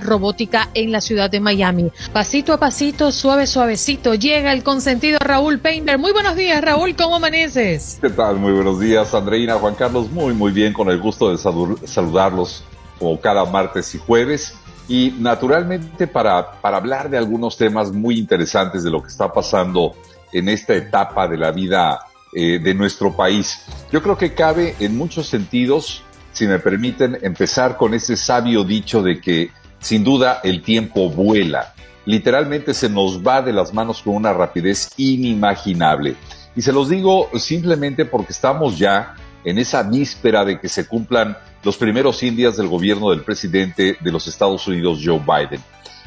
robótica 0.00 0.68
en 0.74 0.92
la 0.92 1.00
ciudad 1.00 1.30
de 1.30 1.40
Miami. 1.40 1.90
Pasito 2.12 2.52
a 2.52 2.58
pasito, 2.58 3.12
suave, 3.12 3.46
suavecito, 3.46 4.14
llega 4.14 4.52
el 4.52 4.62
consentido 4.62 5.18
Raúl 5.20 5.58
Painter. 5.60 5.98
Muy 5.98 6.12
buenos 6.12 6.36
días, 6.36 6.62
Raúl, 6.62 6.96
¿cómo 6.96 7.16
amaneces? 7.16 7.98
¿Qué 8.00 8.10
tal? 8.10 8.36
Muy 8.36 8.52
buenos 8.52 8.80
días, 8.80 9.14
Andreina, 9.14 9.54
Juan 9.54 9.74
Carlos. 9.74 10.10
Muy, 10.10 10.34
muy 10.34 10.52
bien, 10.52 10.72
con 10.72 10.90
el 10.90 11.00
gusto 11.00 11.30
de 11.30 11.38
saludarlos 11.38 12.64
como 12.98 13.20
cada 13.20 13.44
martes 13.44 13.94
y 13.94 13.98
jueves. 13.98 14.54
Y 14.88 15.14
naturalmente 15.18 16.06
para, 16.06 16.60
para 16.60 16.76
hablar 16.76 17.10
de 17.10 17.18
algunos 17.18 17.56
temas 17.56 17.92
muy 17.92 18.18
interesantes 18.18 18.84
de 18.84 18.90
lo 18.90 19.02
que 19.02 19.08
está 19.08 19.32
pasando 19.32 19.94
en 20.32 20.48
esta 20.48 20.74
etapa 20.74 21.26
de 21.28 21.36
la 21.36 21.50
vida 21.50 22.00
eh, 22.32 22.58
de 22.58 22.74
nuestro 22.74 23.16
país. 23.16 23.64
Yo 23.90 24.02
creo 24.02 24.18
que 24.18 24.34
cabe 24.34 24.76
en 24.78 24.96
muchos 24.96 25.26
sentidos, 25.26 26.02
si 26.32 26.46
me 26.46 26.58
permiten, 26.58 27.18
empezar 27.22 27.76
con 27.76 27.94
ese 27.94 28.16
sabio 28.16 28.62
dicho 28.62 29.02
de 29.02 29.20
que 29.20 29.50
sin 29.86 30.02
duda, 30.02 30.40
el 30.42 30.62
tiempo 30.62 31.08
vuela. 31.10 31.72
Literalmente 32.06 32.74
se 32.74 32.88
nos 32.88 33.24
va 33.24 33.40
de 33.40 33.52
las 33.52 33.72
manos 33.72 34.02
con 34.02 34.16
una 34.16 34.32
rapidez 34.32 34.90
inimaginable. 34.96 36.16
Y 36.56 36.62
se 36.62 36.72
los 36.72 36.88
digo 36.88 37.30
simplemente 37.38 38.04
porque 38.04 38.32
estamos 38.32 38.76
ya 38.76 39.14
en 39.44 39.58
esa 39.58 39.84
víspera 39.84 40.44
de 40.44 40.58
que 40.58 40.68
se 40.68 40.88
cumplan 40.88 41.38
los 41.62 41.76
primeros 41.76 42.16
100 42.16 42.34
días 42.34 42.56
del 42.56 42.66
gobierno 42.66 43.10
del 43.10 43.22
presidente 43.22 43.96
de 44.00 44.10
los 44.10 44.26
Estados 44.26 44.66
Unidos, 44.66 45.02
Joe 45.04 45.20
Biden. 45.20 45.62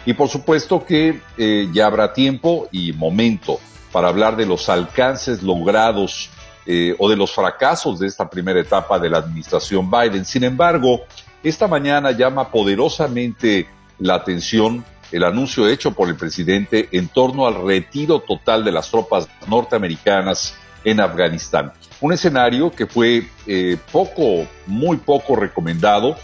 Y 0.06 0.12
por 0.12 0.28
supuesto 0.28 0.84
que 0.84 1.22
eh, 1.38 1.70
ya 1.72 1.86
habrá 1.86 2.12
tiempo 2.12 2.68
y 2.74 2.92
momento 2.92 3.62
para 3.94 4.10
hablar 4.10 4.36
de 4.36 4.46
los 4.46 4.68
alcances 4.68 5.42
logrados 5.42 6.30
eh, 6.66 6.98
o 7.00 7.10
de 7.10 7.16
los 7.16 7.32
fracasos 7.32 7.98
de 7.98 8.08
esta 8.08 8.30
primera 8.30 8.60
etapa 8.60 9.00
de 9.00 9.10
la 9.10 9.20
administración 9.20 9.90
Biden. 9.90 10.26
Sin 10.26 10.44
embargo, 10.44 11.06
esta 11.44 11.68
mañana 11.68 12.12
llama 12.12 12.52
poderosamente 12.52 13.68
la 14.00 14.16
atención 14.16 14.84
el 15.12 15.24
anuncio 15.24 15.68
hecho 15.68 15.92
por 15.92 16.08
el 16.08 16.16
presidente 16.16 16.90
en 16.92 17.08
torno 17.08 17.48
al 17.48 17.66
retiro 17.66 18.20
total 18.20 18.64
de 18.64 18.72
las 18.72 18.92
tropas 18.92 19.28
norteamericanas 19.48 20.56
en 20.84 21.00
Afganistán. 21.00 21.74
Un 22.02 22.14
escenario 22.14 22.72
que 22.72 22.86
fue 22.86 23.28
eh, 23.48 23.78
poco, 23.92 24.48
muy 24.68 24.98
poco 24.98 25.36
recomendado 25.36 26.16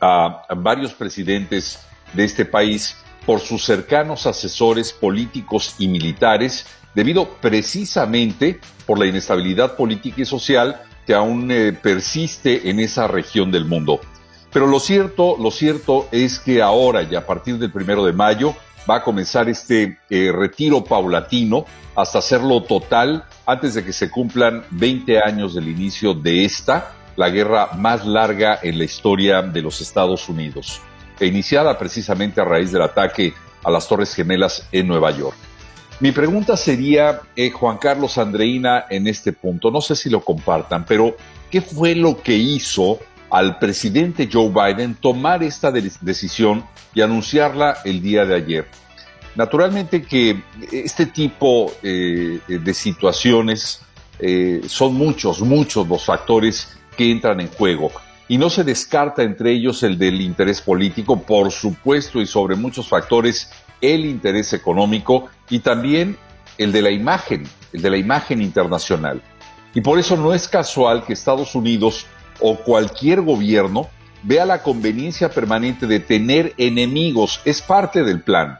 a, 0.00 0.42
varios 0.56 0.92
presidentes 0.92 1.80
de 2.12 2.24
este 2.24 2.44
país 2.44 2.96
por 3.24 3.40
sus 3.40 3.64
cercanos 3.64 4.26
asesores 4.26 4.92
políticos 4.92 5.76
y 5.78 5.88
militares, 5.88 6.66
debido 6.94 7.28
precisamente 7.40 8.60
por 8.86 8.98
la 8.98 9.06
inestabilidad 9.06 9.76
política 9.76 10.22
y 10.22 10.24
social 10.24 10.82
que 11.06 11.14
aún 11.14 11.50
eh, 11.50 11.72
persiste 11.72 12.68
en 12.68 12.80
esa 12.80 13.06
región 13.06 13.52
del 13.52 13.64
mundo. 13.64 14.00
Pero 14.52 14.66
lo 14.66 14.80
cierto, 14.80 15.36
lo 15.38 15.50
cierto 15.50 16.08
es 16.10 16.38
que 16.38 16.60
ahora 16.60 17.02
y 17.02 17.14
a 17.14 17.26
partir 17.26 17.58
del 17.58 17.70
primero 17.70 18.04
de 18.04 18.12
mayo 18.12 18.54
va 18.88 18.96
a 18.96 19.02
comenzar 19.04 19.48
este 19.48 19.98
eh, 20.08 20.32
retiro 20.32 20.82
paulatino 20.82 21.64
hasta 21.94 22.18
hacerlo 22.18 22.62
total 22.62 23.24
antes 23.46 23.74
de 23.74 23.84
que 23.84 23.92
se 23.92 24.10
cumplan 24.10 24.64
20 24.70 25.20
años 25.20 25.54
del 25.54 25.68
inicio 25.68 26.14
de 26.14 26.44
esta, 26.44 26.92
la 27.16 27.30
guerra 27.30 27.70
más 27.76 28.06
larga 28.06 28.58
en 28.62 28.78
la 28.78 28.84
historia 28.84 29.42
de 29.42 29.62
los 29.62 29.80
Estados 29.80 30.28
Unidos, 30.28 30.80
e 31.18 31.26
iniciada 31.26 31.78
precisamente 31.78 32.40
a 32.40 32.44
raíz 32.44 32.72
del 32.72 32.82
ataque 32.82 33.34
a 33.62 33.70
las 33.70 33.86
Torres 33.86 34.14
Gemelas 34.14 34.66
en 34.72 34.88
Nueva 34.88 35.10
York. 35.10 35.36
Mi 36.00 36.12
pregunta 36.12 36.56
sería, 36.56 37.20
eh, 37.36 37.50
Juan 37.50 37.76
Carlos 37.76 38.16
Andreina, 38.16 38.86
en 38.88 39.06
este 39.06 39.34
punto, 39.34 39.70
no 39.70 39.82
sé 39.82 39.94
si 39.94 40.08
lo 40.08 40.22
compartan, 40.22 40.86
pero 40.86 41.14
¿qué 41.50 41.60
fue 41.60 41.94
lo 41.94 42.22
que 42.22 42.34
hizo 42.34 42.98
al 43.30 43.58
presidente 43.58 44.28
Joe 44.30 44.50
Biden 44.50 44.96
tomar 44.96 45.42
esta 45.42 45.70
decisión 45.70 46.64
y 46.94 47.00
anunciarla 47.00 47.78
el 47.84 48.02
día 48.02 48.24
de 48.24 48.34
ayer. 48.34 48.66
Naturalmente 49.36 50.02
que 50.02 50.42
este 50.72 51.06
tipo 51.06 51.72
eh, 51.82 52.40
de 52.48 52.74
situaciones 52.74 53.82
eh, 54.18 54.62
son 54.66 54.94
muchos, 54.94 55.40
muchos 55.40 55.88
los 55.88 56.04
factores 56.04 56.76
que 56.96 57.10
entran 57.10 57.40
en 57.40 57.48
juego. 57.48 57.90
Y 58.28 58.38
no 58.38 58.50
se 58.50 58.64
descarta 58.64 59.22
entre 59.22 59.52
ellos 59.52 59.82
el 59.82 59.98
del 59.98 60.20
interés 60.20 60.60
político, 60.60 61.20
por 61.22 61.50
supuesto, 61.50 62.20
y 62.20 62.26
sobre 62.26 62.54
muchos 62.54 62.88
factores, 62.88 63.50
el 63.80 64.04
interés 64.04 64.52
económico 64.52 65.28
y 65.48 65.60
también 65.60 66.16
el 66.58 66.70
de 66.70 66.82
la 66.82 66.90
imagen, 66.90 67.44
el 67.72 67.82
de 67.82 67.90
la 67.90 67.96
imagen 67.96 68.42
internacional. 68.42 69.22
Y 69.74 69.80
por 69.80 69.98
eso 69.98 70.16
no 70.16 70.34
es 70.34 70.48
casual 70.48 71.04
que 71.04 71.12
Estados 71.12 71.54
Unidos 71.54 72.06
o 72.40 72.56
cualquier 72.56 73.22
gobierno 73.22 73.88
vea 74.22 74.44
la 74.44 74.62
conveniencia 74.62 75.30
permanente 75.30 75.86
de 75.86 76.00
tener 76.00 76.52
enemigos. 76.56 77.40
Es 77.44 77.62
parte 77.62 78.02
del 78.04 78.20
plan. 78.22 78.58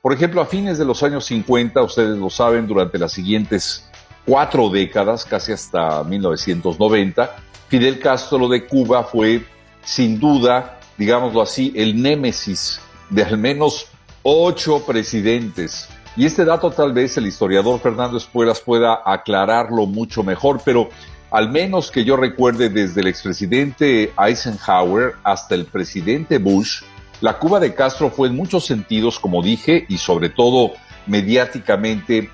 Por 0.00 0.12
ejemplo, 0.12 0.40
a 0.40 0.46
fines 0.46 0.78
de 0.78 0.84
los 0.84 1.02
años 1.02 1.24
50, 1.26 1.82
ustedes 1.82 2.18
lo 2.18 2.30
saben, 2.30 2.66
durante 2.66 2.98
las 2.98 3.12
siguientes 3.12 3.88
cuatro 4.26 4.68
décadas, 4.68 5.24
casi 5.24 5.52
hasta 5.52 6.02
1990, 6.04 7.36
Fidel 7.68 8.00
Castro 8.00 8.48
de 8.48 8.66
Cuba 8.66 9.04
fue 9.04 9.44
sin 9.84 10.18
duda, 10.18 10.80
digámoslo 10.96 11.42
así, 11.42 11.72
el 11.74 12.00
némesis 12.00 12.80
de 13.10 13.22
al 13.22 13.38
menos 13.38 13.86
ocho 14.22 14.84
presidentes. 14.84 15.88
Y 16.16 16.26
este 16.26 16.44
dato 16.44 16.70
tal 16.70 16.92
vez 16.92 17.16
el 17.16 17.26
historiador 17.26 17.80
Fernando 17.80 18.18
Espuelas 18.18 18.60
pueda 18.60 19.00
aclararlo 19.04 19.86
mucho 19.86 20.22
mejor, 20.22 20.60
pero 20.64 20.90
al 21.32 21.50
menos 21.50 21.90
que 21.90 22.04
yo 22.04 22.16
recuerde 22.16 22.68
desde 22.68 23.00
el 23.00 23.06
expresidente 23.06 24.12
Eisenhower 24.18 25.14
hasta 25.24 25.54
el 25.54 25.64
presidente 25.64 26.36
Bush, 26.36 26.82
la 27.22 27.38
Cuba 27.38 27.58
de 27.58 27.74
Castro 27.74 28.10
fue 28.10 28.28
en 28.28 28.36
muchos 28.36 28.66
sentidos, 28.66 29.18
como 29.18 29.42
dije, 29.42 29.86
y 29.88 29.96
sobre 29.96 30.28
todo 30.28 30.72
mediáticamente, 31.06 32.30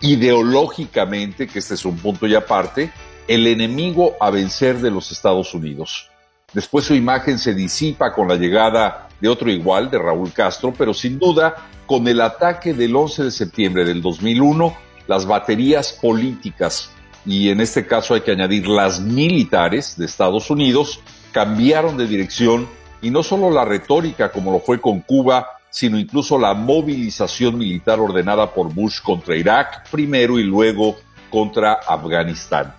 ideológicamente, 0.00 1.48
que 1.48 1.58
este 1.58 1.74
es 1.74 1.84
un 1.84 1.96
punto 1.96 2.26
y 2.28 2.36
aparte, 2.36 2.92
el 3.26 3.48
enemigo 3.48 4.14
a 4.20 4.30
vencer 4.30 4.78
de 4.78 4.92
los 4.92 5.10
Estados 5.10 5.52
Unidos. 5.52 6.08
Después 6.52 6.84
su 6.84 6.94
imagen 6.94 7.40
se 7.40 7.52
disipa 7.52 8.12
con 8.12 8.28
la 8.28 8.36
llegada 8.36 9.08
de 9.20 9.28
otro 9.28 9.50
igual, 9.50 9.90
de 9.90 9.98
Raúl 9.98 10.32
Castro, 10.32 10.72
pero 10.76 10.94
sin 10.94 11.18
duda, 11.18 11.68
con 11.84 12.06
el 12.06 12.20
ataque 12.20 12.74
del 12.74 12.94
11 12.94 13.24
de 13.24 13.30
septiembre 13.32 13.84
del 13.84 14.00
2001, 14.00 14.76
las 15.08 15.26
baterías 15.26 15.92
políticas, 16.00 16.90
y 17.26 17.50
en 17.50 17.60
este 17.60 17.86
caso 17.86 18.14
hay 18.14 18.20
que 18.20 18.30
añadir 18.30 18.68
las 18.68 19.00
militares 19.00 19.96
de 19.98 20.06
Estados 20.06 20.48
Unidos, 20.48 21.00
cambiaron 21.32 21.96
de 21.96 22.06
dirección 22.06 22.68
y 23.02 23.10
no 23.10 23.22
solo 23.22 23.50
la 23.50 23.64
retórica 23.64 24.30
como 24.30 24.52
lo 24.52 24.60
fue 24.60 24.80
con 24.80 25.00
Cuba, 25.00 25.48
sino 25.68 25.98
incluso 25.98 26.38
la 26.38 26.54
movilización 26.54 27.58
militar 27.58 27.98
ordenada 28.00 28.54
por 28.54 28.72
Bush 28.72 29.00
contra 29.02 29.36
Irak 29.36 29.90
primero 29.90 30.38
y 30.38 30.44
luego 30.44 30.96
contra 31.28 31.74
Afganistán. 31.74 32.72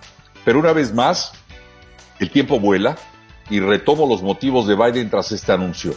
Pero 0.44 0.58
una 0.58 0.72
vez 0.72 0.94
más, 0.94 1.32
el 2.18 2.30
tiempo 2.30 2.58
vuela 2.58 2.96
y 3.50 3.60
retomo 3.60 4.06
los 4.08 4.22
motivos 4.22 4.66
de 4.66 4.74
Biden 4.74 5.10
tras 5.10 5.30
este 5.30 5.52
anuncio. 5.52 5.94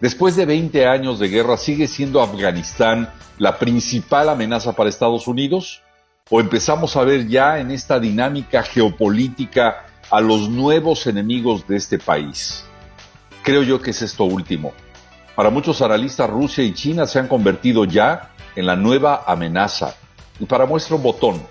Después 0.00 0.36
de 0.36 0.46
20 0.46 0.86
años 0.86 1.18
de 1.18 1.28
guerra, 1.28 1.56
¿sigue 1.56 1.86
siendo 1.86 2.20
Afganistán 2.20 3.12
la 3.38 3.58
principal 3.58 4.28
amenaza 4.28 4.72
para 4.72 4.88
Estados 4.88 5.28
Unidos? 5.28 5.82
¿O 6.30 6.40
empezamos 6.40 6.96
a 6.96 7.04
ver 7.04 7.28
ya 7.28 7.58
en 7.58 7.70
esta 7.70 8.00
dinámica 8.00 8.62
geopolítica 8.62 9.84
a 10.10 10.20
los 10.20 10.48
nuevos 10.48 11.06
enemigos 11.06 11.66
de 11.68 11.76
este 11.76 11.98
país? 11.98 12.64
Creo 13.42 13.62
yo 13.62 13.82
que 13.82 13.90
es 13.90 14.00
esto 14.00 14.24
último. 14.24 14.72
Para 15.36 15.50
muchos 15.50 15.82
analistas, 15.82 16.30
Rusia 16.30 16.64
y 16.64 16.72
China 16.72 17.06
se 17.06 17.18
han 17.18 17.28
convertido 17.28 17.84
ya 17.84 18.32
en 18.56 18.64
la 18.66 18.74
nueva 18.74 19.24
amenaza. 19.26 19.96
Y 20.40 20.46
para 20.46 20.64
muestra 20.64 20.96
un 20.96 21.02
botón, 21.02 21.42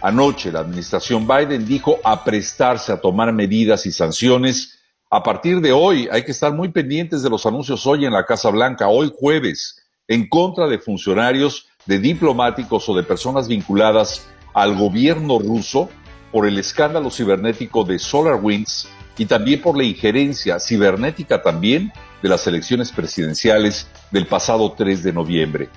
Anoche 0.00 0.52
la 0.52 0.60
administración 0.60 1.26
Biden 1.26 1.66
dijo 1.66 1.98
aprestarse 2.04 2.92
a 2.92 3.00
tomar 3.00 3.32
medidas 3.32 3.86
y 3.86 3.92
sanciones. 3.92 4.78
A 5.10 5.22
partir 5.22 5.60
de 5.60 5.72
hoy 5.72 6.08
hay 6.12 6.22
que 6.22 6.32
estar 6.32 6.52
muy 6.52 6.68
pendientes 6.68 7.22
de 7.22 7.30
los 7.30 7.46
anuncios 7.46 7.86
hoy 7.86 8.04
en 8.04 8.12
la 8.12 8.24
Casa 8.24 8.50
Blanca, 8.50 8.88
hoy 8.88 9.12
jueves, 9.18 9.82
en 10.06 10.28
contra 10.28 10.68
de 10.68 10.78
funcionarios, 10.78 11.66
de 11.86 11.98
diplomáticos 11.98 12.88
o 12.88 12.94
de 12.94 13.02
personas 13.02 13.48
vinculadas 13.48 14.26
al 14.52 14.76
gobierno 14.76 15.38
ruso 15.38 15.88
por 16.32 16.46
el 16.46 16.58
escándalo 16.58 17.10
cibernético 17.10 17.84
de 17.84 17.98
SolarWinds 17.98 18.88
y 19.18 19.26
también 19.26 19.62
por 19.62 19.76
la 19.76 19.84
injerencia 19.84 20.60
cibernética 20.60 21.42
también 21.42 21.92
de 22.22 22.28
las 22.28 22.46
elecciones 22.46 22.92
presidenciales 22.92 23.88
del 24.10 24.26
pasado 24.26 24.72
3 24.72 25.02
de 25.02 25.12
noviembre. 25.12 25.68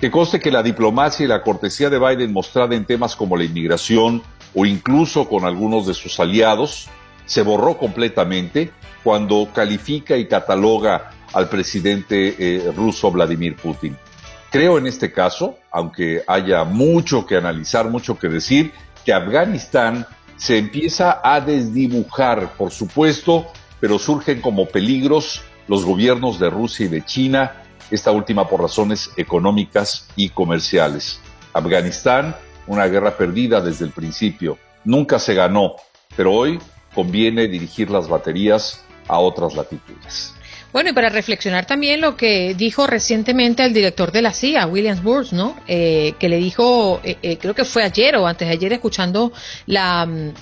Que 0.00 0.10
conste 0.10 0.40
que 0.40 0.50
la 0.50 0.62
diplomacia 0.62 1.24
y 1.24 1.28
la 1.28 1.42
cortesía 1.42 1.90
de 1.90 1.98
Biden 1.98 2.32
mostrada 2.32 2.74
en 2.74 2.84
temas 2.84 3.14
como 3.14 3.36
la 3.36 3.44
inmigración 3.44 4.22
o 4.54 4.66
incluso 4.66 5.28
con 5.28 5.44
algunos 5.44 5.86
de 5.86 5.94
sus 5.94 6.18
aliados 6.18 6.88
se 7.26 7.42
borró 7.42 7.78
completamente 7.78 8.70
cuando 9.02 9.48
califica 9.54 10.16
y 10.16 10.26
cataloga 10.26 11.10
al 11.32 11.48
presidente 11.48 12.34
eh, 12.38 12.72
ruso 12.74 13.10
Vladimir 13.10 13.56
Putin. 13.56 13.96
Creo 14.54 14.78
en 14.78 14.86
este 14.86 15.10
caso, 15.10 15.58
aunque 15.72 16.22
haya 16.28 16.62
mucho 16.62 17.26
que 17.26 17.36
analizar, 17.36 17.90
mucho 17.90 18.16
que 18.16 18.28
decir, 18.28 18.70
que 19.04 19.12
Afganistán 19.12 20.06
se 20.36 20.58
empieza 20.58 21.20
a 21.24 21.40
desdibujar, 21.40 22.52
por 22.56 22.70
supuesto, 22.70 23.46
pero 23.80 23.98
surgen 23.98 24.40
como 24.40 24.66
peligros 24.66 25.42
los 25.66 25.84
gobiernos 25.84 26.38
de 26.38 26.50
Rusia 26.50 26.86
y 26.86 26.88
de 26.88 27.04
China 27.04 27.64
esta 27.90 28.12
última 28.12 28.48
por 28.48 28.60
razones 28.60 29.10
económicas 29.16 30.06
y 30.14 30.28
comerciales. 30.28 31.18
Afganistán, 31.52 32.36
una 32.68 32.86
guerra 32.86 33.16
perdida 33.16 33.60
desde 33.60 33.84
el 33.84 33.90
principio, 33.90 34.56
nunca 34.84 35.18
se 35.18 35.34
ganó, 35.34 35.74
pero 36.16 36.32
hoy 36.32 36.60
conviene 36.94 37.48
dirigir 37.48 37.90
las 37.90 38.06
baterías 38.06 38.84
a 39.08 39.18
otras 39.18 39.56
latitudes. 39.56 40.32
Bueno, 40.74 40.90
y 40.90 40.92
para 40.92 41.08
reflexionar 41.08 41.66
también 41.66 42.00
lo 42.00 42.16
que 42.16 42.52
dijo 42.54 42.88
recientemente 42.88 43.64
el 43.64 43.72
director 43.72 44.10
de 44.10 44.22
la 44.22 44.32
CIA, 44.32 44.66
Williams 44.66 45.04
Burns, 45.04 45.32
¿no? 45.32 45.54
Eh, 45.68 46.14
que 46.18 46.28
le 46.28 46.36
dijo, 46.38 47.00
eh, 47.04 47.16
eh, 47.22 47.38
creo 47.38 47.54
que 47.54 47.64
fue 47.64 47.84
ayer 47.84 48.16
o 48.16 48.26
antes 48.26 48.48
de 48.48 48.54
ayer, 48.54 48.72
escuchando 48.72 49.32
la, 49.66 50.04
mm, 50.04 50.32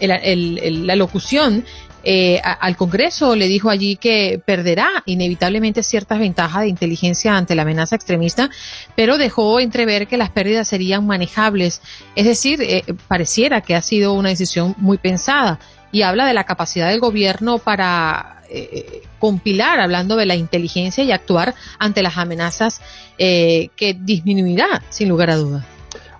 locución 0.97 1.67
eh, 2.05 2.41
al 2.43 2.77
Congreso 2.77 3.37
le 3.37 3.47
dijo 3.47 3.71
allí 3.71 3.97
que 3.97 4.41
perderá 4.45 5.03
inevitablemente 5.07 5.83
ciertas 5.83 6.19
ventajas 6.19 6.63
de 6.63 6.69
inteligencia 6.69 7.37
ante 7.37 7.55
la 7.55 7.63
amenaza 7.63 7.95
extremista, 7.95 8.51
pero 8.97 9.19
dejó 9.19 9.61
entrever 9.61 10.09
que 10.09 10.17
las 10.17 10.31
pérdidas 10.31 10.67
serían 10.67 11.07
manejables. 11.07 11.81
Es 12.17 12.25
decir, 12.25 12.61
eh, 12.63 12.83
pareciera 13.07 13.61
que 13.61 13.77
ha 13.77 13.83
sido 13.83 14.15
una 14.15 14.31
decisión 14.31 14.75
muy 14.79 14.99
pensada 14.99 15.61
y 15.93 16.03
habla 16.03 16.27
de 16.27 16.35
la 16.35 16.45
capacidad 16.45 16.89
del 16.89 16.99
gobierno 16.99 17.59
para 17.59 18.43
eh, 18.49 19.03
compilar, 19.21 19.79
hablando 19.79 20.17
de 20.17 20.27
la 20.27 20.35
inteligencia 20.35 21.05
y 21.05 21.13
actuar 21.13 21.55
ante 21.79 22.03
las 22.03 22.19
amenazas 22.19 22.81
que 23.17 23.97
disminuirá, 24.01 24.83
sin 24.89 25.09
lugar 25.09 25.31
a 25.31 25.37
dudas. 25.37 25.65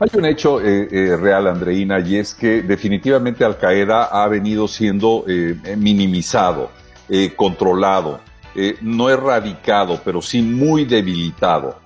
Hay 0.03 0.09
un 0.15 0.25
hecho 0.25 0.61
eh, 0.61 0.89
eh, 0.91 1.17
real, 1.17 1.47
Andreina, 1.47 2.01
y 2.01 2.17
es 2.17 2.35
que 2.35 2.63
definitivamente 2.63 3.45
Al 3.45 3.57
Qaeda 3.57 4.07
ha 4.07 4.27
venido 4.27 4.67
siendo 4.67 5.25
eh, 5.29 5.55
minimizado, 5.79 6.71
controlado, 7.37 8.21
no 8.81 9.11
erradicado, 9.11 10.01
pero 10.05 10.21
sí 10.21 10.43
muy 10.43 10.87
debilitado. 10.87 11.79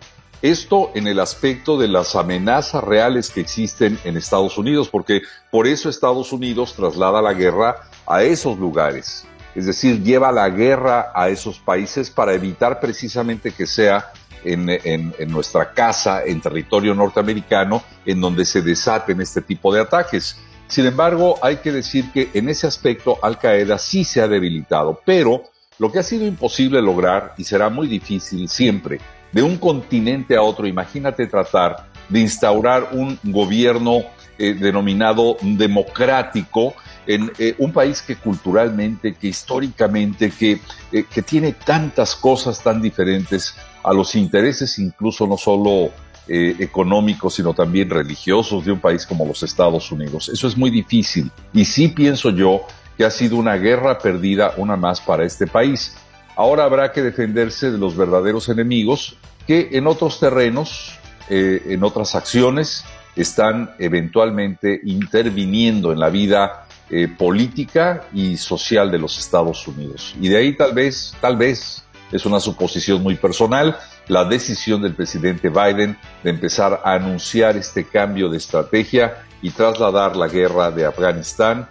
Esto 0.43 0.91
en 0.95 1.07
el 1.07 1.19
aspecto 1.19 1.79
de 1.79 1.89
las 1.89 2.15
amenazas 2.15 2.85
reales 2.85 3.31
que 3.31 3.41
existen 3.41 3.99
en 4.05 4.17
Estados 4.17 4.59
Unidos, 4.59 4.89
porque 4.89 5.23
por 5.51 5.67
eso 5.67 5.89
Estados 5.89 6.33
Unidos 6.33 6.75
traslada 6.75 7.23
la 7.23 7.33
guerra 7.33 7.89
a 8.07 8.23
esos 8.23 8.59
lugares. 8.59 9.25
Es 9.55 9.65
decir, 9.65 10.03
lleva 10.03 10.31
la 10.33 10.51
guerra 10.51 11.11
a 11.15 11.31
esos 11.31 11.59
países 11.59 12.11
para 12.11 12.35
evitar 12.35 12.79
precisamente 12.81 13.53
que 13.53 13.67
sea 13.67 14.13
en, 14.45 15.15
nuestra 15.29 15.73
casa, 15.73 16.23
en 16.25 16.41
territorio 16.41 16.95
norteamericano, 16.95 17.83
en 18.05 18.21
donde 18.21 18.45
se 18.45 18.61
desaten 18.61 19.21
este 19.23 19.41
tipo 19.41 19.73
de 19.73 19.81
ataques. 19.81 20.37
Sin 20.69 20.85
embargo, 20.85 21.39
hay 21.43 21.57
que 21.57 21.73
decir 21.73 22.13
que 22.13 22.31
en 22.35 22.49
ese 22.51 22.67
aspecto 22.67 23.19
Al 23.23 23.39
Qaeda 23.39 23.79
sí 23.79 24.05
se 24.05 24.21
ha 24.21 24.29
debilitado, 24.29 25.01
pero 25.05 25.45
lo 25.79 25.91
que 25.91 26.01
ha 26.01 26.03
sido 26.03 26.27
imposible 26.27 26.83
lograr 26.83 27.35
y 27.39 27.45
será 27.45 27.69
muy 27.69 27.87
difícil 27.89 28.49
siempre, 28.49 29.01
de 29.33 29.43
un 29.43 29.57
continente 29.59 30.37
a 30.37 30.43
otro, 30.43 30.67
imagínate 30.67 31.27
tratar 31.27 31.89
de 32.09 32.21
instaurar 32.21 32.91
un 32.93 33.19
gobierno 33.25 34.05
eh, 34.39 34.53
denominado 34.53 35.39
democrático 35.41 36.75
en 37.07 37.33
eh, 37.39 37.55
un 37.57 37.73
país 37.73 38.03
que 38.03 38.17
culturalmente, 38.17 39.15
que 39.15 39.29
históricamente, 39.29 40.31
que, 40.31 40.61
eh, 40.93 41.05
que 41.05 41.23
tiene 41.23 41.53
tantas 41.53 42.15
cosas 42.15 42.63
tan 42.63 42.83
diferentes 42.83 43.55
a 43.83 43.95
los 43.95 44.15
intereses 44.15 44.79
incluso 44.79 45.27
no 45.27 45.37
solo 45.37 45.91
económicos, 46.29 47.35
sino 47.35 47.55
también 47.55 47.89
religiosos 47.89 48.65
de 48.65 48.73
un 48.73 48.81
país 48.81 49.07
como 49.07 49.25
los 49.25 49.45
Estados 49.45 49.93
Unidos. 49.93 50.29
Eso 50.29 50.49
es 50.49 50.57
muy 50.57 50.71
difícil 50.71 51.31
y 51.53 51.65
sí 51.65 51.87
pienso 51.87 52.31
yo 52.31 52.63
que 52.99 53.05
ha 53.05 53.13
sido 53.13 53.37
una 53.37 53.55
guerra 53.55 53.97
perdida, 53.99 54.53
una 54.57 54.77
más 54.77 55.01
para 55.01 55.25
este 55.25 55.47
país. 55.47 55.97
Ahora 56.37 56.65
habrá 56.65 56.93
que 56.93 57.03
defenderse 57.03 57.71
de 57.71 57.79
los 57.79 57.97
verdaderos 57.97 58.49
enemigos 58.49 59.17
que 59.47 59.71
en 59.73 59.87
otros 59.87 60.21
terrenos, 60.21 60.99
en 61.29 61.83
otras 61.83 62.15
acciones, 62.15 62.85
están 63.17 63.75
eventualmente 63.79 64.81
interviniendo 64.85 65.93
en 65.93 65.99
la 65.99 66.11
vida 66.11 66.67
eh, 66.89 67.09
política 67.09 68.05
y 68.13 68.37
social 68.37 68.91
de 68.93 68.99
los 68.99 69.19
Estados 69.19 69.67
Unidos. 69.67 70.15
Y 70.21 70.29
de 70.29 70.37
ahí 70.37 70.57
tal 70.57 70.73
vez, 70.73 71.17
tal 71.21 71.37
vez, 71.37 71.85
es 72.13 72.25
una 72.27 72.39
suposición 72.39 73.03
muy 73.03 73.17
personal, 73.17 73.77
la 74.07 74.25
decisión 74.25 74.83
del 74.83 74.95
presidente 74.95 75.49
Biden 75.49 75.99
de 76.23 76.31
empezar 76.31 76.81
a 76.85 76.93
anunciar 76.93 77.57
este 77.57 77.85
cambio 77.85 78.29
de 78.29 78.37
estrategia 78.37 79.25
y 79.43 79.51
trasladar 79.51 80.15
la 80.15 80.29
guerra 80.29 80.71
de 80.71 80.87
Afganistán 80.87 81.69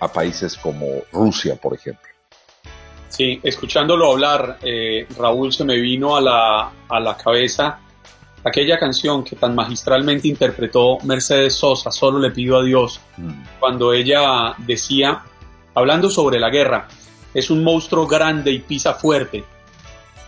a 0.00 0.12
países 0.12 0.56
como 0.56 0.86
Rusia, 1.12 1.56
por 1.56 1.74
ejemplo. 1.74 2.17
Sí, 3.08 3.40
escuchándolo 3.42 4.12
hablar, 4.12 4.58
eh, 4.62 5.06
Raúl, 5.16 5.52
se 5.52 5.64
me 5.64 5.76
vino 5.76 6.16
a 6.16 6.20
la, 6.20 6.70
a 6.88 7.00
la 7.00 7.16
cabeza 7.16 7.80
aquella 8.44 8.78
canción 8.78 9.24
que 9.24 9.36
tan 9.36 9.54
magistralmente 9.54 10.28
interpretó 10.28 10.98
Mercedes 11.04 11.54
Sosa, 11.54 11.90
Solo 11.90 12.18
le 12.18 12.30
pido 12.30 12.58
a 12.58 12.62
Dios, 12.62 13.00
cuando 13.58 13.92
ella 13.92 14.54
decía, 14.58 15.22
hablando 15.74 16.10
sobre 16.10 16.38
la 16.38 16.50
guerra, 16.50 16.88
es 17.34 17.50
un 17.50 17.62
monstruo 17.62 18.06
grande 18.06 18.50
y 18.50 18.60
pisa 18.60 18.94
fuerte 18.94 19.44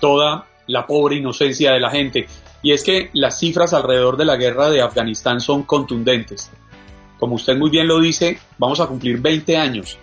toda 0.00 0.46
la 0.66 0.86
pobre 0.86 1.16
inocencia 1.16 1.72
de 1.72 1.80
la 1.80 1.90
gente. 1.90 2.26
Y 2.62 2.72
es 2.72 2.82
que 2.82 3.10
las 3.14 3.38
cifras 3.38 3.72
alrededor 3.72 4.16
de 4.16 4.24
la 4.24 4.36
guerra 4.36 4.70
de 4.70 4.82
Afganistán 4.82 5.40
son 5.40 5.62
contundentes. 5.64 6.50
Como 7.18 7.34
usted 7.34 7.56
muy 7.56 7.70
bien 7.70 7.86
lo 7.86 8.00
dice, 8.00 8.38
vamos 8.58 8.80
a 8.80 8.86
cumplir 8.86 9.20
20 9.20 9.56
años, 9.56 9.98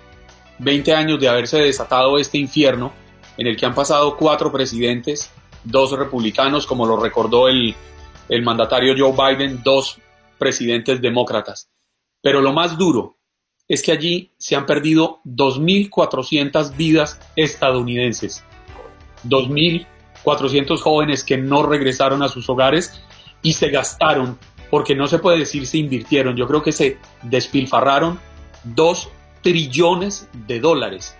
20 0.59 0.93
años 0.93 1.19
de 1.19 1.29
haberse 1.29 1.59
desatado 1.59 2.17
este 2.17 2.37
infierno 2.37 2.93
en 3.37 3.47
el 3.47 3.55
que 3.55 3.65
han 3.65 3.75
pasado 3.75 4.17
cuatro 4.17 4.51
presidentes, 4.51 5.31
dos 5.63 5.91
republicanos, 5.91 6.65
como 6.65 6.85
lo 6.85 6.97
recordó 6.97 7.47
el, 7.47 7.75
el 8.29 8.41
mandatario 8.41 8.95
Joe 8.97 9.35
Biden, 9.35 9.61
dos 9.63 9.99
presidentes 10.37 11.01
demócratas. 11.01 11.69
Pero 12.21 12.41
lo 12.41 12.53
más 12.53 12.77
duro 12.77 13.17
es 13.67 13.83
que 13.83 13.91
allí 13.91 14.31
se 14.37 14.55
han 14.55 14.65
perdido 14.65 15.19
2.400 15.25 16.75
vidas 16.75 17.19
estadounidenses. 17.35 18.43
2.400 19.25 20.79
jóvenes 20.79 21.23
que 21.23 21.37
no 21.37 21.63
regresaron 21.63 22.23
a 22.23 22.29
sus 22.29 22.49
hogares 22.49 23.01
y 23.41 23.53
se 23.53 23.69
gastaron, 23.69 24.37
porque 24.71 24.95
no 24.95 25.07
se 25.07 25.19
puede 25.19 25.39
decir 25.39 25.67
se 25.67 25.77
invirtieron, 25.77 26.35
yo 26.35 26.47
creo 26.47 26.63
que 26.63 26.71
se 26.71 26.97
despilfarraron 27.23 28.19
2 28.63 29.09
trillones 29.47 30.27
de 30.45 30.59
dólares. 30.59 31.15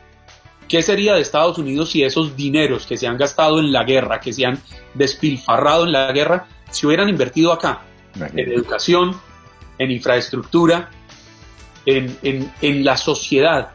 ¿Qué 0.67 0.81
sería 0.81 1.13
de 1.13 1.21
Estados 1.21 1.57
Unidos 1.57 1.91
si 1.91 2.03
esos 2.03 2.35
dineros 2.35 2.85
que 2.85 2.97
se 2.97 3.07
han 3.07 3.17
gastado 3.17 3.57
en 3.59 3.71
la 3.71 3.85
guerra, 3.85 4.19
que 4.19 4.33
se 4.33 4.45
han 4.45 4.59
despilfarrado 4.95 5.85
en 5.85 5.93
la 5.93 6.11
guerra, 6.11 6.45
se 6.69 6.85
hubieran 6.85 7.07
invertido 7.07 7.53
acá? 7.53 7.83
En 8.19 8.37
educación, 8.37 9.15
en 9.77 9.91
infraestructura, 9.91 10.89
en, 11.85 12.17
en, 12.21 12.51
en 12.61 12.83
la 12.83 12.97
sociedad. 12.97 13.69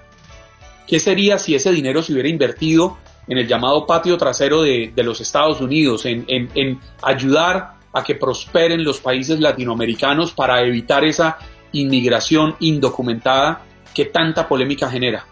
¿Qué 0.86 1.00
sería 1.00 1.38
si 1.38 1.54
ese 1.54 1.72
dinero 1.72 2.02
se 2.02 2.12
hubiera 2.12 2.28
invertido 2.28 2.98
en 3.28 3.38
el 3.38 3.48
llamado 3.48 3.86
patio 3.86 4.18
trasero 4.18 4.60
de, 4.60 4.92
de 4.94 5.02
los 5.02 5.18
Estados 5.22 5.62
Unidos, 5.62 6.04
en, 6.04 6.26
en, 6.28 6.50
en, 6.54 6.78
ayudar 7.00 7.76
a 7.94 8.04
que 8.04 8.16
prosperen 8.16 8.84
los 8.84 9.00
países 9.00 9.40
latinoamericanos 9.40 10.32
para 10.32 10.60
evitar 10.60 11.04
esa 11.04 11.38
inmigración 11.72 12.54
indocumentada 12.60 13.62
que 13.94 14.06
tanta 14.06 14.48
polémica 14.48 14.90
genera. 14.90 15.24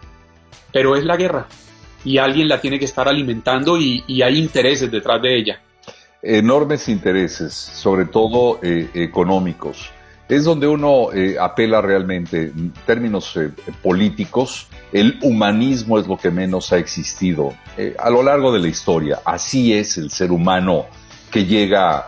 Pero 0.71 0.95
es 0.95 1.03
la 1.03 1.17
guerra 1.17 1.47
y 2.03 2.17
alguien 2.17 2.47
la 2.47 2.59
tiene 2.59 2.79
que 2.79 2.85
estar 2.85 3.07
alimentando 3.07 3.77
y, 3.77 4.21
hay 4.21 4.37
intereses 4.37 4.89
detrás 4.91 5.21
de 5.21 5.37
ella. 5.37 5.61
Enormes 6.21 6.87
intereses, 6.87 7.53
sobre 7.53 8.05
todo 8.05 8.59
eh, 8.61 8.89
económicos. 8.93 9.91
Es 10.29 10.45
donde 10.45 10.67
uno 10.67 11.11
eh, 11.11 11.35
apela 11.39 11.81
realmente, 11.81 12.43
en 12.43 12.71
términos 12.85 13.35
eh, 13.35 13.51
políticos, 13.81 14.67
el 14.93 15.19
humanismo 15.21 15.99
es 15.99 16.07
lo 16.07 16.17
que 16.17 16.31
menos 16.31 16.71
ha 16.71 16.77
existido 16.77 17.53
a 17.97 18.09
lo 18.09 18.23
largo 18.23 18.53
de 18.53 18.59
la 18.59 18.67
historia. 18.67 19.19
Así 19.25 19.73
es 19.73 19.97
el 19.97 20.09
ser 20.11 20.31
humano 20.31 20.85
que 21.31 21.45
llega 21.45 22.07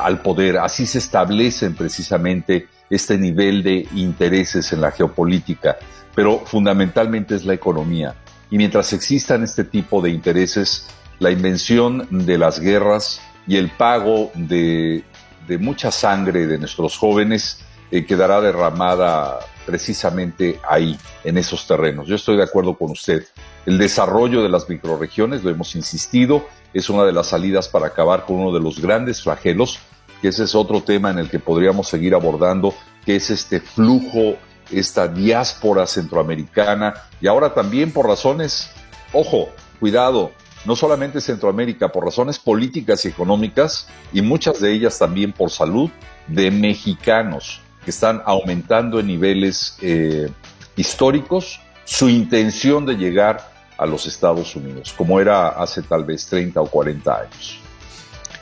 al 0.00 0.20
poder, 0.20 0.58
así 0.58 0.86
se 0.86 0.98
establecen 0.98 1.74
precisamente 1.74 2.68
este 2.90 3.16
nivel 3.16 3.62
de 3.62 3.88
intereses 3.94 4.72
en 4.72 4.80
la 4.80 4.90
geopolítica, 4.90 5.78
pero 6.14 6.40
fundamentalmente 6.44 7.36
es 7.36 7.44
la 7.44 7.54
economía. 7.54 8.16
Y 8.50 8.58
mientras 8.58 8.92
existan 8.92 9.44
este 9.44 9.64
tipo 9.64 10.02
de 10.02 10.10
intereses, 10.10 10.88
la 11.20 11.30
invención 11.30 12.06
de 12.10 12.36
las 12.36 12.58
guerras 12.58 13.20
y 13.46 13.56
el 13.56 13.70
pago 13.70 14.32
de, 14.34 15.04
de 15.46 15.58
mucha 15.58 15.90
sangre 15.90 16.46
de 16.46 16.58
nuestros 16.58 16.98
jóvenes 16.98 17.60
eh, 17.92 18.04
quedará 18.04 18.40
derramada 18.40 19.40
precisamente 19.66 20.60
ahí, 20.68 20.98
en 21.24 21.38
esos 21.38 21.66
terrenos. 21.66 22.06
Yo 22.06 22.14
estoy 22.14 22.36
de 22.36 22.44
acuerdo 22.44 22.76
con 22.76 22.90
usted. 22.90 23.24
El 23.66 23.78
desarrollo 23.78 24.42
de 24.42 24.48
las 24.48 24.68
microregiones, 24.68 25.42
lo 25.42 25.50
hemos 25.50 25.74
insistido, 25.74 26.46
es 26.72 26.88
una 26.88 27.04
de 27.04 27.12
las 27.12 27.28
salidas 27.28 27.68
para 27.68 27.88
acabar 27.88 28.24
con 28.24 28.36
uno 28.36 28.52
de 28.52 28.60
los 28.60 28.80
grandes 28.80 29.22
flagelos, 29.22 29.80
que 30.20 30.28
ese 30.28 30.44
es 30.44 30.54
otro 30.54 30.82
tema 30.82 31.10
en 31.10 31.18
el 31.18 31.30
que 31.30 31.38
podríamos 31.38 31.88
seguir 31.88 32.14
abordando, 32.14 32.74
que 33.04 33.16
es 33.16 33.30
este 33.30 33.60
flujo, 33.60 34.36
esta 34.70 35.08
diáspora 35.08 35.86
centroamericana, 35.86 36.94
y 37.20 37.26
ahora 37.26 37.54
también 37.54 37.92
por 37.92 38.06
razones, 38.06 38.70
ojo, 39.12 39.48
cuidado, 39.78 40.32
no 40.64 40.76
solamente 40.76 41.20
Centroamérica, 41.20 41.88
por 41.88 42.04
razones 42.04 42.38
políticas 42.38 43.04
y 43.04 43.08
económicas, 43.08 43.88
y 44.12 44.22
muchas 44.22 44.60
de 44.60 44.72
ellas 44.72 44.98
también 44.98 45.32
por 45.32 45.50
salud, 45.50 45.90
de 46.26 46.50
mexicanos 46.50 47.60
que 47.84 47.90
están 47.90 48.22
aumentando 48.26 49.00
en 49.00 49.06
niveles 49.06 49.76
eh, 49.80 50.30
históricos 50.76 51.60
su 51.84 52.08
intención 52.08 52.86
de 52.86 52.94
llegar 52.94 53.50
a 53.76 53.86
los 53.86 54.06
Estados 54.06 54.54
Unidos, 54.54 54.94
como 54.96 55.18
era 55.18 55.48
hace 55.48 55.82
tal 55.82 56.04
vez 56.04 56.26
30 56.26 56.60
o 56.60 56.66
40 56.66 57.18
años. 57.18 57.58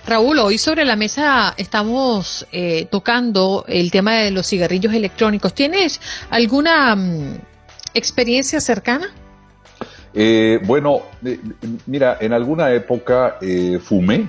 Raúl, 0.08 0.38
hoy 0.38 0.56
sobre 0.56 0.86
la 0.86 0.96
mesa 0.96 1.52
estamos 1.58 2.46
eh, 2.50 2.86
tocando 2.90 3.66
el 3.68 3.90
tema 3.90 4.14
de 4.14 4.30
los 4.30 4.46
cigarrillos 4.48 4.94
electrónicos. 4.94 5.52
¿Tienes 5.52 6.00
alguna 6.30 6.94
um, 6.94 7.36
experiencia 7.92 8.58
cercana? 8.58 9.08
Eh, 10.14 10.60
bueno, 10.64 11.02
eh, 11.22 11.38
mira, 11.84 12.16
en 12.22 12.32
alguna 12.32 12.72
época 12.72 13.36
eh, 13.42 13.78
fumé. 13.84 14.26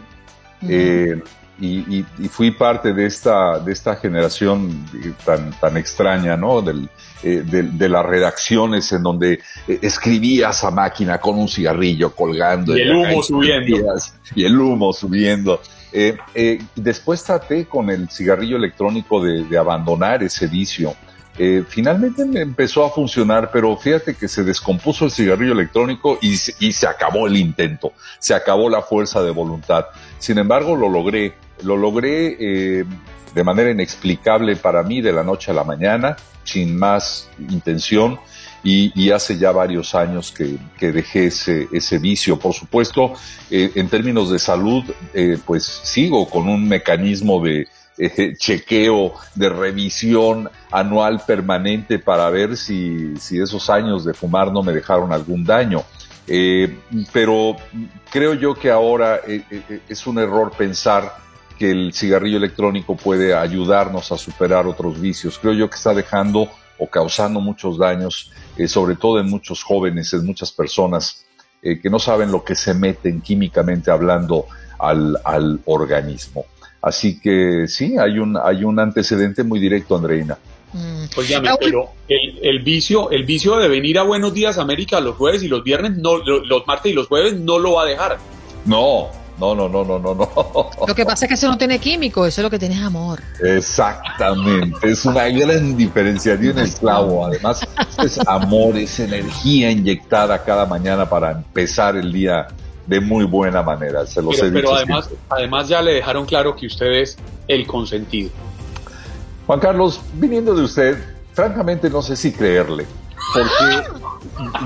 Uh 0.62 0.68
-huh. 0.68 1.24
Y, 1.62 1.80
y, 1.98 2.06
y, 2.20 2.28
fui 2.30 2.52
parte 2.52 2.94
de 2.94 3.06
esta, 3.06 3.60
de 3.60 3.74
esta 3.74 3.96
generación 3.96 4.86
tan, 5.26 5.52
tan 5.60 5.76
extraña, 5.76 6.38
¿no? 6.38 6.62
Del, 6.62 6.90
eh, 7.22 7.44
de, 7.46 7.64
de, 7.64 7.90
las 7.90 8.06
redacciones 8.06 8.90
en 8.94 9.04
donde 9.04 9.42
eh, 9.68 9.80
escribías 9.82 10.64
a 10.64 10.72
máquina 10.72 11.20
con 11.20 11.38
un 11.38 11.50
cigarrillo 11.50 12.16
colgando. 12.16 12.78
Y 12.78 12.82
el 12.82 12.96
humo 12.96 13.22
subiendo. 13.22 13.78
Y 14.36 14.46
el 14.46 14.58
humo 14.58 14.94
subiendo. 14.94 15.60
Eh, 15.92 16.18
después 16.76 17.22
traté 17.24 17.66
con 17.66 17.90
el 17.90 18.10
cigarrillo 18.10 18.56
electrónico 18.56 19.22
de, 19.22 19.44
de 19.44 19.58
abandonar 19.58 20.24
ese 20.24 20.48
vicio. 20.48 20.96
Finalmente 21.70 22.26
me 22.26 22.42
empezó 22.42 22.86
a 22.86 22.90
funcionar, 22.90 23.50
pero 23.52 23.78
fíjate 23.78 24.16
que 24.16 24.28
se 24.28 24.44
descompuso 24.44 25.06
el 25.06 25.12
cigarrillo 25.12 25.54
electrónico 25.54 26.20
y, 26.22 26.34
y 26.60 26.74
se 26.74 26.86
acabó 26.86 27.28
el 27.28 27.38
intento, 27.38 27.94
se 28.20 28.34
acabó 28.34 28.70
la 28.70 28.82
fuerza 28.82 29.24
de 29.24 29.32
voluntad. 29.32 29.86
Sin 30.20 30.38
embargo, 30.38 30.76
lo 30.76 30.90
logré 30.90 31.34
lo 31.64 31.78
logré 31.78 32.38
eh, 32.40 32.86
de 33.34 33.44
manera 33.44 33.72
inexplicable 33.72 34.56
para 34.56 34.84
mí 34.84 35.02
de 35.02 35.12
la 35.12 35.24
noche 35.24 35.52
a 35.52 35.54
la 35.54 35.64
mañana, 35.64 36.16
sin 36.44 36.78
más 36.78 37.30
intención, 37.38 38.20
y, 38.64 38.92
y 39.00 39.12
hace 39.12 39.38
ya 39.38 39.52
varios 39.52 39.96
años 39.96 40.34
que, 40.36 40.58
que 40.78 40.92
dejé 40.92 41.28
ese, 41.28 41.68
ese, 41.72 41.98
vicio. 41.98 42.38
Por 42.40 42.54
supuesto, 42.54 43.14
eh, 43.50 43.72
en 43.76 43.88
términos 43.88 44.32
de 44.32 44.40
salud, 44.40 44.84
eh, 45.14 45.38
pues 45.46 45.64
sigo 45.64 46.30
con 46.30 46.50
un 46.50 46.68
mecanismo 46.68 47.42
de 47.42 47.68
eh, 48.00 48.34
chequeo, 48.38 49.14
de 49.36 49.50
revisión 49.50 50.50
anual 50.72 51.22
permanente 51.28 52.00
para 52.00 52.30
ver 52.30 52.58
si, 52.58 53.14
esos 53.32 53.70
años 53.70 54.06
de 54.06 54.14
fumar 54.14 54.52
no 54.52 54.64
me 54.64 54.74
dejaron 54.74 55.14
algún 55.14 55.44
daño. 55.44 55.84
pero 57.12 57.56
creo 58.12 58.34
yo 58.36 58.56
que 58.56 58.72
ahora 58.72 59.20
es 59.88 60.08
un 60.08 60.20
error 60.20 60.52
pensar 60.58 61.12
que 61.60 61.70
el 61.70 61.94
cigarrillo 61.94 62.38
electrónico 62.38 62.96
puede 62.96 63.36
ayudarnos 63.36 64.12
a 64.14 64.18
superar 64.18 64.66
otros 64.66 65.00
vicios. 65.00 65.38
Creo 65.38 65.54
yo 65.54 65.70
que 65.70 65.76
está 65.76 65.94
dejando 65.94 66.50
o 66.80 66.88
causando 66.88 67.42
muchos 67.42 67.78
daños, 67.78 68.32
eh, 68.58 68.68
sobre 68.68 68.96
todo 68.96 69.20
en 69.20 69.30
muchos 69.30 69.62
jóvenes, 69.62 70.14
en 70.14 70.26
muchas 70.26 70.54
personas 70.54 71.26
eh, 71.62 71.80
que 71.82 71.90
no 71.90 72.00
saben 72.00 72.32
lo 72.32 72.46
que 72.46 72.56
se 72.56 72.74
meten 72.74 73.20
químicamente 73.20 73.92
hablando 73.92 74.46
al, 74.80 75.60
organismo. 75.66 76.46
Así 76.82 77.20
que 77.20 77.66
sí, 77.68 77.98
hay 77.98 78.20
un, 78.20 78.38
hay 78.38 78.64
un 78.64 78.80
antecedente 78.80 79.44
muy 79.44 79.60
directo, 79.60 79.96
Andreina. 79.96 80.38
Mm. 80.74 81.06
Oígame, 81.18 81.50
pero 81.60 81.92
el, 82.08 82.40
el, 82.44 82.60
vicio, 82.60 83.10
el 83.12 83.24
vicio 83.26 83.58
de 83.58 83.68
venir 83.68 83.98
a 83.98 84.04
Buenos 84.04 84.34
Días 84.34 84.58
América 84.58 85.00
los 85.00 85.16
jueves 85.16 85.42
y 85.44 85.48
los 85.48 85.64
viernes, 85.64 85.98
no, 85.98 86.18
los 86.18 86.68
martes 86.68 86.92
y 86.92 86.96
los 86.96 87.08
jueves 87.08 87.34
no 87.36 87.58
lo 87.58 87.74
va 87.74 87.84
a 87.84 87.86
dejar. 87.86 88.18
No, 88.66 89.10
no, 89.40 89.56
no, 89.56 89.70
no, 89.70 89.84
no, 89.84 90.00
no, 90.00 90.16
no. 90.16 90.70
Lo 90.88 90.94
que 90.94 91.06
pasa 91.06 91.26
es 91.26 91.30
que 91.30 91.36
eso 91.36 91.48
no 91.48 91.58
tiene 91.58 91.80
químico, 91.80 92.26
eso 92.26 92.42
es 92.42 92.44
lo 92.44 92.50
que 92.50 92.60
tiene 92.60 92.76
es 92.76 92.82
amor. 92.82 93.22
Exactamente, 93.42 94.92
es 94.92 95.06
una 95.06 95.30
gran 95.30 95.78
diferenciación 95.78 96.60
el 96.60 96.74
clavo. 96.74 97.26
Además, 97.26 97.66
es 98.04 98.20
amor, 98.28 98.78
es 98.78 99.00
energía 99.00 99.72
inyectada 99.72 100.44
cada 100.44 100.66
mañana 100.66 101.10
para 101.10 101.32
empezar 101.32 101.96
el 101.96 102.12
día 102.12 102.48
de 102.90 103.00
muy 103.00 103.24
buena 103.24 103.62
manera. 103.62 104.06
Se 104.08 104.22
los 104.22 104.36
pero, 104.36 104.48
he 104.48 104.52
pero 104.52 104.62
dicho 104.70 104.76
además, 104.76 105.06
siempre. 105.06 105.28
además 105.30 105.68
ya 105.68 105.82
le 105.82 105.94
dejaron 105.94 106.26
claro 106.26 106.56
que 106.56 106.66
usted 106.66 106.88
es 106.88 107.18
el 107.48 107.68
consentido. 107.68 108.32
Juan 109.46 109.60
Carlos, 109.60 110.02
viniendo 110.14 110.56
de 110.56 110.64
usted, 110.64 110.98
francamente 111.34 111.90
no 111.90 112.02
sé 112.02 112.16
si 112.16 112.32
creerle. 112.32 112.86
Porque 113.34 114.00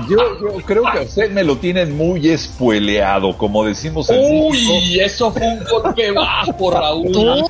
yo, 0.08 0.40
yo, 0.40 0.56
creo 0.64 0.82
que 0.84 0.98
a 0.98 1.02
usted 1.02 1.30
me 1.30 1.44
lo 1.44 1.56
tienen 1.56 1.96
muy 1.96 2.28
espueleado, 2.28 3.36
como 3.36 3.64
decimos 3.64 4.08
en 4.10 4.20
Uy, 4.20 4.50
México. 4.50 5.02
eso 5.04 5.32
fue 5.32 5.48
un 5.48 5.64
golpe 5.64 6.10
bajo, 6.12 6.70
Raúl. 6.70 7.48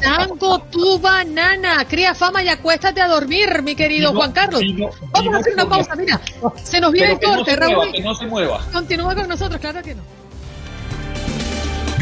Chango, 0.00 0.58
tu 0.70 0.98
banana. 0.98 1.84
Cría 1.88 2.14
fama 2.14 2.42
y 2.42 2.48
acuéstate 2.48 3.00
a 3.00 3.08
dormir, 3.08 3.62
mi 3.62 3.74
querido 3.74 4.12
Juan 4.12 4.32
Carlos. 4.32 4.62
Vamos 5.12 5.34
a 5.34 5.38
hacer 5.38 5.54
una 5.54 5.68
pausa, 5.68 5.94
mira. 5.96 6.20
Se 6.62 6.80
nos 6.80 6.92
viene 6.92 7.12
el 7.12 7.20
corte, 7.20 7.56
Raúl. 7.56 7.92
que 7.92 8.00
no 8.02 8.14
se 8.14 8.26
mueva. 8.26 8.60
Continúa 8.72 9.14
con 9.14 9.28
nosotros, 9.28 9.60
claro 9.60 9.82
que 9.82 9.94
no. 9.94 10.02